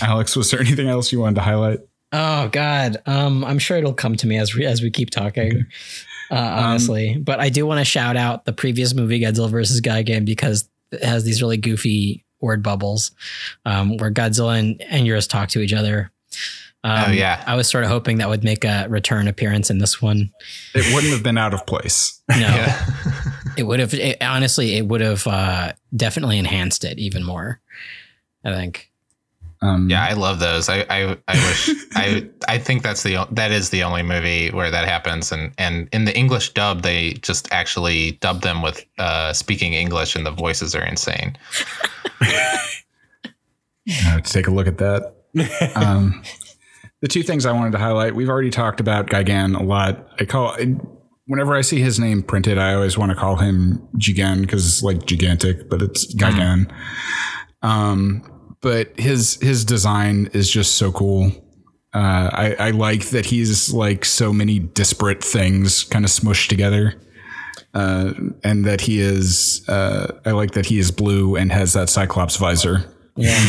[0.00, 1.80] Alex, was there anything else you wanted to highlight?
[2.12, 5.66] Oh God, um, I'm sure it'll come to me as we as we keep talking.
[6.30, 10.24] Uh, honestly, but I do want to shout out the previous movie Godzilla versus Gigan
[10.24, 13.10] because it has these really goofy word bubbles
[13.66, 16.10] um, where Godzilla and, and Eurus talk to each other.
[16.84, 17.42] Um, Oh, yeah.
[17.46, 20.30] I was sort of hoping that would make a return appearance in this one.
[20.74, 22.20] It wouldn't have been out of place.
[22.28, 22.86] No, Yeah.
[23.56, 23.94] it would have.
[23.94, 27.60] It, honestly, it would have uh, definitely enhanced it even more.
[28.44, 28.90] I think.
[29.62, 30.68] Um, yeah, I love those.
[30.68, 34.70] I, I, I wish I I think that's the that is the only movie where
[34.70, 35.30] that happens.
[35.30, 40.16] And and in the English dub, they just actually dub them with uh, speaking English,
[40.16, 41.38] and the voices are insane.
[44.06, 45.14] let's take a look at that.
[45.76, 46.22] um,
[47.00, 50.08] the two things I wanted to highlight, we've already talked about Gigan a lot.
[50.18, 50.56] I call
[51.26, 54.82] whenever I see his name printed, I always want to call him Gigan because it's
[54.82, 56.70] like gigantic, but it's Gigan.
[57.62, 58.24] Um,
[58.62, 61.32] but his his design is just so cool.
[61.94, 66.94] Uh, I, I like that he's like so many disparate things kind of smushed together.
[67.74, 68.12] Uh,
[68.44, 72.36] and that he is, uh, I like that he is blue and has that Cyclops
[72.36, 72.84] visor.
[73.16, 73.38] Yeah,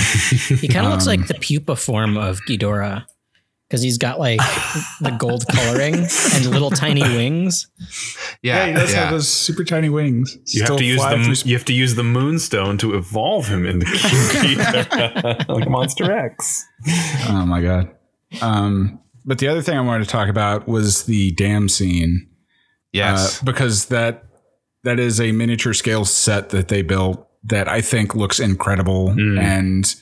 [0.59, 3.05] he kind of looks like the pupa form of Ghidorah
[3.73, 4.39] because he's got like
[5.01, 7.67] the gold coloring and little tiny wings.
[8.43, 8.99] Yeah, Yeah, he does yeah.
[8.99, 10.37] have those super tiny wings.
[10.45, 13.65] You have to use the through you have to use the moonstone to evolve him
[13.65, 13.87] into
[15.49, 16.63] like Monster X.
[17.29, 17.89] Oh my god.
[18.43, 22.29] Um, but the other thing I wanted to talk about was the dam scene,
[22.91, 23.41] yes.
[23.41, 24.25] uh, because that
[24.83, 29.09] that is a miniature scale set that they built that I think looks incredible,
[29.39, 29.95] and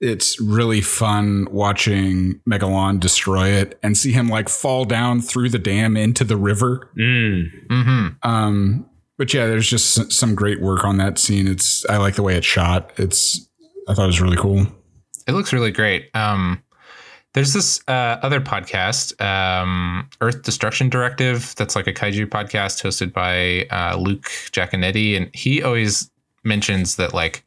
[0.00, 5.58] it's really fun watching Megalon destroy it and see him like fall down through the
[5.58, 6.90] dam into the river.
[6.98, 7.50] Mm.
[7.70, 8.86] hmm Um,
[9.18, 11.46] but yeah, there's just some great work on that scene.
[11.46, 12.92] It's I like the way it's shot.
[12.96, 13.46] It's
[13.86, 14.66] I thought it was really cool.
[15.26, 16.08] It looks really great.
[16.14, 16.62] Um,
[17.34, 23.12] there's this uh, other podcast, um, Earth Destruction Directive, that's like a kaiju podcast hosted
[23.12, 26.10] by uh, Luke Giaconetti, and he always
[26.42, 27.44] mentions that like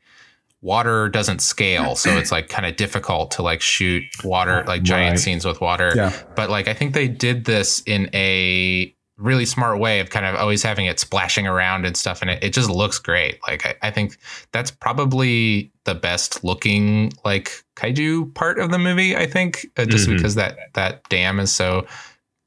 [0.64, 5.11] water doesn't scale, so it's like kind of difficult to like shoot water, like giant
[5.11, 5.20] Right.
[5.20, 5.91] scenes with water.
[5.95, 6.11] Yeah.
[6.36, 10.36] But like I think they did this in a really smart way of kind of
[10.36, 13.76] always having it splashing around and stuff and it, it just looks great like I,
[13.84, 14.18] I think
[14.51, 20.09] that's probably the best looking like kaiju part of the movie i think uh, just
[20.09, 20.18] Mhm.
[20.18, 21.86] because that that dam is so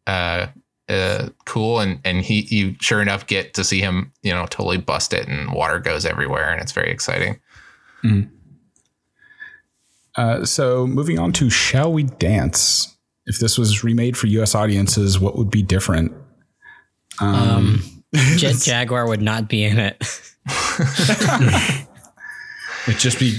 [0.08, 0.48] uh
[0.88, 4.76] uh, cool and and he you sure enough get to see him you know totally
[4.78, 7.38] bust it and water goes everywhere and it's very exciting
[10.16, 12.96] Uh, so moving on to Shall We Dance?
[13.26, 16.12] If this was remade for US audiences, what would be different?
[17.20, 17.82] Um,
[18.36, 19.96] Jet Jaguar would not be in it.
[22.88, 23.32] It'd just be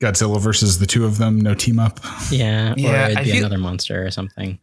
[0.00, 2.00] Godzilla versus the two of them, no team up.
[2.30, 4.58] Yeah, Yeah, or it'd I be feel- another monster or something.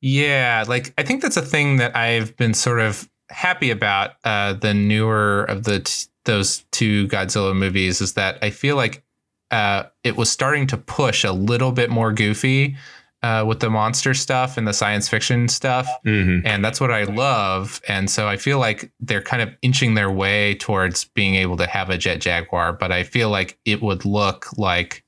[0.00, 4.52] Yeah, like I think that's a thing that I've been sort of happy about uh,
[4.52, 9.02] the newer of the t- those two Godzilla movies is that I feel like
[9.50, 12.76] uh, it was starting to push a little bit more goofy
[13.22, 16.46] uh, with the monster stuff and the science fiction stuff, Mm-hmm.
[16.46, 17.80] and that's what I love.
[17.88, 21.66] And so I feel like they're kind of inching their way towards being able to
[21.66, 25.04] have a Jet Jaguar, but I feel like it would look like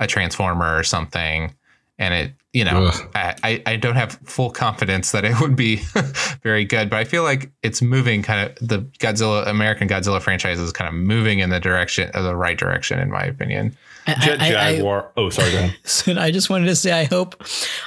[0.00, 1.54] a Transformer or something,
[2.00, 5.76] and it you know I, I- I don't have full confidence that it would be
[6.42, 10.58] very good, but I feel like it's moving kind of the Godzilla American Godzilla franchise
[10.58, 13.76] is kind of moving in the direction of the right direction, in my opinion.
[14.08, 15.12] I- Jet I- I- I- Jaguar.
[15.16, 15.52] oh, sorry.
[15.52, 15.76] Go ahead.
[15.84, 17.40] So I just wanted to say, I hope,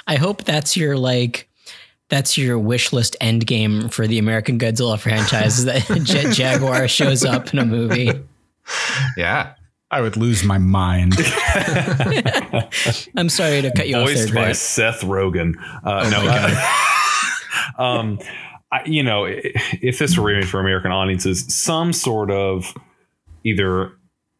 [0.06, 1.48] I hope that's your like,
[2.08, 5.58] that's your wish list end game for the American Godzilla franchise.
[5.58, 8.10] is that Jet Jaguar shows up in a movie.
[9.16, 9.54] Yeah,
[9.94, 11.14] I would lose my mind.
[13.16, 14.56] I'm sorry to cut you off there, voiced by Grant.
[14.56, 15.52] Seth Rogen.
[15.84, 16.50] Uh, no, uh,
[17.82, 18.18] um,
[18.72, 22.74] I, you know, if this were remade for American audiences, some sort of
[23.44, 23.92] either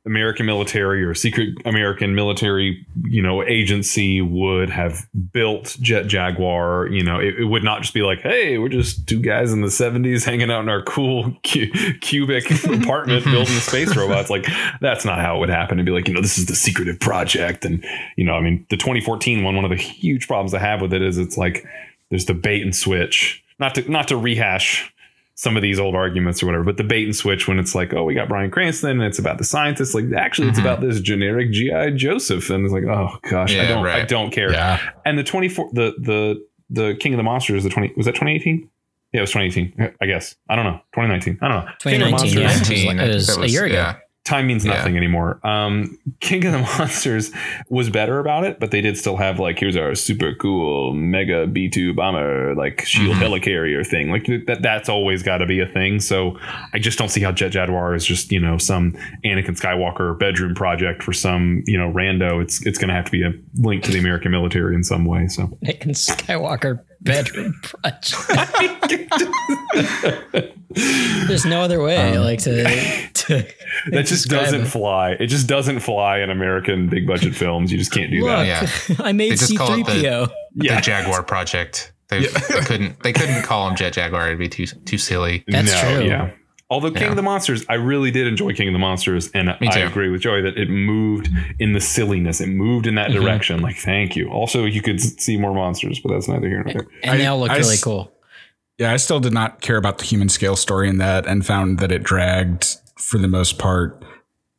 [0.07, 6.89] American military or secret American military, you know, agency would have built Jet Jaguar.
[6.89, 9.63] You know, it, it would not just be like, hey, we're just two guys in
[9.63, 13.31] the '70s hanging out in our cool cu- cubic apartment mm-hmm.
[13.31, 14.29] building space robots.
[14.29, 14.47] Like,
[14.83, 15.79] that's not how it would happen.
[15.79, 17.83] It'd be like, you know, this is the secretive project, and
[18.17, 19.57] you know, I mean, the 2014 one.
[19.57, 21.67] One of the huge problems I have with it is it's like
[22.11, 23.43] there's the bait and switch.
[23.59, 24.93] Not to not to rehash
[25.37, 27.93] some of these old arguments or whatever, but the bait and switch when it's like,
[27.93, 29.95] oh, we got Bryan Cranston and it's about the scientist.
[29.95, 30.63] Like, actually, it's Mhm.
[30.63, 34.53] about this generic GI Joseph, and it's like, oh gosh, I don't, I don't care.
[34.53, 34.81] yeah.
[35.05, 38.69] And the 24, the the the King of the Monsters, the 20 was that 2018?
[39.13, 39.95] Yeah, it was 2018.
[40.01, 40.81] I guess I don't know.
[40.95, 41.39] 2019.
[41.43, 41.71] I don't know.
[41.81, 42.47] King of the 2019, yeah.
[42.47, 43.75] Monsters- It was like- it was a year ago.
[43.75, 43.95] yeah.
[44.25, 44.75] Time means Yeah.
[44.75, 45.39] nothing anymore.
[45.47, 47.31] Um, King of the Monsters
[47.69, 51.47] was better about it, but they did still have like here's our super cool mega
[51.47, 53.21] B two bomber like shield Mhm.
[53.21, 54.11] helicarrier thing.
[54.11, 56.01] Like that that's always got to be a thing.
[56.01, 56.39] So
[56.73, 58.93] I just don't see how Jet Jaguar is just you know some
[59.25, 62.43] Anakin Skywalker bedroom project for some you know rando.
[62.43, 65.05] It's it's going to have to be a link to the American military in some
[65.05, 65.29] way.
[65.29, 68.15] So Anakin Skywalker bedroom project.
[70.75, 72.65] There's no other way, like to,
[73.15, 73.45] to Um,
[73.93, 74.67] that just doesn't it.
[74.67, 75.13] fly.
[75.13, 77.71] It just doesn't fly in American big budget films.
[77.73, 78.47] You just can't do Look, that.
[78.89, 78.97] Yeah.
[79.05, 80.31] I made They just call it the- C3PO.
[80.57, 81.93] The Jaguar Project.
[82.09, 83.03] They, they couldn't.
[83.03, 84.27] They couldn't call him Jet Jaguar.
[84.27, 85.43] It'd be too too silly.
[85.49, 86.03] That's true.
[86.05, 86.31] Yeah.
[86.71, 87.11] Although King Yeah.
[87.11, 90.21] of the Monsters, I really did enjoy King of the Monsters, and I agree with
[90.23, 92.41] Joey that it moved in the silliness.
[92.41, 93.23] It moved in that Mm-hmm.
[93.23, 93.61] direction.
[93.63, 94.29] Like, thank you.
[94.29, 96.87] Also, you could see more monsters, but that's neither here nor there.
[97.03, 98.13] And they I- all look I really s- cool.
[98.79, 101.79] Yeah, I still did not care about the human scale story in that and found
[101.79, 102.67] that it dragged
[102.99, 104.05] for the most part.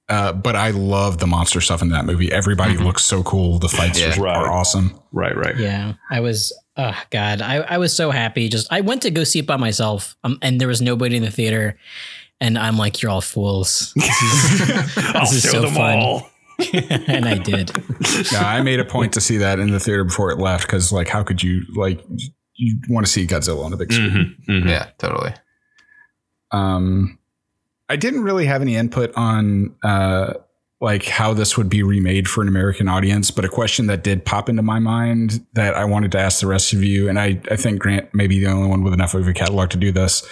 [0.08, 2.32] Uh, but I love the monster stuff in that movie.
[2.32, 3.58] Everybody looks so cool.
[3.60, 4.16] The fights Yeah.
[4.18, 4.38] are, Right.
[4.38, 5.00] are awesome.
[5.12, 5.58] Right, right.
[5.58, 6.54] Yeah, I was.
[6.78, 8.48] Oh God, I, I was so happy.
[8.50, 11.24] Just I went to go see it by myself, um, and there was nobody in
[11.24, 11.78] the theater,
[12.42, 13.94] and I'm like, "You're all fools,"
[14.98, 16.00] I'll is show so them fun.
[16.00, 16.30] all.
[16.74, 17.72] and I did.
[18.32, 20.92] Yeah, I made a point to see that in the theater before it left because,
[20.92, 22.02] like, how could you like
[22.56, 24.36] you want to see Godzilla on a big screen?
[24.48, 24.70] Mhm, mhm.
[24.70, 25.34] Yeah, totally.
[26.52, 27.18] Um,
[27.90, 30.34] I didn't really have any input on uh,
[30.82, 34.26] like how this would be remade for an American audience, but a question that did
[34.26, 37.40] pop into my mind that I wanted to ask the rest of you, and I,
[37.50, 39.92] I think Grant may be the only one with enough of a catalog to do
[39.92, 40.28] this,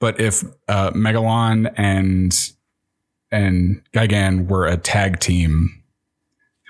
[0.00, 2.36] but if uh, Megalon and
[3.30, 5.82] and Gigan were a tag team,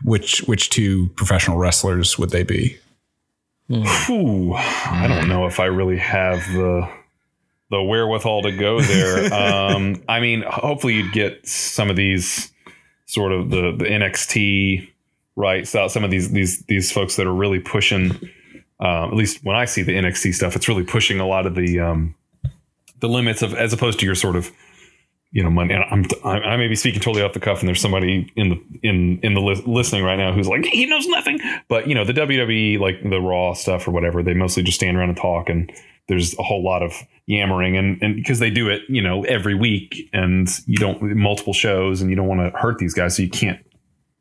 [0.05, 2.78] which which two professional wrestlers would they be?
[3.68, 6.88] Whew, I don't know if I really have the
[7.70, 9.32] the wherewithal to go there.
[9.34, 12.52] um, I mean, hopefully you'd get some of these
[13.06, 14.88] sort of the the NXT
[15.34, 15.66] right.
[15.66, 18.12] So some of these these these folks that are really pushing.
[18.78, 21.54] Um, at least when I see the NXT stuff, it's really pushing a lot of
[21.54, 22.14] the um,
[23.00, 24.52] the limits of as opposed to your sort of
[25.32, 25.74] you know money.
[25.74, 28.62] I'm I I may be speaking totally off the cuff, and there's somebody in the
[28.82, 31.38] in in the li- listening right now who's like he knows nothing.
[31.68, 34.96] But you know the WWE like the Raw stuff or whatever, they mostly just stand
[34.96, 35.70] around and talk, and
[36.08, 36.94] there's a whole lot of
[37.26, 41.52] yammering, and and because they do it you know every week, and you don't multiple
[41.52, 43.60] shows, and you don't want to hurt these guys, so you can't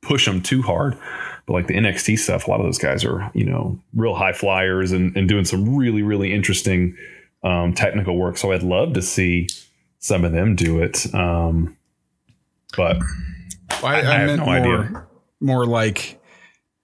[0.01, 0.97] push them too hard.
[1.45, 4.33] But like the NXT stuff, a lot of those guys are you know real high
[4.33, 6.97] flyers and and doing some really really interesting
[7.43, 8.37] um, technical work.
[8.37, 9.47] So I'd love to see
[10.05, 11.11] some of them do it.
[11.15, 11.75] Um,
[12.77, 12.97] but
[13.81, 15.07] Well, I, I I, have meant no more, idea.
[15.41, 16.21] more like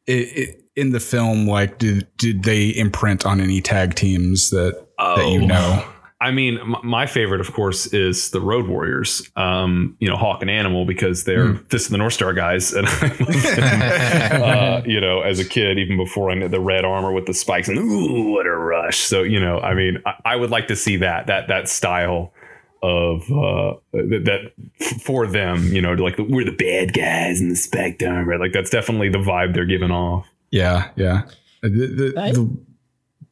[0.09, 0.45] i i
[0.77, 1.47] in the film.
[1.47, 5.45] Like, did did they imprint on any tag teams that that you Oh.
[5.45, 5.85] know?
[6.21, 9.27] I mean, my favorite, of course, is the Road Warriors.
[9.35, 12.87] Um, you know, Hawk and Animal because they're Fist of the North Star guys, and
[13.01, 17.11] I love uh, you know, as a kid, even before I knew the red armor
[17.11, 18.99] with the spikes and ooh, what a rush!
[18.99, 22.33] So you know, I mean, I, I would like to see that that that style
[22.83, 25.71] of uh that, that for them.
[25.73, 28.39] You know, like we're the bad guys in the spiked right?
[28.39, 30.25] Like that's definitely the vibe they're giving off.
[30.51, 31.23] Yeah, yeah.
[31.63, 32.57] Uh, The, the, I- the-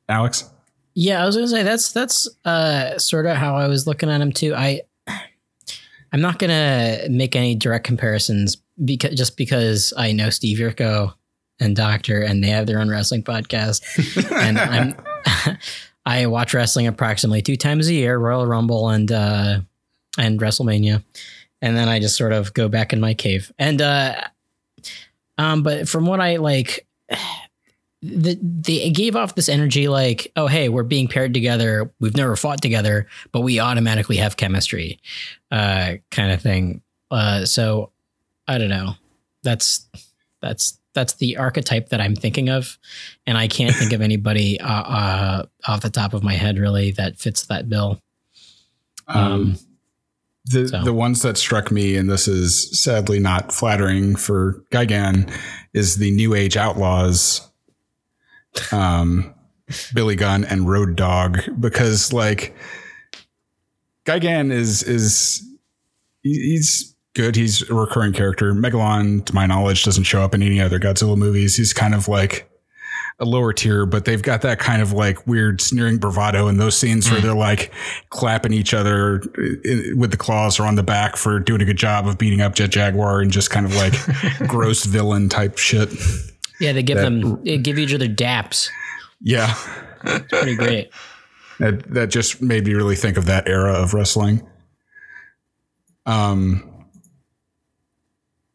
[0.08, 0.50] Alex,
[0.96, 4.22] Yeah, I was gonna say that's that's uh sort of how I was looking at
[4.22, 4.56] him too.
[4.56, 4.82] I
[6.12, 11.14] I'm not gonna make any direct comparisons because just because I know Steve Yurko
[11.60, 13.82] and Doctor and they have their own wrestling podcast,
[14.32, 14.96] and I'm
[16.10, 19.60] I watch wrestling approximately two times a year, Royal Rumble and uh
[20.18, 21.04] and WrestleMania,
[21.62, 23.52] and then I just sort of go back in my cave.
[23.60, 24.16] And uh
[25.38, 26.88] um, but from what I like
[28.02, 31.92] the, they gave off this energy like, oh, hey, we're being paired together.
[32.00, 35.00] We've never fought together, but we automatically have chemistry,
[35.52, 36.82] uh, kind of thing.
[37.12, 37.92] Uh, so
[38.48, 38.94] I don't know.
[39.44, 39.88] That's
[40.42, 42.78] that's that's the archetype that I'm thinking of,
[43.26, 46.92] and I can't think of anybody uh, uh, off the top of my head really
[46.92, 48.02] that fits that bill.
[49.08, 49.58] um,
[50.46, 50.84] the so.
[50.84, 55.34] the ones that struck me, and this is sadly not flattering for Gigan,
[55.74, 57.50] is the New Age Outlaws,
[58.74, 59.34] um,
[59.94, 62.54] Billy Gunn and Road Dog, because like
[64.06, 65.48] Gigan is is
[66.24, 67.36] he's good.
[67.36, 68.54] He's a recurring character.
[68.54, 71.56] Megalon, to my knowledge, doesn't show up in any other Godzilla movies.
[71.58, 72.50] He's kind of like
[73.20, 76.78] a lower tier, but they've got that kind of like weird sneering bravado in those
[76.78, 77.74] scenes where they're like
[78.12, 81.76] clapping each other i- with the claws or on the back for doing a good
[81.78, 83.94] job of beating up Jet Jaguar and just kind of like
[84.48, 85.90] gross villain type shit.
[86.62, 88.70] Yeah, they give That- them they give each other daps.
[89.22, 89.54] Yeah.
[90.06, 90.90] It's pretty great.
[91.60, 94.48] That that just made me really think of that era of wrestling.
[96.06, 96.69] Um,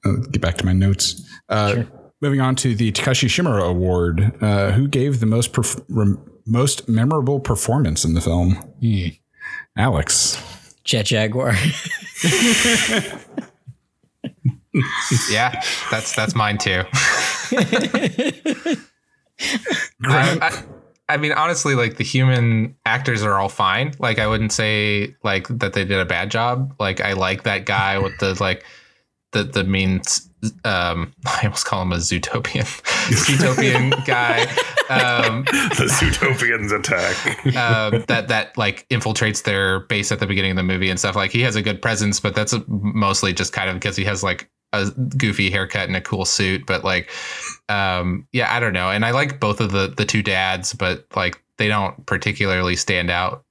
[0.05, 1.23] uh, get back to my notes.
[1.49, 1.87] Uh, Sure.
[2.21, 6.89] Moving on to the Takashi Shimura Award, uh, who gave the most perf- rem- most
[6.89, 8.55] memorable performance in the film?
[8.81, 9.09] Hmm.
[9.77, 10.43] Alex.
[10.85, 11.53] Jet Jaguar.
[15.31, 16.83] Yeah, that's that's mine too.
[17.53, 18.79] I,
[20.03, 20.63] I,
[21.09, 23.95] I mean, honestly, like the human actors are all fine.
[24.01, 26.75] Like, I wouldn't say like that they did a bad job.
[26.81, 28.65] Like, I like that guy with the like
[29.35, 30.01] the the mean.
[30.64, 32.64] Um, I almost call him a Zootopian,
[33.11, 34.43] Zootopian guy.
[34.89, 37.57] Um, the Zootopians attack.
[37.57, 41.16] um, that that like infiltrates their base at the beginning of the movie and stuff.
[41.16, 44.22] Like he has a good presence, but that's mostly just kind of because he has
[44.22, 46.66] like a goofy haircut and a cool suit.
[46.66, 47.11] But like,
[47.68, 48.91] um, yeah, I don't know.
[48.91, 53.11] And I like both of the the two dads, but like they don't particularly stand
[53.11, 53.45] out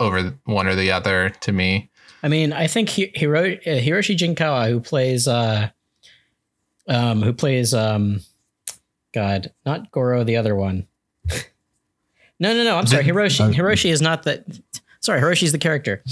[0.00, 1.90] over one or the other to me.
[2.22, 5.70] I mean, I think Hiro, uh, Hiroshi Jinkawa, who plays, uh,
[6.86, 8.20] um, who plays, um,
[9.12, 10.86] God, not Goro, the other one.
[12.38, 12.76] no, no, no.
[12.76, 13.04] I'm sorry.
[13.04, 13.54] Hiroshi.
[13.54, 14.44] Hiroshi is not the.
[15.00, 16.02] Sorry, Hiroshi's the character.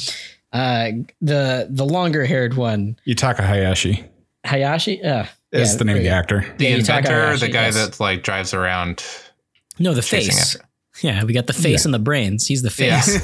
[0.53, 0.91] Uh,
[1.21, 4.03] the the longer haired one, Yutaka Hayashi
[4.45, 5.03] Hayashi.
[5.03, 6.45] Uh, is yeah, the name of the actor.
[6.57, 7.75] The Yeah, Yutaka inventor, Hayashi, the guy yes.
[7.75, 9.05] that like drives around.
[9.79, 10.57] No, the Chasing face.
[10.57, 10.68] after-
[11.03, 12.47] Yeah, we got the face and the brains.
[12.47, 13.19] He's the face.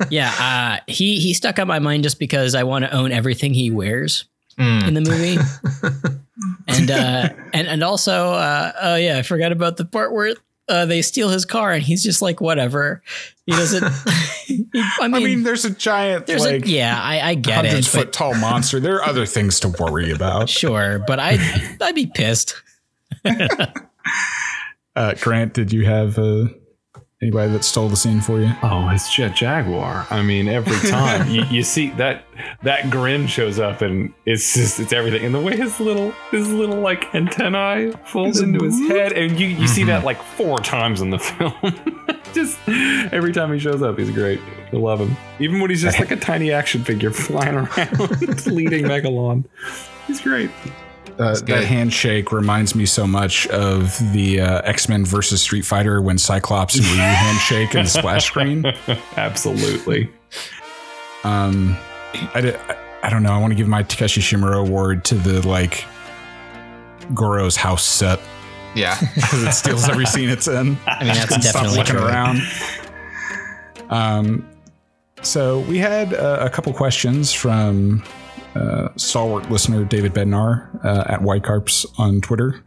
[0.10, 3.54] Yeah, uh, he he stuck out my mind just because I want to own everything
[3.54, 4.24] he wears
[4.58, 4.86] Mm.
[4.88, 5.36] in the movie,
[6.68, 10.34] and uh, and and also, uh, oh yeah, I forgot about the part where
[10.68, 13.02] uh, they steal his car and he's just like whatever.
[13.46, 13.84] He doesn't.
[13.84, 17.78] I mean, I mean, there's a giant, there's like, a yeah, I, I get hundred
[17.80, 18.78] it, foot tall monster.
[18.80, 20.48] There are other things to worry about.
[20.48, 21.38] sure, but I
[21.80, 22.54] I'd be pissed.
[24.94, 26.46] Uh, Grant, did you have uh,
[27.22, 28.52] anybody that stole the scene for you?
[28.62, 30.06] Oh, it's Jet Jaguar.
[30.10, 32.24] I mean, every time you, you see that
[32.62, 35.24] that grin shows up, and it's just it's everything.
[35.24, 39.48] And the way his little his little like antennae folds into his head, and you
[39.48, 40.06] you see that mm-hmm.
[40.06, 41.54] like four times in the film.
[42.32, 42.58] just
[43.12, 44.40] every time he shows up, he's great.
[44.72, 45.16] I love him.
[45.38, 49.44] Even when he's just like a tiny action figure flying around, leading Megalon.
[50.06, 50.50] He's great.
[51.18, 56.02] Uh, that handshake reminds me so much of the uh, X Men versus Street Fighter
[56.02, 58.64] when Cyclops and Ryu handshake in the splash screen.
[59.16, 60.10] Absolutely.
[61.24, 61.76] Um,
[62.34, 63.32] I, did, I, I don't know.
[63.32, 65.84] I want to give my Takashi Shimura award to the like
[67.14, 68.20] Goro's house set
[68.74, 68.98] Yeah.
[69.14, 70.76] because it steals every scene it's in.
[70.86, 72.06] I mean, that's Stop definitely looking true.
[72.06, 72.40] around.
[73.90, 74.48] Um,
[75.22, 78.02] so we had uh, a couple questions from
[78.56, 82.62] uh, stalwart listener David Bednar uh, at White Carps on Twitter.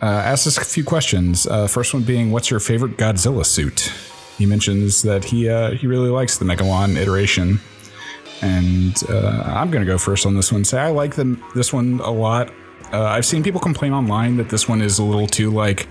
[0.00, 1.46] Uh, asked us a few questions.
[1.46, 3.92] Uh, first one being, "What's your favorite Godzilla suit?"
[4.38, 7.60] he mentions that he uh, he really likes the Megalon iteration,
[8.40, 10.64] and uh, I'm gonna go first on this one.
[10.64, 12.52] Say I like the this one a lot.
[12.92, 15.88] I've seen people complain online that this one is a little too like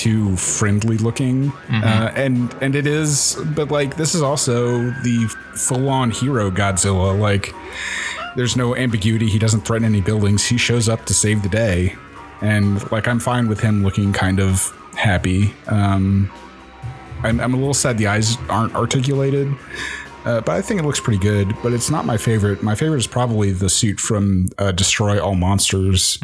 [0.00, 3.36] too friendly looking, uh, and and it is.
[3.54, 7.18] But like this is also the full on hero Godzilla.
[7.18, 7.54] Like
[8.34, 9.28] there's no ambiguity.
[9.28, 10.46] He doesn't threaten any buildings.
[10.46, 11.96] He shows up to save the day,
[12.40, 15.52] and like I'm fine with him looking kind of happy.
[15.66, 16.30] Um,
[17.22, 19.54] I'm, I'm a little sad the eyes aren't articulated.
[20.24, 21.54] Uh, but I think it looks pretty good.
[21.62, 22.62] But it's not my favorite.
[22.62, 26.18] My favorite is probably the suit from uh, Destroy All Monsters,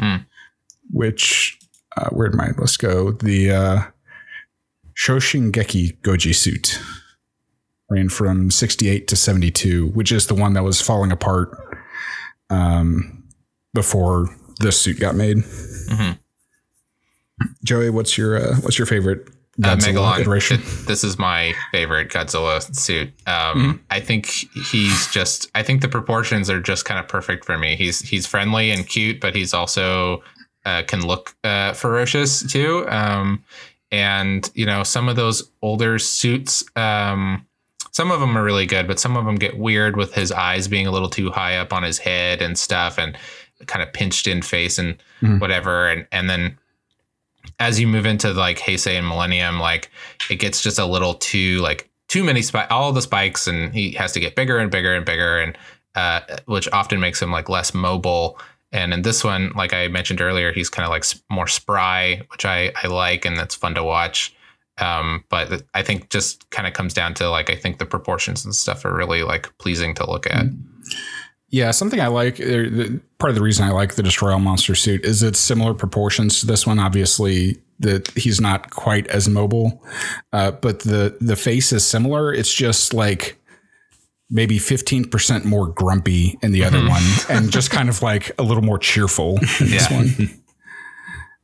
[0.91, 1.56] which
[1.97, 3.11] uh, where'd my list go?
[3.11, 3.81] The uh,
[4.95, 6.79] Soshingeki Goji suit
[7.89, 11.57] ran from 68 to 72, which is the one that was falling apart
[12.49, 13.23] um,
[13.73, 14.27] before
[14.59, 15.37] this suit got made.
[17.63, 19.27] Joey, what's your uh, what's your favorite
[19.63, 20.19] Uh, Godzilla Megalon.
[20.21, 20.59] iteration?
[20.59, 23.09] It- this is my favorite Godzilla suit.
[23.27, 23.71] Um, Mm-hmm.
[23.91, 24.25] I think
[24.71, 25.49] he's just.
[25.55, 27.75] I think the proportions are just kind of perfect for me.
[27.75, 30.21] He's he's friendly and cute, but he's also
[30.67, 32.85] uh, can look uh, ferocious too.
[32.89, 33.43] Um,
[33.91, 36.63] and you know, some of those older suits.
[36.75, 37.45] Um,
[37.91, 40.67] some of them are really good, but some of them get weird with his eyes
[40.67, 43.17] being a little too high up on his head and stuff, and
[43.65, 45.39] kind of pinched in face and Mhm.
[45.39, 45.87] whatever.
[45.89, 46.57] And and then
[47.59, 49.89] as you move into like Heisei and Millennium, like
[50.29, 53.91] it gets just a little too like too many spikes, all the spikes, and he
[53.93, 55.57] has to get bigger and bigger and bigger, and
[55.95, 58.37] uh, which often makes him like less mobile.
[58.71, 62.45] And in this one, like I mentioned earlier, he's kind of like more spry, which
[62.45, 64.35] I I like, and that's fun to watch.
[64.79, 68.45] Um, but I think just kind of comes down to like I think the proportions
[68.45, 70.45] and stuff are really like pleasing to look at.
[71.49, 72.39] Yeah, something I like.
[72.39, 75.73] er, Part of the reason I like the Destroy All Monster suit is it's similar
[75.73, 76.77] proportions to this one.
[76.77, 79.81] Obviously, that he's not quite as mobile,
[80.33, 82.33] uh, but the the face is similar.
[82.33, 83.39] It's just like
[84.29, 88.43] maybe fifteen percent more grumpy in the other one, and just kind of like a
[88.43, 89.97] little more cheerful in this Yeah.
[89.97, 90.29] one.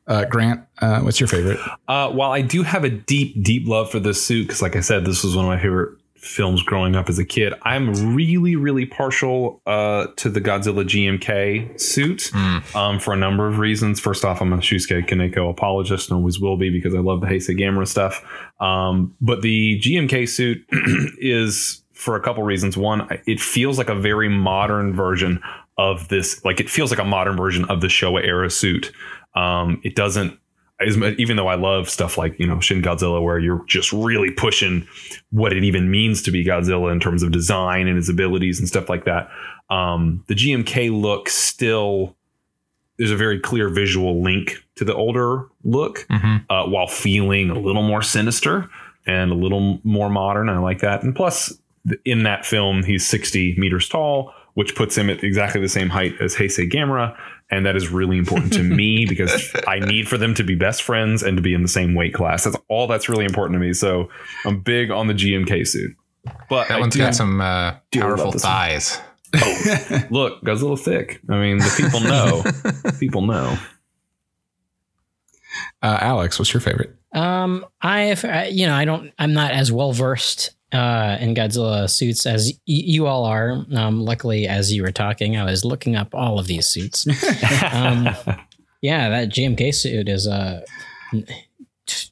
[0.06, 1.60] Uh, Grant, uh, what's your favorite?
[1.88, 4.82] Uh, while I do have a deep, deep love for this suit, because like I
[4.82, 7.54] said, this was one of my favorite films growing up as a kid.
[7.64, 12.32] I'm really, really partial uh, to the Godzilla GMK suit
[12.76, 14.00] um, for a number of reasons.
[14.02, 17.28] First off, I'm a Shusuke Kaneko apologist and always will be because I love the
[17.28, 18.26] Heisei Gamera stuff.
[18.60, 20.66] Um, but the GMK suit
[21.18, 22.76] is for a couple reasons.
[22.78, 25.42] One, it feels like a very modern version
[25.78, 26.44] of this.
[26.46, 28.92] Like it feels like a modern version of the Showa era suit.
[29.36, 30.38] Um, it doesn't
[31.18, 34.86] even though I love stuff like you know Shin Godzilla, where you're just really pushing
[35.32, 38.68] what it even means to be Godzilla in terms of design and his abilities and
[38.68, 39.30] stuff like that.
[39.70, 42.16] Um, the GMK look still
[42.98, 46.46] there's a very clear visual link to the older look, Mhm.
[46.50, 48.70] uh, while feeling a little more sinister
[49.08, 50.48] and a little more modern.
[50.50, 51.58] I like that, and plus
[52.06, 56.14] in that film he's 60 meters tall, which puts him at exactly the same height
[56.22, 57.18] as Heisei Gamera.
[57.52, 60.82] And that is really important to me because I need for them to be best
[60.82, 62.44] friends and to be in the same weight class.
[62.46, 63.74] That's all that's really important to me.
[63.74, 64.10] So
[64.46, 65.96] I'm big on the GMK suit.
[66.50, 68.52] But That I one's do- got some uh, do love powerful this one.
[68.54, 69.02] thighs.
[70.10, 71.20] look, Godzilla thick.
[71.30, 72.92] I mean, the people know.
[73.00, 73.58] people know.
[75.82, 76.96] Uh, Alex, what's your favorite?
[77.14, 81.90] Um, I've I, you know I don't I'm not as well versed uh, in Godzilla
[81.90, 83.64] suits as y- you all are.
[83.76, 87.06] Um, luckily, as you were talking, I was looking up all of these suits.
[87.74, 88.10] um,
[88.82, 90.62] yeah, that GMK suit is uh,
[91.14, 91.26] n-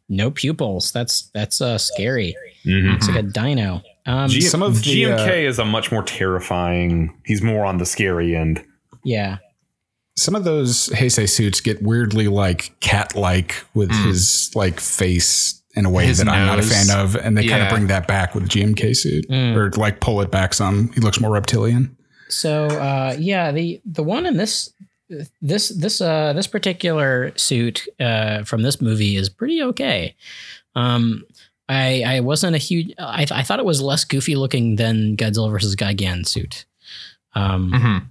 [0.09, 0.91] no pupils.
[0.91, 2.35] That's that's uh, scary.
[2.65, 2.95] Mhm.
[2.95, 3.81] It's like a dino.
[4.05, 7.15] Um, G- Some of the, GMK is a much more terrifying.
[7.25, 8.63] He's more on the scary end.
[9.03, 9.37] yeah,
[10.17, 15.89] Some of those Heisei suits get weirdly like cat-like with his like face in a
[15.89, 18.35] way His that I'm not a fan of, and they kind of bring that back
[18.35, 19.55] with the GMK suit, Mm.
[19.55, 20.91] or like pull it back some.
[20.93, 21.95] He looks more reptilian.
[22.29, 24.73] So uh, yeah, the the one in this
[25.41, 30.15] this this uh this particular suit uh from this movie is pretty okay.
[30.75, 31.23] Um,
[31.67, 32.93] I I wasn't a huge.
[32.99, 36.65] I I thought it was less goofy looking than Godzilla versus Gigan suit.
[37.33, 38.05] Um, Mhm.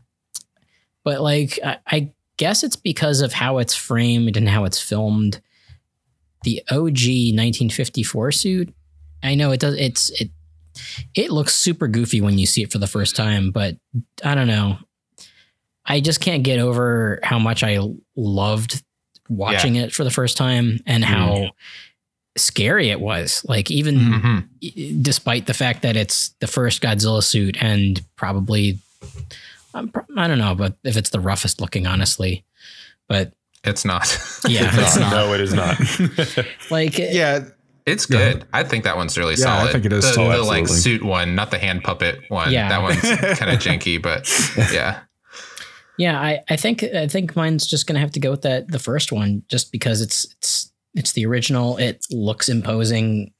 [1.05, 5.41] but like I, I guess it's because of how it's framed and how it's filmed.
[6.42, 8.74] The OG 1954 suit,
[9.22, 9.74] I know it does.
[9.74, 10.30] It's it
[11.14, 13.76] it looks super goofy when you see it for the first time, but
[14.24, 14.78] I don't know.
[15.84, 17.78] I just can't get over how much I
[18.16, 18.82] loved
[19.28, 21.50] watching it for the first time and how
[22.38, 23.44] scary it was.
[23.48, 25.02] Like even Mhm.
[25.02, 28.78] despite the fact that it's the first Godzilla suit and probably
[29.74, 32.44] I'm I don't know, but if it's the roughest looking, honestly,
[33.08, 33.32] but
[33.65, 34.07] It's not.
[34.49, 35.12] yeah, It's not.
[35.12, 35.78] No, it is not.
[36.70, 37.45] like Yeah,
[37.87, 38.45] It's good.
[38.53, 39.65] I think that one's really solid.
[39.65, 42.20] Yeah, I think it is the, solid, the like suit one, not the hand puppet
[42.28, 42.53] one.
[42.53, 42.69] Yeah.
[42.69, 43.01] that one's
[43.39, 44.28] kind of janky, but
[44.73, 45.01] yeah.
[45.99, 48.78] Yeah, I, I think I think mine's just gonna have to go with that the
[48.78, 51.77] first one, just because it's it's it's the original.
[51.77, 53.35] It looks imposing,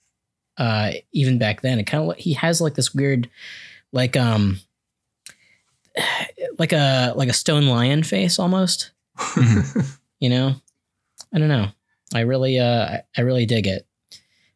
[0.59, 1.79] uh, even back then.
[1.79, 3.31] It kind of he has like this weird,
[3.93, 4.61] like um,
[6.59, 8.91] like a like a stone lion face almost.
[10.21, 10.55] You know,
[11.35, 11.69] I don't know.
[12.15, 13.87] I really uh I- I really dig it.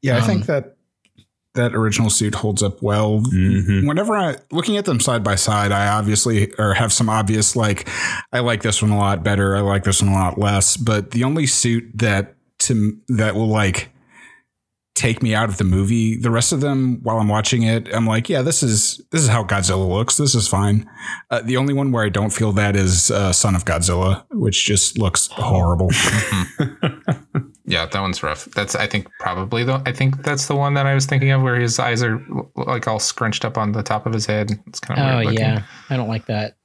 [0.03, 0.77] Yeah, I Um, think that
[1.55, 3.21] that original suit holds up well.
[3.21, 3.87] Mhm.
[3.87, 7.89] Whenever I looking at them side by side, I obviously or have some obvious like
[8.33, 9.57] I like this one a lot better.
[9.57, 10.77] I like this one a lot less.
[10.77, 13.91] But the only suit that to that will like
[14.95, 18.07] take me out of the movie, the rest of them while I'm watching it, I'm
[18.07, 20.17] like, yeah, this is this is how Godzilla looks.
[20.17, 20.89] This is fine.
[21.31, 24.65] Uh, the only one where I don't feel that is uh, Son of Godzilla, which
[24.65, 25.91] just looks horrible.
[27.67, 28.45] Yeah, that one's rough.
[28.55, 31.43] That's I think probably the I think that's the one that I was thinking of
[31.43, 32.23] where his eyes are
[32.57, 34.51] like all scrunched up on the top of his head.
[34.67, 36.59] It's kind of Oh weird yeah, I don't like that.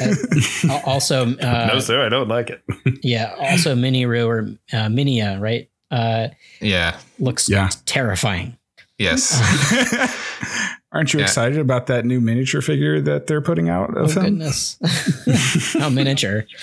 [0.00, 2.62] Uh, also, uh, no, sir, I don't like it.
[3.02, 3.34] yeah.
[3.36, 4.38] Also, Miniru or
[4.72, 5.68] uh, Minya, right?
[5.90, 6.28] Uh,
[6.60, 6.98] Yeah.
[7.18, 7.70] looks Yeah.
[7.86, 8.56] terrifying.
[8.98, 9.32] Yes.
[10.92, 11.24] Aren't you Yeah.
[11.24, 14.22] excited about that new miniature figure that they're putting out Oh him?
[14.22, 14.76] goodness!
[15.74, 16.44] How miniature?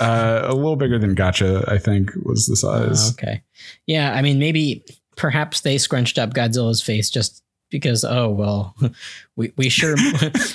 [0.00, 3.10] Uh, a little bigger than Gotcha, I think, was the Oh, size.
[3.12, 3.42] okay,
[3.86, 4.12] yeah.
[4.14, 4.82] I mean, maybe
[5.16, 8.02] perhaps they scrunched up Godzilla's face just because.
[8.02, 8.74] Oh well,
[9.38, 9.94] we we sure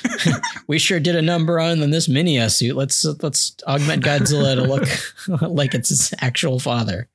[0.67, 2.75] we sure did a number on this mini suit.
[2.75, 7.07] Let's let's augment Godzilla to look like it's his actual father.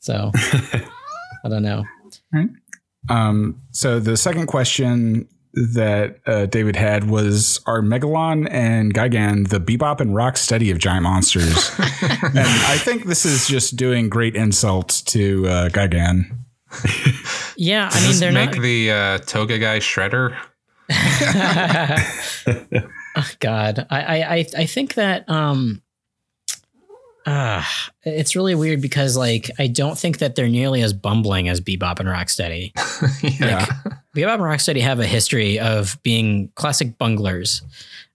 [0.00, 0.32] So
[1.44, 1.84] I don't know.
[3.10, 9.60] Um, so the second question that uh, David had was Are Megalon and Gigan the
[9.60, 11.70] Bebop and Rocksteady of giant monsters?
[11.78, 16.24] and I think this is just doing great insult to uh, Gigan.
[17.56, 18.62] Yeah, I mean Does they're not make not.
[18.62, 20.36] the uh, toga guy shredder.
[23.18, 25.80] Oh, God, I, I, I, I think that um,
[27.24, 27.62] uh,
[28.04, 31.98] it's really weird because like I don't think that they're nearly as bumbling as Bebop
[31.98, 32.72] and Rocksteady.
[33.40, 33.64] yeah.
[34.14, 37.62] Bebop and Rocksteady have a history of being classic bunglers,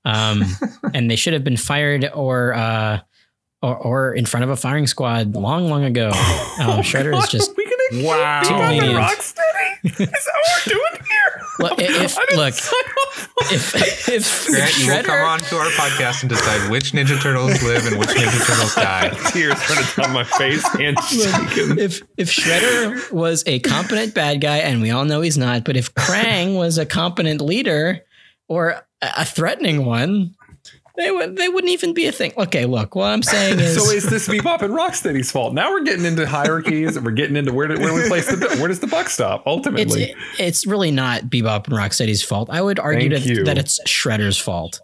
[0.06, 0.44] um,
[0.94, 2.54] and they should have been fired or.
[2.54, 3.00] Uh,
[3.64, 6.08] or, or in front of a firing squad long, long ago.
[6.08, 8.42] Um, Shredder is just we can Wow.
[8.42, 8.98] Too lenient.
[8.98, 9.61] Rocksteady.
[9.84, 11.42] Is that what we're doing here?
[11.60, 12.54] Well, i- if- look,
[13.52, 17.62] if, if Grant, you will come on to our podcast and decide which Ninja Turtles
[17.64, 19.10] live and which Ninja Turtles die.
[19.32, 21.78] tears running down my face and shaking.
[21.80, 25.76] if if Shredder was a competent bad guy, and we all know he's not, but
[25.78, 28.02] if Krang was a competent leader
[28.48, 28.84] or a
[29.18, 30.36] a threatening one,
[31.02, 32.32] they would they wouldn't even be a thing.
[32.38, 35.54] Okay, look, what I'm saying is, So is this Bebop and Rocksteady's fault?
[35.54, 38.58] Now we're getting into hierarchies and we're getting into where do, where we place the
[38.60, 40.16] where does the buck stop it's ultimately?
[40.40, 42.50] it's really not Bebop and Rocksteady's fault.
[42.52, 44.82] I would argue that, that it's Shredder's fault,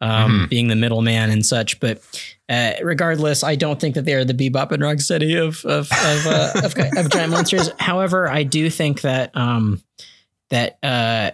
[0.00, 1.78] um, being the middleman and such.
[1.80, 2.02] But
[2.48, 6.26] uh, regardless, I don't think that they are the Bebop and Rocksteady of of of,
[6.26, 7.70] uh, of, of giant monsters.
[7.78, 9.82] However, I do think that um,
[10.50, 11.30] that uh,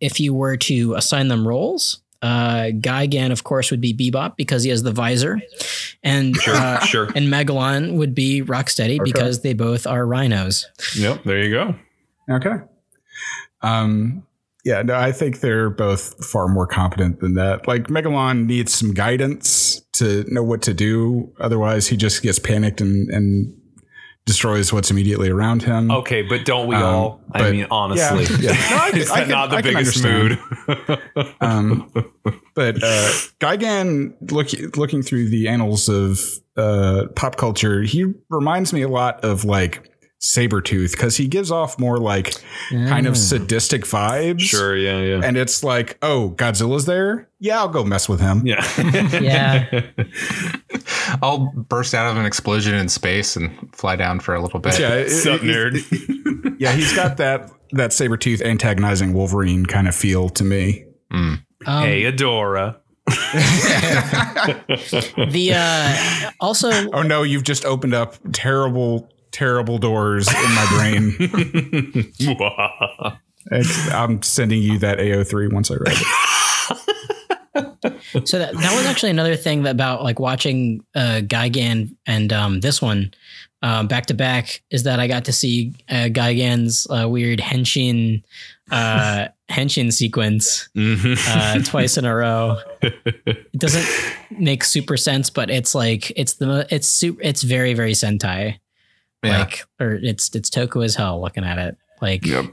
[0.00, 2.02] if you were to assign them roles.
[2.20, 5.40] Uh, Gigan, of course, would be Bebop because he has the visor,
[6.02, 7.04] and Sure, uh, sure.
[7.14, 10.66] and Megalon would be Rocksteady because they both are rhinos.
[10.96, 11.74] Yep, there you go.
[12.30, 12.56] Okay.
[13.62, 14.24] Um,
[14.64, 17.66] yeah, no, I think they're both far more competent than that.
[17.66, 21.32] Like Megalon needs some guidance to know what to do.
[21.40, 23.54] Otherwise, he just gets panicked and, and
[24.28, 25.90] destroys what's immediately around him.
[25.90, 27.20] Okay, but don't we Um, all?
[27.32, 28.70] I mean, honestly, Yeah, yeah.
[28.70, 30.38] No, I can- is I that can- not the I biggest understand.
[30.68, 31.28] mood?
[31.40, 31.90] Um,
[32.54, 33.08] but uh,
[33.40, 36.20] Gigan, look, looking through the annals of
[36.56, 39.90] uh, pop culture, he reminds me a lot of like
[40.20, 42.34] Sabretooth because he gives off more like
[42.70, 44.40] kind of sadistic vibes.
[44.40, 45.20] sure, yeah, yeah.
[45.22, 47.28] And it's like, oh, Godzilla's there?
[47.38, 48.44] Yeah, I'll go mess with him.
[48.46, 48.64] yeah.
[49.20, 49.82] Yeah.
[51.22, 54.78] I'll burst out of an explosion in space and fly down for a little bit.
[54.78, 56.56] Yeah, it- Sup, it- nerd?
[56.60, 60.84] yeah, he's got that that Sabretooth antagonizing Wolverine kind of feel to me.
[61.10, 62.76] Um, hey, Adora.
[65.32, 71.16] The uh, also Oh no, you've just opened up terrible, terrible doors in my brain.
[73.92, 76.06] I'm sending you that AO3 once I read it.
[78.28, 82.80] so that, that was actually another thing about like watching uh, Gigan and um, this
[82.82, 83.12] one
[83.62, 88.22] um, back to back is that I got to see uh, Gigan's uh, weird henshin
[88.70, 92.58] uh, henshin sequence uh, twice in a row.
[92.82, 93.86] It doesn't
[94.30, 98.58] make super sense, but it's like it's the it's super it's very very Sentai.
[99.22, 99.38] Yeah.
[99.40, 101.76] Like, or it's it's Toku as hell looking at it.
[102.00, 102.46] Like, Yep.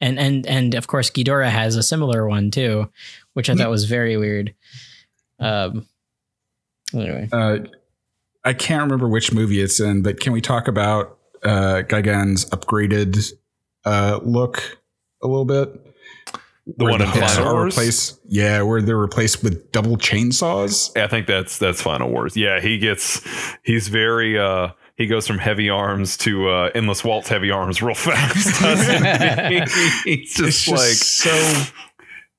[0.00, 2.90] and and and of course Ghidorah has a similar one too,
[3.34, 4.54] which I thought was very weird.
[5.38, 5.86] Um.
[6.94, 7.58] Anyway, Uh,
[8.44, 13.30] I can't remember which movie it's in, but can we talk about uh, Gigan's upgraded
[13.84, 14.78] uh, look
[15.22, 15.68] a little bit?
[16.78, 17.76] The one in hooks Final Wars?
[17.76, 18.20] replaced.
[18.26, 20.96] Yeah, where they're replaced with double chainsaws.
[21.00, 22.36] I think that's that's Final Wars.
[22.36, 23.20] Yeah, he gets
[23.64, 27.94] he's very uh he goes from heavy arms to uh endless waltz heavy arms real
[27.94, 28.60] fast.
[28.60, 29.70] doesn't?
[30.04, 31.72] He's just It's just like so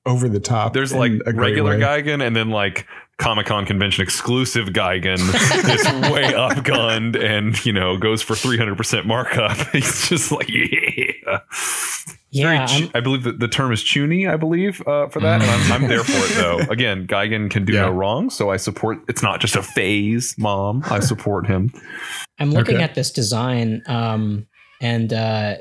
[0.06, 0.72] over the top.
[0.72, 1.82] there's like a regular way.
[1.82, 2.86] Gigan and then like
[3.18, 9.56] Comic Con convention exclusive Gigan is way upgunned and you know goes for 300% markup.
[9.72, 11.40] He's just like yeah.
[12.32, 15.42] Very yeah, ch- I'm, believe that the term is chuuni, I believe, uh, for that.
[15.42, 16.58] And I'm, I'm there for it, though.
[16.70, 17.82] Again, Gigan can do Yeah.
[17.86, 18.98] no wrong, so I support.
[19.08, 20.82] It's not just a phase, mom.
[20.86, 21.72] I support him.
[22.38, 22.84] I'm looking Okay.
[22.84, 24.46] at this design, um,
[24.80, 25.56] and uh,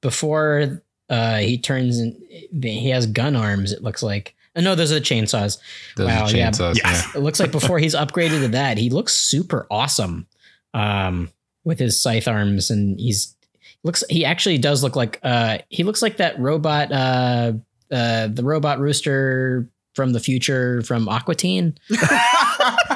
[0.00, 2.16] before uh, he turns, in,
[2.62, 3.72] he has gun arms.
[3.72, 4.34] It looks like.
[4.54, 5.58] Oh, no, those are the chainsaws.
[5.96, 6.50] Those Wow, are yeah.
[6.74, 7.02] Yeah.
[7.14, 10.26] It looks like before he's upgraded to that, he looks super awesome
[10.74, 11.30] um,
[11.64, 13.34] with his scythe arms, and he's
[13.84, 14.04] looks.
[14.10, 17.52] He actually does look like uh, he looks like that robot, uh,
[17.90, 21.78] uh, the robot rooster from the future from Aqua Teen.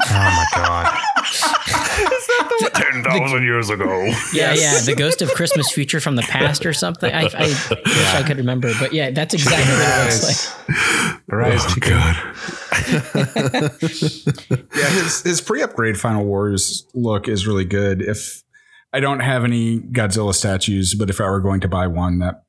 [0.08, 1.00] Oh my god.
[2.74, 4.04] Ten thousand years ago.
[4.32, 7.12] Yeah, yeah, the ghost of Christmas future from the past or something.
[7.12, 11.22] I, I wish I could remember, but yeah, that's exactly what it looks like.
[11.28, 11.74] Rise, Oh.
[11.80, 12.16] God.
[14.74, 18.00] yeah, his his pre-upgrade Final Wars look is really good.
[18.02, 18.42] If
[18.96, 22.44] I don't have any Godzilla statues, but if I were going to buy one, that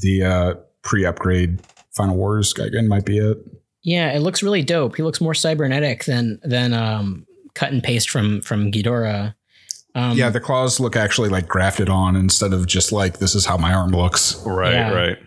[0.00, 1.60] the uh, pre-upgrade
[1.92, 3.36] Final Wars Gigan might be it.
[3.82, 4.96] Yeah, it looks really dope.
[4.96, 9.34] He looks more cybernetic than than um, cut and paste from from Ghidorah.
[9.94, 13.44] Um, yeah, the claws look actually like grafted on instead of just like this is
[13.44, 14.40] how my arm looks.
[14.46, 14.92] Right, Yeah.
[14.92, 15.18] right.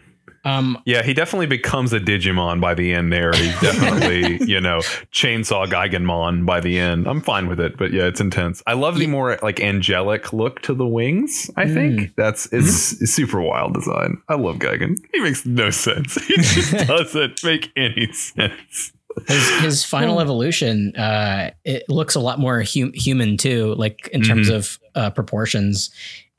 [0.44, 3.32] Um, Yeah, he definitely becomes a Digimon by the end there.
[3.34, 4.80] He's definitely, you know,
[5.12, 7.08] Chainsaw Giganmon by the end.
[7.08, 8.62] I'm fine with it, but yeah, it's intense.
[8.68, 12.16] I love the more like angelic look to the wings, I think.
[12.16, 14.22] That's it's, it's super wild design.
[14.28, 14.98] I love Gigan.
[15.14, 16.16] He makes no sense.
[16.26, 18.92] He just doesn't make any sense.
[19.28, 24.22] his, his final evolution, uh, it looks a lot more hum- human too, like in
[24.22, 25.92] terms of uh, proportions.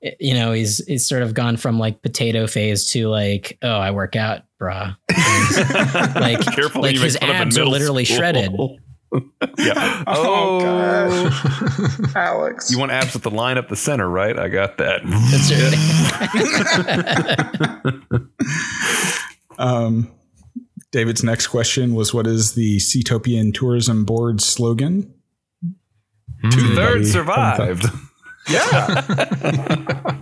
[0.05, 3.77] It- you know, he's he's sort of gone from like potato phase to like, oh,
[3.79, 4.95] I work out, bruh.
[6.15, 8.17] Like, Careful, like his fun abs are literally school.
[8.19, 8.53] shredded.
[9.59, 10.03] yeah.
[10.07, 12.71] Oh, Oh, Alex.
[12.71, 14.37] you want abs with the line up the center, right?
[14.39, 15.03] I got that.
[15.05, 15.51] That's
[18.11, 19.59] right.
[19.59, 20.11] Um,
[20.91, 25.13] David's next question was, "What is the Seatopian Tourism Board slogan?"
[26.51, 27.87] Two thirds survived.
[28.49, 30.17] Yeah,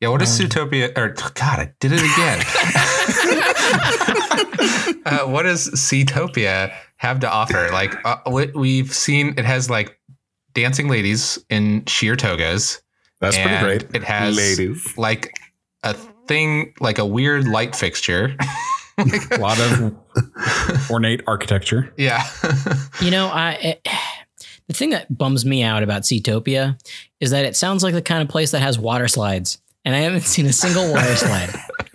[0.00, 0.96] Yeah, what is Zootopia?
[0.96, 2.38] Or God, I did it again.
[5.04, 7.68] uh, what does Seatopia have to offer?
[7.72, 9.98] Like uh, we- we've seen, it has like
[10.54, 12.80] dancing ladies in sheer togas.
[13.20, 13.86] that's pretty great.
[13.92, 14.96] It has Ladies.
[14.96, 15.36] like
[15.82, 15.94] a
[16.28, 18.36] thing, like a weird light fixture.
[18.98, 19.94] A lot of
[20.90, 21.94] ornate architecture.
[21.96, 22.24] yeah,
[23.00, 23.80] You know, I it,
[24.68, 26.78] the thing that bums me out about Seatopia
[27.20, 30.00] is that it sounds like the kind of place that has water slides, and I
[30.00, 31.50] haven't seen a single water slide.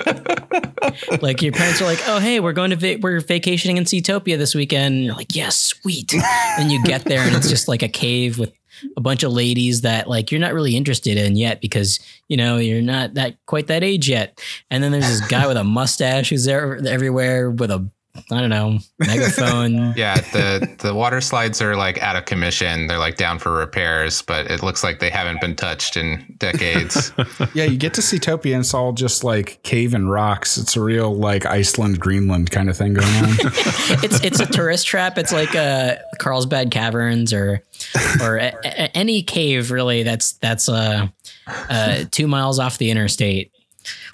[1.22, 4.38] like your parents are like, "Oh, hey, we're going to va- we're vacationing in Seatopia
[4.38, 6.14] this weekend." And you're like, "Yes, sweet."
[6.58, 8.52] and you get there, and it's just like a cave with
[8.98, 12.58] a bunch of ladies that like you're not really interested in yet because you know
[12.58, 14.42] you're not that quite that age yet.
[14.72, 17.88] And then there's this guy with a mustache who's there everywhere with a
[18.32, 19.94] I don't know megaphone.
[19.98, 20.20] yeah.
[20.22, 22.86] The the water slides are like out of commission.
[22.88, 27.12] They're like down for repairs, but it looks like they haven't been touched in decades.
[27.54, 30.58] Yeah, you get to Seatopia and it's all just like cave and rocks.
[30.58, 33.30] It's a real like Iceland, Greenland kind of thing going on.
[34.04, 35.18] it's it's a tourist trap.
[35.18, 37.64] It's like uh, Carlsbad Caverns or
[38.22, 40.04] or a, a- any cave really.
[40.04, 41.08] That's that's uh,
[41.48, 43.52] uh, two miles off the interstate.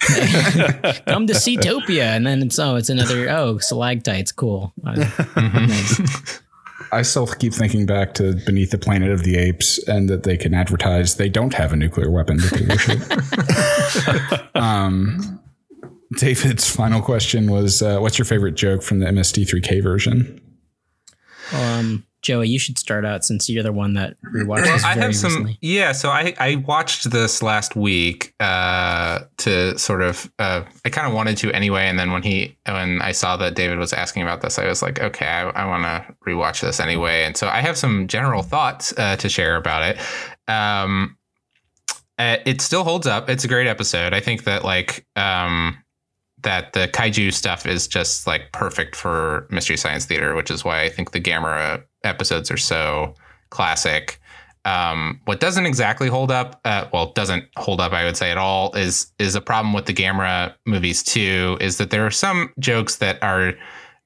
[1.06, 4.32] Come to Seatopia, and then it's oh, it's another oh stalactites.
[4.32, 4.72] Cool.
[4.86, 4.94] Uh,
[5.36, 6.40] nice.
[6.92, 10.36] I still keep thinking back to Beneath the Planet of the Apes and that they
[10.36, 14.50] can advertise they don't have a nuclear weapon to they should.
[14.54, 15.40] um,
[16.16, 20.40] David's final question was uh, What's your favorite joke from the MST3K version?
[21.52, 25.16] Um, Joey, you should start out since you're the one that rewatched this I have
[25.16, 25.30] some.
[25.30, 25.58] recently.
[25.62, 30.30] Yeah, so I I watched this last week uh, to sort of.
[30.38, 33.54] Uh, I kind of wanted to anyway, and then when he when I saw that
[33.54, 36.78] David was asking about this, I was like, okay, I, I want to rewatch this
[36.78, 39.98] anyway, and so I have some general thoughts uh, to share about it.
[40.46, 41.16] Um,
[42.18, 43.30] uh, it still holds up.
[43.30, 44.12] It's a great episode.
[44.12, 45.82] I think that like um,
[46.42, 50.82] that the kaiju stuff is just like perfect for Mystery Science Theater, which is why
[50.82, 53.14] I think the Gamera episodes are so
[53.50, 54.20] classic.
[54.66, 58.36] Um, what doesn't exactly hold up, uh, well, doesn't hold up, I would say at
[58.36, 61.56] all, is is a problem with the Gamera movies too.
[61.60, 63.54] Is that there are some jokes that are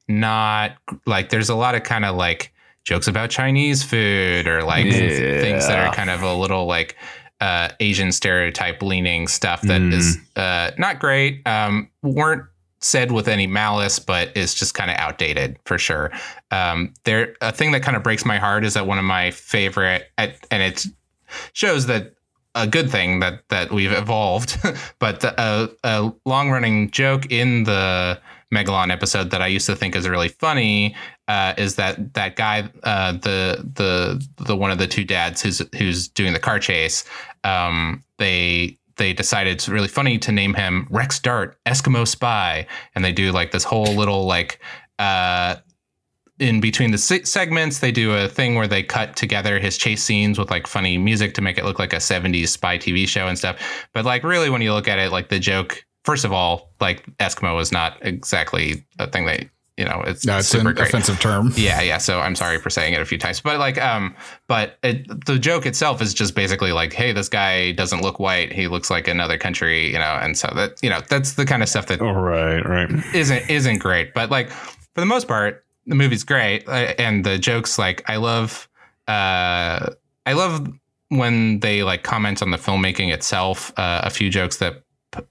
[0.08, 0.76] not
[1.06, 2.52] like there's a lot of kind of like
[2.84, 5.40] jokes about Chinese food or like Yeah.
[5.40, 6.96] things that are kind of a little like
[7.40, 11.42] uh, Asian stereotype leaning stuff that is uh, not great.
[11.46, 12.44] Um, weren't
[12.84, 16.12] said with any malice, but is just kind of outdated for sure.
[16.50, 19.30] Um, there, a thing that kind of breaks my heart is that one of my
[19.30, 20.86] favorite, and it
[21.52, 22.14] shows that
[22.54, 24.58] a good thing that that we've evolved.
[24.98, 28.20] but the, a, a long running joke in the
[28.52, 30.94] Megalon episode that I used to think is really funny
[31.26, 35.62] uh, is that that guy, uh, the the the one of the two dads who's
[35.76, 37.04] who's doing the car chase.
[37.42, 43.04] Um, they they decided it's really funny to name him Rex Dart, Eskimo Spy, and
[43.04, 44.60] they do like this whole little like.
[44.98, 45.56] Uh,
[46.40, 50.02] in between the se- segments, they do a thing where they cut together his chase
[50.02, 53.28] scenes with like funny music to make it look like a 70s spy TV show
[53.28, 53.56] and stuff.
[53.92, 57.06] But like, really, when you look at it, like the joke, first of all, like
[57.18, 59.46] Eskimo is not exactly a thing that,
[59.76, 60.88] you know, it's, No, it's super an great.
[60.88, 61.52] offensive term.
[61.56, 61.98] Yeah, yeah.
[61.98, 64.14] So I'm sorry for saying it a few times, but like, um,
[64.46, 68.52] but it, the joke itself is just basically like, hey, this guy doesn't look white;
[68.52, 70.18] he looks like another country, you know.
[70.22, 72.90] And so that, you know, that's the kind of stuff that Oh, right, right.
[73.14, 74.14] isn't isn't great.
[74.14, 78.16] But like for the most part, the movie's great, uh, and the jokes like I
[78.16, 78.68] love.
[79.08, 79.90] Uh,
[80.26, 80.66] I love
[81.08, 83.72] when they like comment on the filmmaking itself.
[83.76, 84.82] Uh, a few jokes that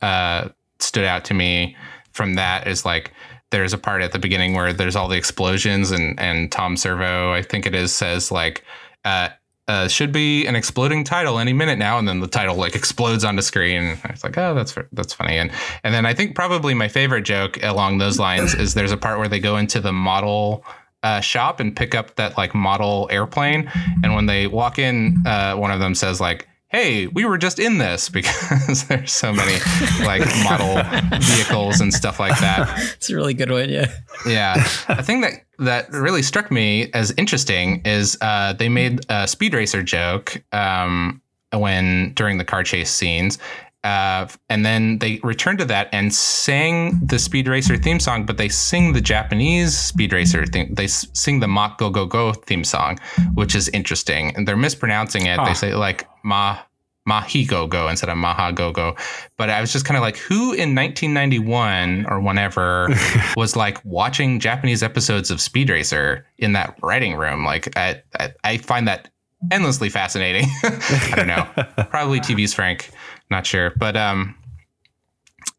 [0.02, 0.50] uh,
[0.80, 1.76] stood out to me
[2.12, 3.12] from that is like
[3.54, 7.32] there's a part at the beginning where there's all the explosions and and Tom Servo,
[7.32, 8.66] I think it is, says like.
[9.06, 9.30] Uh,
[9.70, 13.24] uh, should be an exploding title any minute now, and then the title like explodes
[13.24, 13.98] onto screen.
[14.04, 15.38] I was like, oh, that's that's funny.
[15.38, 15.52] And
[15.86, 19.20] and then I think probably my favorite joke along those lines is there's a part
[19.20, 20.66] where they go into the model
[21.02, 23.72] uh, shop and pick up that like model airplane,
[24.04, 26.48] and when they walk in, uh, one of them says like.
[26.74, 29.60] Hey, we were just in this because there's so many
[30.04, 30.82] like model
[31.20, 32.94] vehicles and stuff like that.
[32.96, 33.70] It's a really good one.
[33.70, 33.92] Yeah.
[34.28, 34.56] Yeah.
[34.90, 39.54] a thing that that really struck me as interesting is uh, they made a speed
[39.54, 41.22] racer joke um,
[41.54, 43.38] when during the car chase scenes.
[43.84, 48.38] Uh, and then they returned to that and sang the Speed Racer theme song, but
[48.38, 50.74] they sing the Japanese Speed Racer theme.
[50.74, 53.00] They s- sing the Mach Go Go Go theme song,
[53.34, 54.34] which is interesting.
[54.36, 55.38] And they're mispronouncing it.
[55.46, 56.60] They say like Ma
[57.06, 58.96] Mahi Go Go instead of Maha Go Go.
[59.36, 62.88] But I was just kind of like, who in 1991 or whenever
[63.36, 67.44] was like watching Japanese episodes of Speed Racer in that writing room?
[67.44, 69.10] Like, I, I, I find that
[69.52, 70.46] endlessly fascinating.
[70.64, 71.46] I don't know.
[71.90, 72.90] Probably TV's Frank.
[73.30, 73.74] Not sure.
[73.78, 74.36] But, um,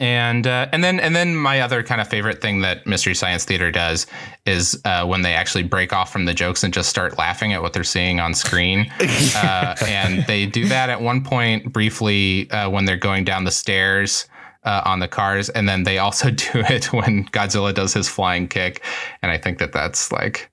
[0.00, 3.44] and uh, and then and then my other kind of favorite thing that Mystery Science
[3.44, 4.06] Theater does
[4.44, 7.62] is uh, when they actually break off from the jokes and just start laughing at
[7.62, 8.90] what they're seeing on screen.
[9.36, 13.50] uh, and they do that at one point briefly uh, when they're going down the
[13.52, 14.26] stairs.
[14.66, 18.48] Uh, on the cars, and then they also do it when Godzilla does his flying
[18.48, 18.82] kick,
[19.20, 20.50] and I think that that's like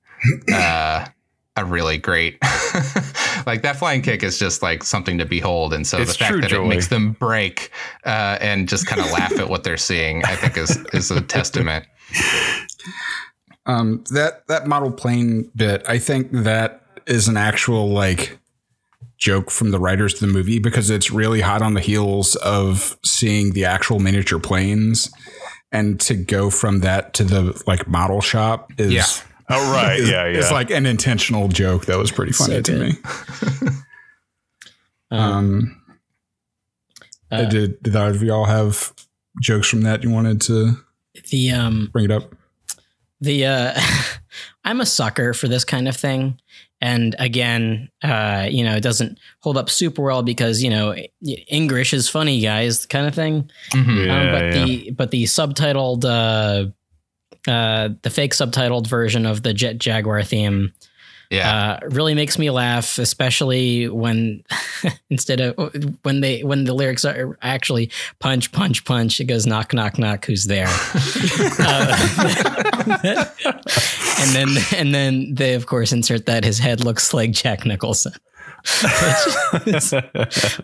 [0.53, 1.05] uh,
[1.55, 2.37] a really great,
[3.45, 6.31] like that flying kick is just like something to behold, and so It's the fact
[6.31, 6.65] true that joy.
[6.65, 7.71] it makes them break
[8.05, 11.21] uh, and just kind of laugh at what they're seeing, I think is is a
[11.21, 11.85] testament.
[13.65, 18.37] Um, that that model plane bit, I think that is an actual like
[19.17, 22.97] joke from the writers of the movie because it's really hot on the heels of
[23.05, 25.11] seeing the actual miniature planes,
[25.71, 29.03] and to go from that to the like model shop is Yeah.
[29.53, 29.99] Oh, right.
[29.99, 30.39] is, yeah, yeah.
[30.39, 32.93] is like an intentional joke that was pretty funny So to me.
[35.11, 35.77] Um,
[37.29, 38.93] Uh, did did either of y'all have
[39.41, 40.73] jokes from that you wanted to
[41.29, 42.33] the um bring it up?
[43.21, 43.79] the uh
[44.65, 46.39] i'm a sucker for this kind of thing
[46.81, 50.95] and again uh you know it doesn't hold up super well because you know
[51.47, 54.05] english is funny guys kind of thing Mhm.
[54.07, 54.65] Yeah, um, but yeah.
[54.65, 56.69] the but the subtitled uh
[57.47, 60.73] uh the fake subtitled version of the jet jaguar theme
[61.31, 64.43] Yeah, uh, really makes me laugh, especially when
[65.09, 65.55] instead of
[66.03, 67.89] when they when the lyrics are actually
[68.19, 70.67] punch punch punch, it goes knock knock knock, who's there?
[71.59, 71.95] Uh,
[74.19, 78.13] and then and then they of course insert that his head looks like Jack Nicholson.
[79.65, 79.91] which, is,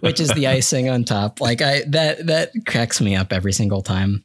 [0.02, 1.40] which is the icing on top.
[1.42, 4.24] Like I that that cracks me up every single time.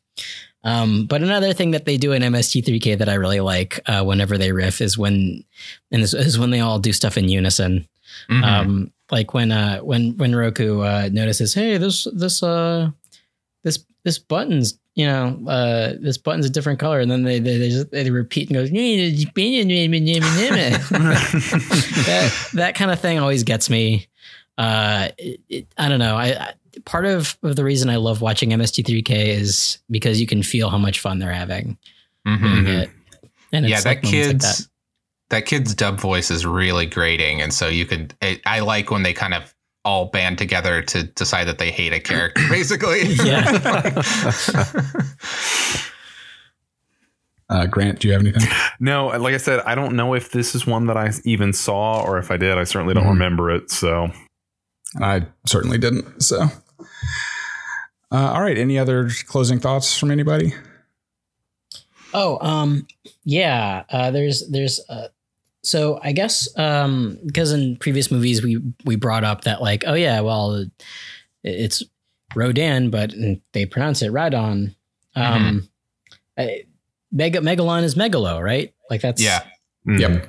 [0.65, 4.39] Um, but another thing that they do in MST3K that I really like uh, whenever
[4.39, 5.45] they riff is when
[5.91, 7.87] and is, is when they all do stuff in unison.
[8.31, 8.45] Mhm.
[8.45, 12.91] Um, like when uh when when Roku uh notices, hey, this this uh
[13.65, 17.59] this this button's you know uh this button's a different color, and then they they
[17.59, 18.71] they, just, they repeat and goes
[20.91, 24.09] that that kind of thing always gets me.
[24.59, 26.17] Uh, it, it, I don't know.
[26.17, 26.55] I, I
[26.85, 30.79] part of, of the reason I love watching MST3K is because you can feel how
[30.79, 31.77] much fun they're having.
[32.27, 32.67] Mhm.
[32.69, 32.91] it.
[33.53, 34.69] And yeah, it's that like moments like kid's
[35.31, 35.47] that.
[35.47, 38.15] kid's dub voice is really grating, and so you could.
[38.23, 39.55] I, I like when they kind of
[39.85, 43.03] all band together to decide that they hate a character, basically.
[43.25, 44.01] Yeah.
[47.49, 48.49] Uh, Grant, do you have anything?
[48.81, 52.03] No, like I said, I don't know if this is one that I even saw,
[52.03, 53.11] or if I did, I certainly don't Mhm.
[53.11, 53.71] remember it.
[53.71, 54.11] So
[55.01, 56.23] I certainly didn't.
[56.23, 56.43] So,
[58.11, 58.59] uh, all right.
[58.59, 60.53] Any other closing thoughts from anybody?
[62.15, 62.87] Oh, um,
[63.25, 63.85] yeah.
[63.89, 65.09] Uh, there's there's uh,
[65.63, 69.95] so I guess um, because in previous movies we we brought up that like oh
[69.95, 70.67] yeah well
[71.43, 71.83] it's
[72.35, 73.15] Rodan but
[73.53, 74.75] they pronounce it Radon.
[75.17, 75.69] Um,
[76.39, 76.65] I-
[77.15, 78.73] Mega Megalon is Megalo, right?
[78.89, 79.43] Like that's yeah,
[79.87, 80.01] mhm.
[80.01, 80.27] Yep.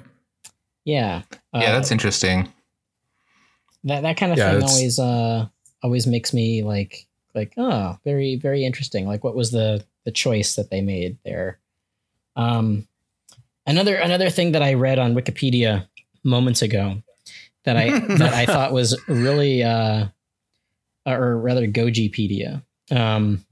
[0.83, 1.21] yeah
[1.53, 2.51] Uh, yeah, that's interesting.
[3.85, 5.47] That that kind of Yeah, thing always uh
[5.81, 9.07] always makes me like like oh very very interesting.
[9.07, 11.59] Like what was the the choice that they made there?
[12.35, 12.87] Um
[13.65, 15.87] another another thing that i read on wikipedia
[16.25, 17.01] moments ago
[17.63, 20.05] that i that i thought was really uh
[21.05, 22.61] or rather gojipedia.
[22.91, 23.45] Um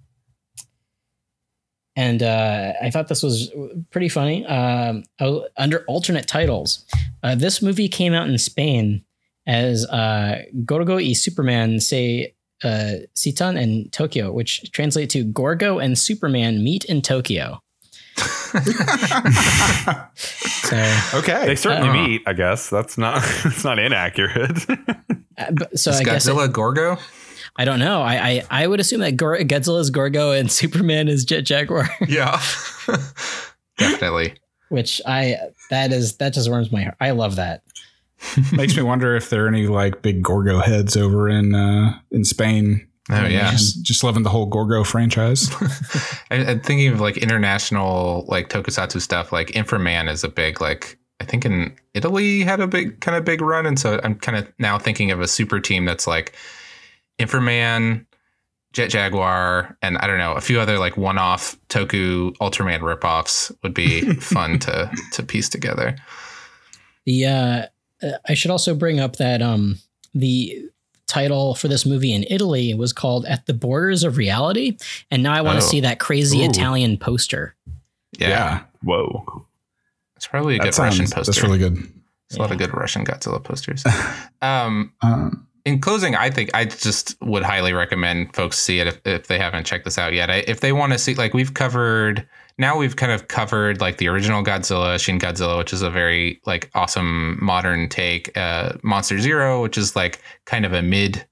[1.96, 3.52] and uh, I thought this was
[3.90, 4.46] pretty funny.
[4.46, 6.86] Um, oh, under alternate titles,
[7.22, 9.04] uh, this movie came out in Spain
[9.48, 15.98] as uh, Gorgo y Superman say uh, Citan and Tokyo, which translate to Gorgo and
[15.98, 17.60] Superman meet in Tokyo.
[20.16, 21.46] So, Okay.
[21.48, 21.94] they certainly Uh.
[21.94, 22.22] meet.
[22.28, 24.70] I guess that's not that's not inaccurate.
[24.70, 26.98] uh, but- so Is I guess it- Godzilla Gorgo?
[27.58, 28.02] I don't know.
[28.02, 31.90] I I, I would assume that Gor- Godzilla is Gorgo and Superman is Jet Jaguar,
[32.08, 32.40] Yeah,
[33.78, 34.36] definitely.
[34.70, 35.38] which I
[35.70, 36.96] that is that just warms my heart.
[37.02, 37.64] I love that.
[38.52, 42.24] Makes me wonder if there are any like big Gorgo heads over in uh, in
[42.24, 42.88] Spain.
[43.10, 43.52] Oh yeah.
[43.52, 45.50] Just, just loving the whole Gorgo franchise.
[46.32, 49.32] I, I'm thinking of like international like tokusatsu stuff.
[49.32, 53.26] Like Inframan is a big like I think in Italy had a big kind of
[53.26, 56.34] big run, and so I'm kind of now thinking of a super team that's like
[57.20, 58.06] Inframan,
[58.74, 63.74] Jet Jaguar, and I don't know a few other like one-off Toku Ultraman ripoffs would
[63.74, 65.96] be fun to to piece together.
[67.06, 67.66] The uh,
[68.28, 69.78] I should also bring up that um
[70.14, 70.64] the
[71.08, 74.78] title for this movie in Italy was called At the Borders of Reality,
[75.10, 75.70] and now I want to Oh.
[75.70, 76.50] see that crazy Ooh.
[76.50, 77.56] Italian poster.
[78.18, 79.46] Yeah, Whoa.
[80.16, 81.32] it's probably a that good Russian poster.
[81.32, 81.76] that's really good.
[81.76, 83.84] There's a lot of good Russian Godzilla posters.
[84.42, 89.02] um, Um, in closing, I think I just would highly recommend folks see it if,
[89.06, 90.30] if they haven't checked this out yet.
[90.32, 92.26] I, if they want to see, like we've covered,
[92.62, 96.40] now we've kind of covered like the original Godzilla, Shin Godzilla, which is a very
[96.46, 98.36] like awesome modern take.
[98.38, 101.26] Uh, Monster Zero, which is like kind of a mid,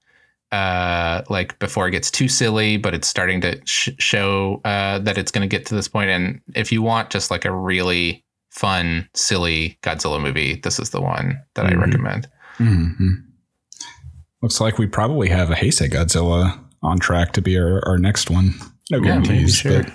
[0.52, 5.16] uh, like before it gets too silly, but it's starting to sh- show uh, that
[5.16, 6.10] it's going to get to this point.
[6.10, 11.00] And if you want just like a really fun, silly Godzilla movie, this is the
[11.00, 11.80] one that I Mhm.
[11.80, 12.28] recommend.
[12.58, 13.22] mhm.
[14.42, 18.30] Looks like we probably have a Heisei Godzilla on track to be our, our next
[18.30, 18.54] one.
[18.90, 19.82] No Yeah, maybe, guarantees, sure.
[19.84, 19.92] but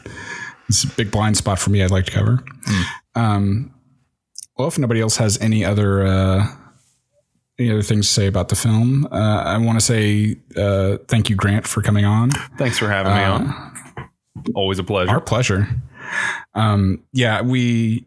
[0.69, 1.83] it's a big blind spot for me.
[1.83, 2.43] I'd like to cover.
[3.15, 3.73] Um,
[4.57, 6.47] well, if nobody else has any other uh,
[7.59, 11.29] any other things to say about the film, uh, I want to say uh, thank
[11.29, 12.31] you, Grant, for coming on.
[12.57, 13.71] Thanks for having me Uh, on.
[14.53, 15.11] Always a pleasure.
[15.11, 15.67] Our pleasure.
[16.53, 18.05] Um, yeah, we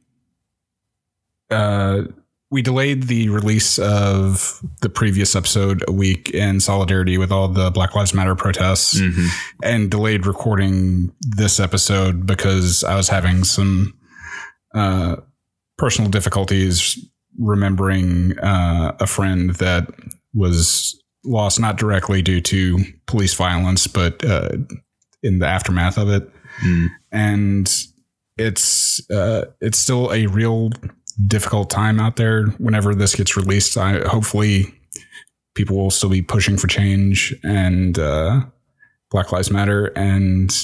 [1.51, 2.03] uh,
[2.51, 7.71] we delayed the release of the previous episode a week in solidarity with all the
[7.71, 9.29] Black Lives Matter protests, Mhm.
[9.63, 13.95] and delayed recording this episode because I was having some
[14.75, 15.17] uh,
[15.79, 16.99] personal difficulties
[17.39, 19.89] remembering uh, a friend that
[20.35, 20.95] was
[21.25, 24.51] lost not directly due to police violence, but uh,
[25.23, 26.31] in the aftermath of it
[26.65, 26.89] Mm.
[27.13, 27.87] and
[28.37, 30.71] it's uh, it's still a real
[31.27, 32.47] difficult time out there.
[32.59, 34.75] Whenever this gets released, I hopefully
[35.55, 38.43] people will still be pushing for change and uh,
[39.11, 40.55] Black Lives Matter and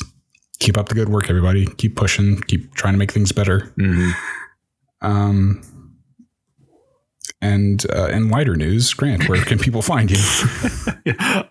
[0.60, 1.66] keep up the good work, everybody.
[1.66, 3.72] Keep pushing, keep trying to make things better.
[3.78, 4.12] Mhm.
[5.02, 5.62] Um,
[7.40, 10.16] And uh, in wider news, Grant, where can people find you?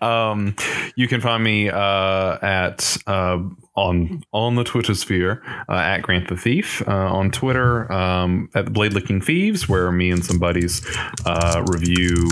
[0.00, 0.56] um,
[0.96, 3.38] you can find me uh, at uh,
[3.76, 8.72] on on the Twitter sphere uh, at Grant the Thief uh, on Twitter um, at
[8.72, 10.82] Blade Licking Thieves, where me and some buddies
[11.26, 12.26] uh, review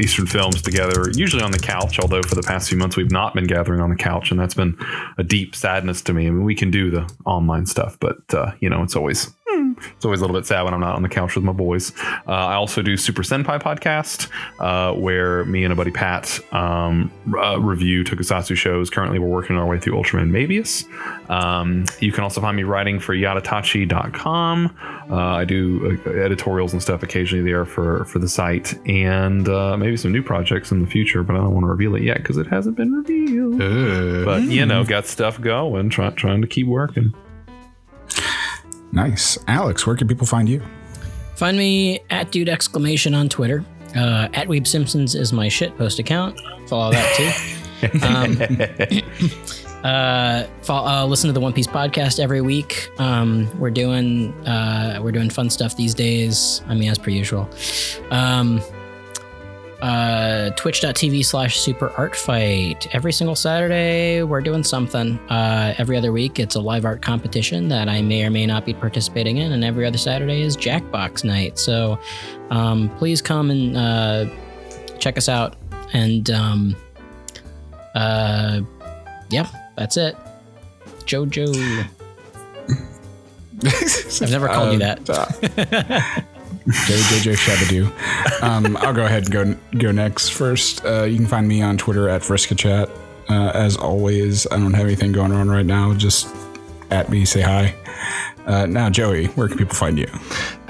[0.00, 2.00] Eastern films together, usually on the couch.
[2.00, 4.54] Although for the past few months we've not been gathering on the couch, and that's
[4.54, 4.76] been
[5.18, 6.26] a deep sadness to me.
[6.26, 8.18] I mean, we can do the online stuff, but
[8.60, 11.08] you know, it's always it's always a little bit sad when I'm not on the
[11.08, 11.92] couch with my boys.
[12.26, 14.28] Uh, I also do Super Senpai podcast,
[14.60, 18.90] uh, where me and a buddy Pat um, uh, review tokusatsu shows.
[18.90, 20.84] Currently, we're working our way through Ultraman Mebius.
[21.30, 24.76] Um, you can also find me writing for yattatachi.com.
[25.10, 29.76] Uh, I do uh, editorials and stuff occasionally there for, for the site, and uh,
[29.76, 32.18] maybe some new projects in the future, but I don't want to reveal it yet
[32.18, 33.58] because it hasn't been revealed.
[34.24, 37.14] But, you know, got stuff going, try, trying to keep working.
[38.92, 39.38] Nice.
[39.46, 40.62] Alex, where can people find you?
[41.36, 43.64] Find me at dude exclamation on Twitter.
[43.96, 46.38] Uh, at Weeb Simpsons is my shit post account.
[46.68, 47.30] Follow that too.
[48.02, 48.40] um,
[49.84, 52.90] uh, follow, uh, listen to the One Piece podcast every week.
[52.98, 56.62] Um, we're doing uh, we're doing fun stuff these days.
[56.66, 57.48] I mean, as per usual.
[58.10, 58.60] Um,
[59.80, 65.18] uh, twitch.tv slash super art fight every single saturday we're doing something.
[65.30, 68.64] Uh, every other week it's a live art competition that i may or may not
[68.64, 71.58] be participating in and every other saturday is jackbox night.
[71.58, 71.98] So
[72.50, 74.26] um, please come and uh,
[74.98, 75.56] check us out.
[75.92, 76.76] And um,
[77.94, 78.60] uh,
[79.30, 80.16] yeah that's it.
[81.04, 81.54] Jojo.
[84.22, 86.24] I've never called you that
[86.68, 88.42] JJ Shabadoo.
[88.42, 89.32] Um, I'll go ahead and
[89.72, 90.30] go go next.
[90.30, 92.90] First, uh, you can find me on Twitter at FriskaChat.
[93.30, 95.94] Uh, as always, I don't have anything going on right now.
[95.94, 96.28] Just
[96.90, 97.74] at me, say hi.
[98.48, 100.06] Uh, now, Joey, where can people find you?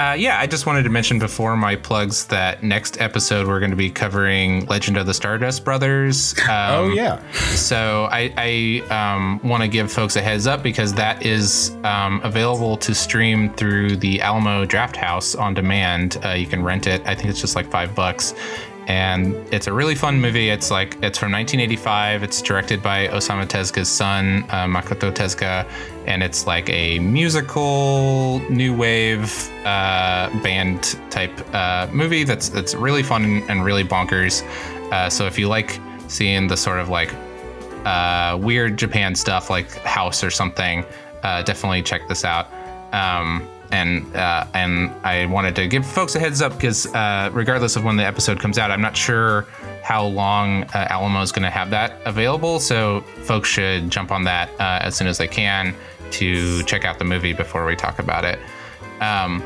[0.00, 3.70] Uh, yeah, I just wanted to mention before my plugs that next episode we're going
[3.70, 6.34] to be covering Legend of the Stardust Brothers.
[6.48, 10.92] Um, oh yeah, So I, I um, want to give folks a heads up because
[10.94, 16.18] that is um, available to stream through the Alamo Draft House on demand.
[16.24, 17.00] Uh, you can rent it.
[17.06, 18.34] I think it's just like five bucks.
[18.88, 20.48] And it's a really fun movie.
[20.48, 22.22] It's like it's from 1985.
[22.22, 25.68] It's directed by Osamu Tezuka's son, uh, Makoto Tezuka,
[26.06, 32.24] and it's like a musical new wave uh, band type uh, movie.
[32.24, 34.42] That's that's really fun and really bonkers.
[34.90, 37.14] Uh, so if you like seeing the sort of like
[37.84, 40.82] uh, weird Japan stuff like House or something,
[41.22, 42.48] uh, definitely check this out.
[42.94, 47.76] Um, and uh, and I wanted to give folks a heads up because uh, regardless
[47.76, 49.46] of when the episode comes out, I'm not sure
[49.82, 52.60] how long uh, Alamo is going to have that available.
[52.60, 55.74] So folks should jump on that uh, as soon as they can
[56.12, 58.38] to check out the movie before we talk about it.
[59.00, 59.42] Um,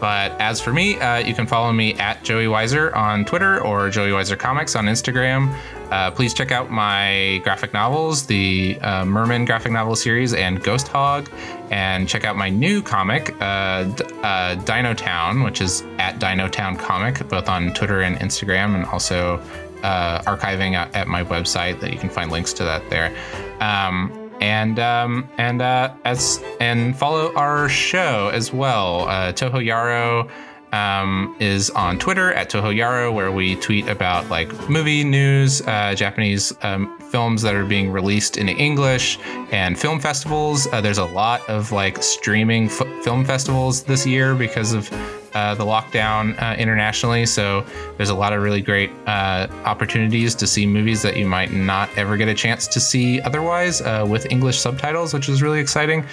[0.00, 3.88] but as for me, uh, you can follow me at Joey Weiser on Twitter or
[3.88, 5.54] Joey Weiser Comics on Instagram.
[5.92, 10.88] Uh, please check out my graphic novels, the uh, Mermin graphic novel series and Ghost
[10.88, 11.28] Hog,
[11.70, 16.48] and check out my new comic, uh, D- uh, Dino Town, which is at Dino
[16.48, 19.36] Town Comic, both on Twitter and Instagram, and also
[19.82, 23.14] uh, archiving at, at my website that you can find links to that there.
[23.60, 29.02] Um, and um, and uh, as and follow our show as well.
[29.08, 30.30] Uh, Toho Yaro
[30.72, 35.94] um, is on Twitter at Toho Yaro, where we tweet about like movie news, uh,
[35.94, 39.18] Japanese um, films that are being released in English,
[39.52, 40.66] and film festivals.
[40.72, 44.90] Uh, there's a lot of like streaming f- film festivals this year because of
[45.34, 47.26] uh, the lockdown uh, internationally.
[47.26, 47.64] So
[47.96, 51.90] there's a lot of really great uh, opportunities to see movies that you might not
[51.96, 56.04] ever get a chance to see otherwise uh, with English subtitles, which is really exciting.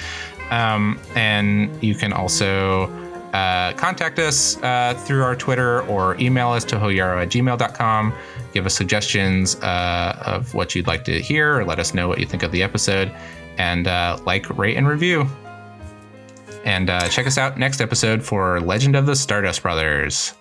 [0.51, 2.87] Um, and you can also
[3.33, 8.13] uh, contact us uh, through our Twitter or email us tohoyaro at gmail.com.
[8.53, 12.19] Give us suggestions uh, of what you'd like to hear or let us know what
[12.19, 13.11] you think of the episode.
[13.57, 15.27] And uh, like, rate, and review.
[16.65, 20.33] And uh, check us out next episode for Legend of the Stardust Brothers.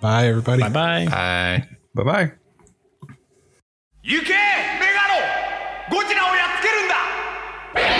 [0.00, 0.62] Bye, everybody.
[0.62, 1.06] Bye-bye.
[1.06, 2.04] Bye bye.
[2.04, 2.32] Bye.
[4.02, 4.58] You can!
[4.78, 7.97] メガロゴジラをやっつけるんだ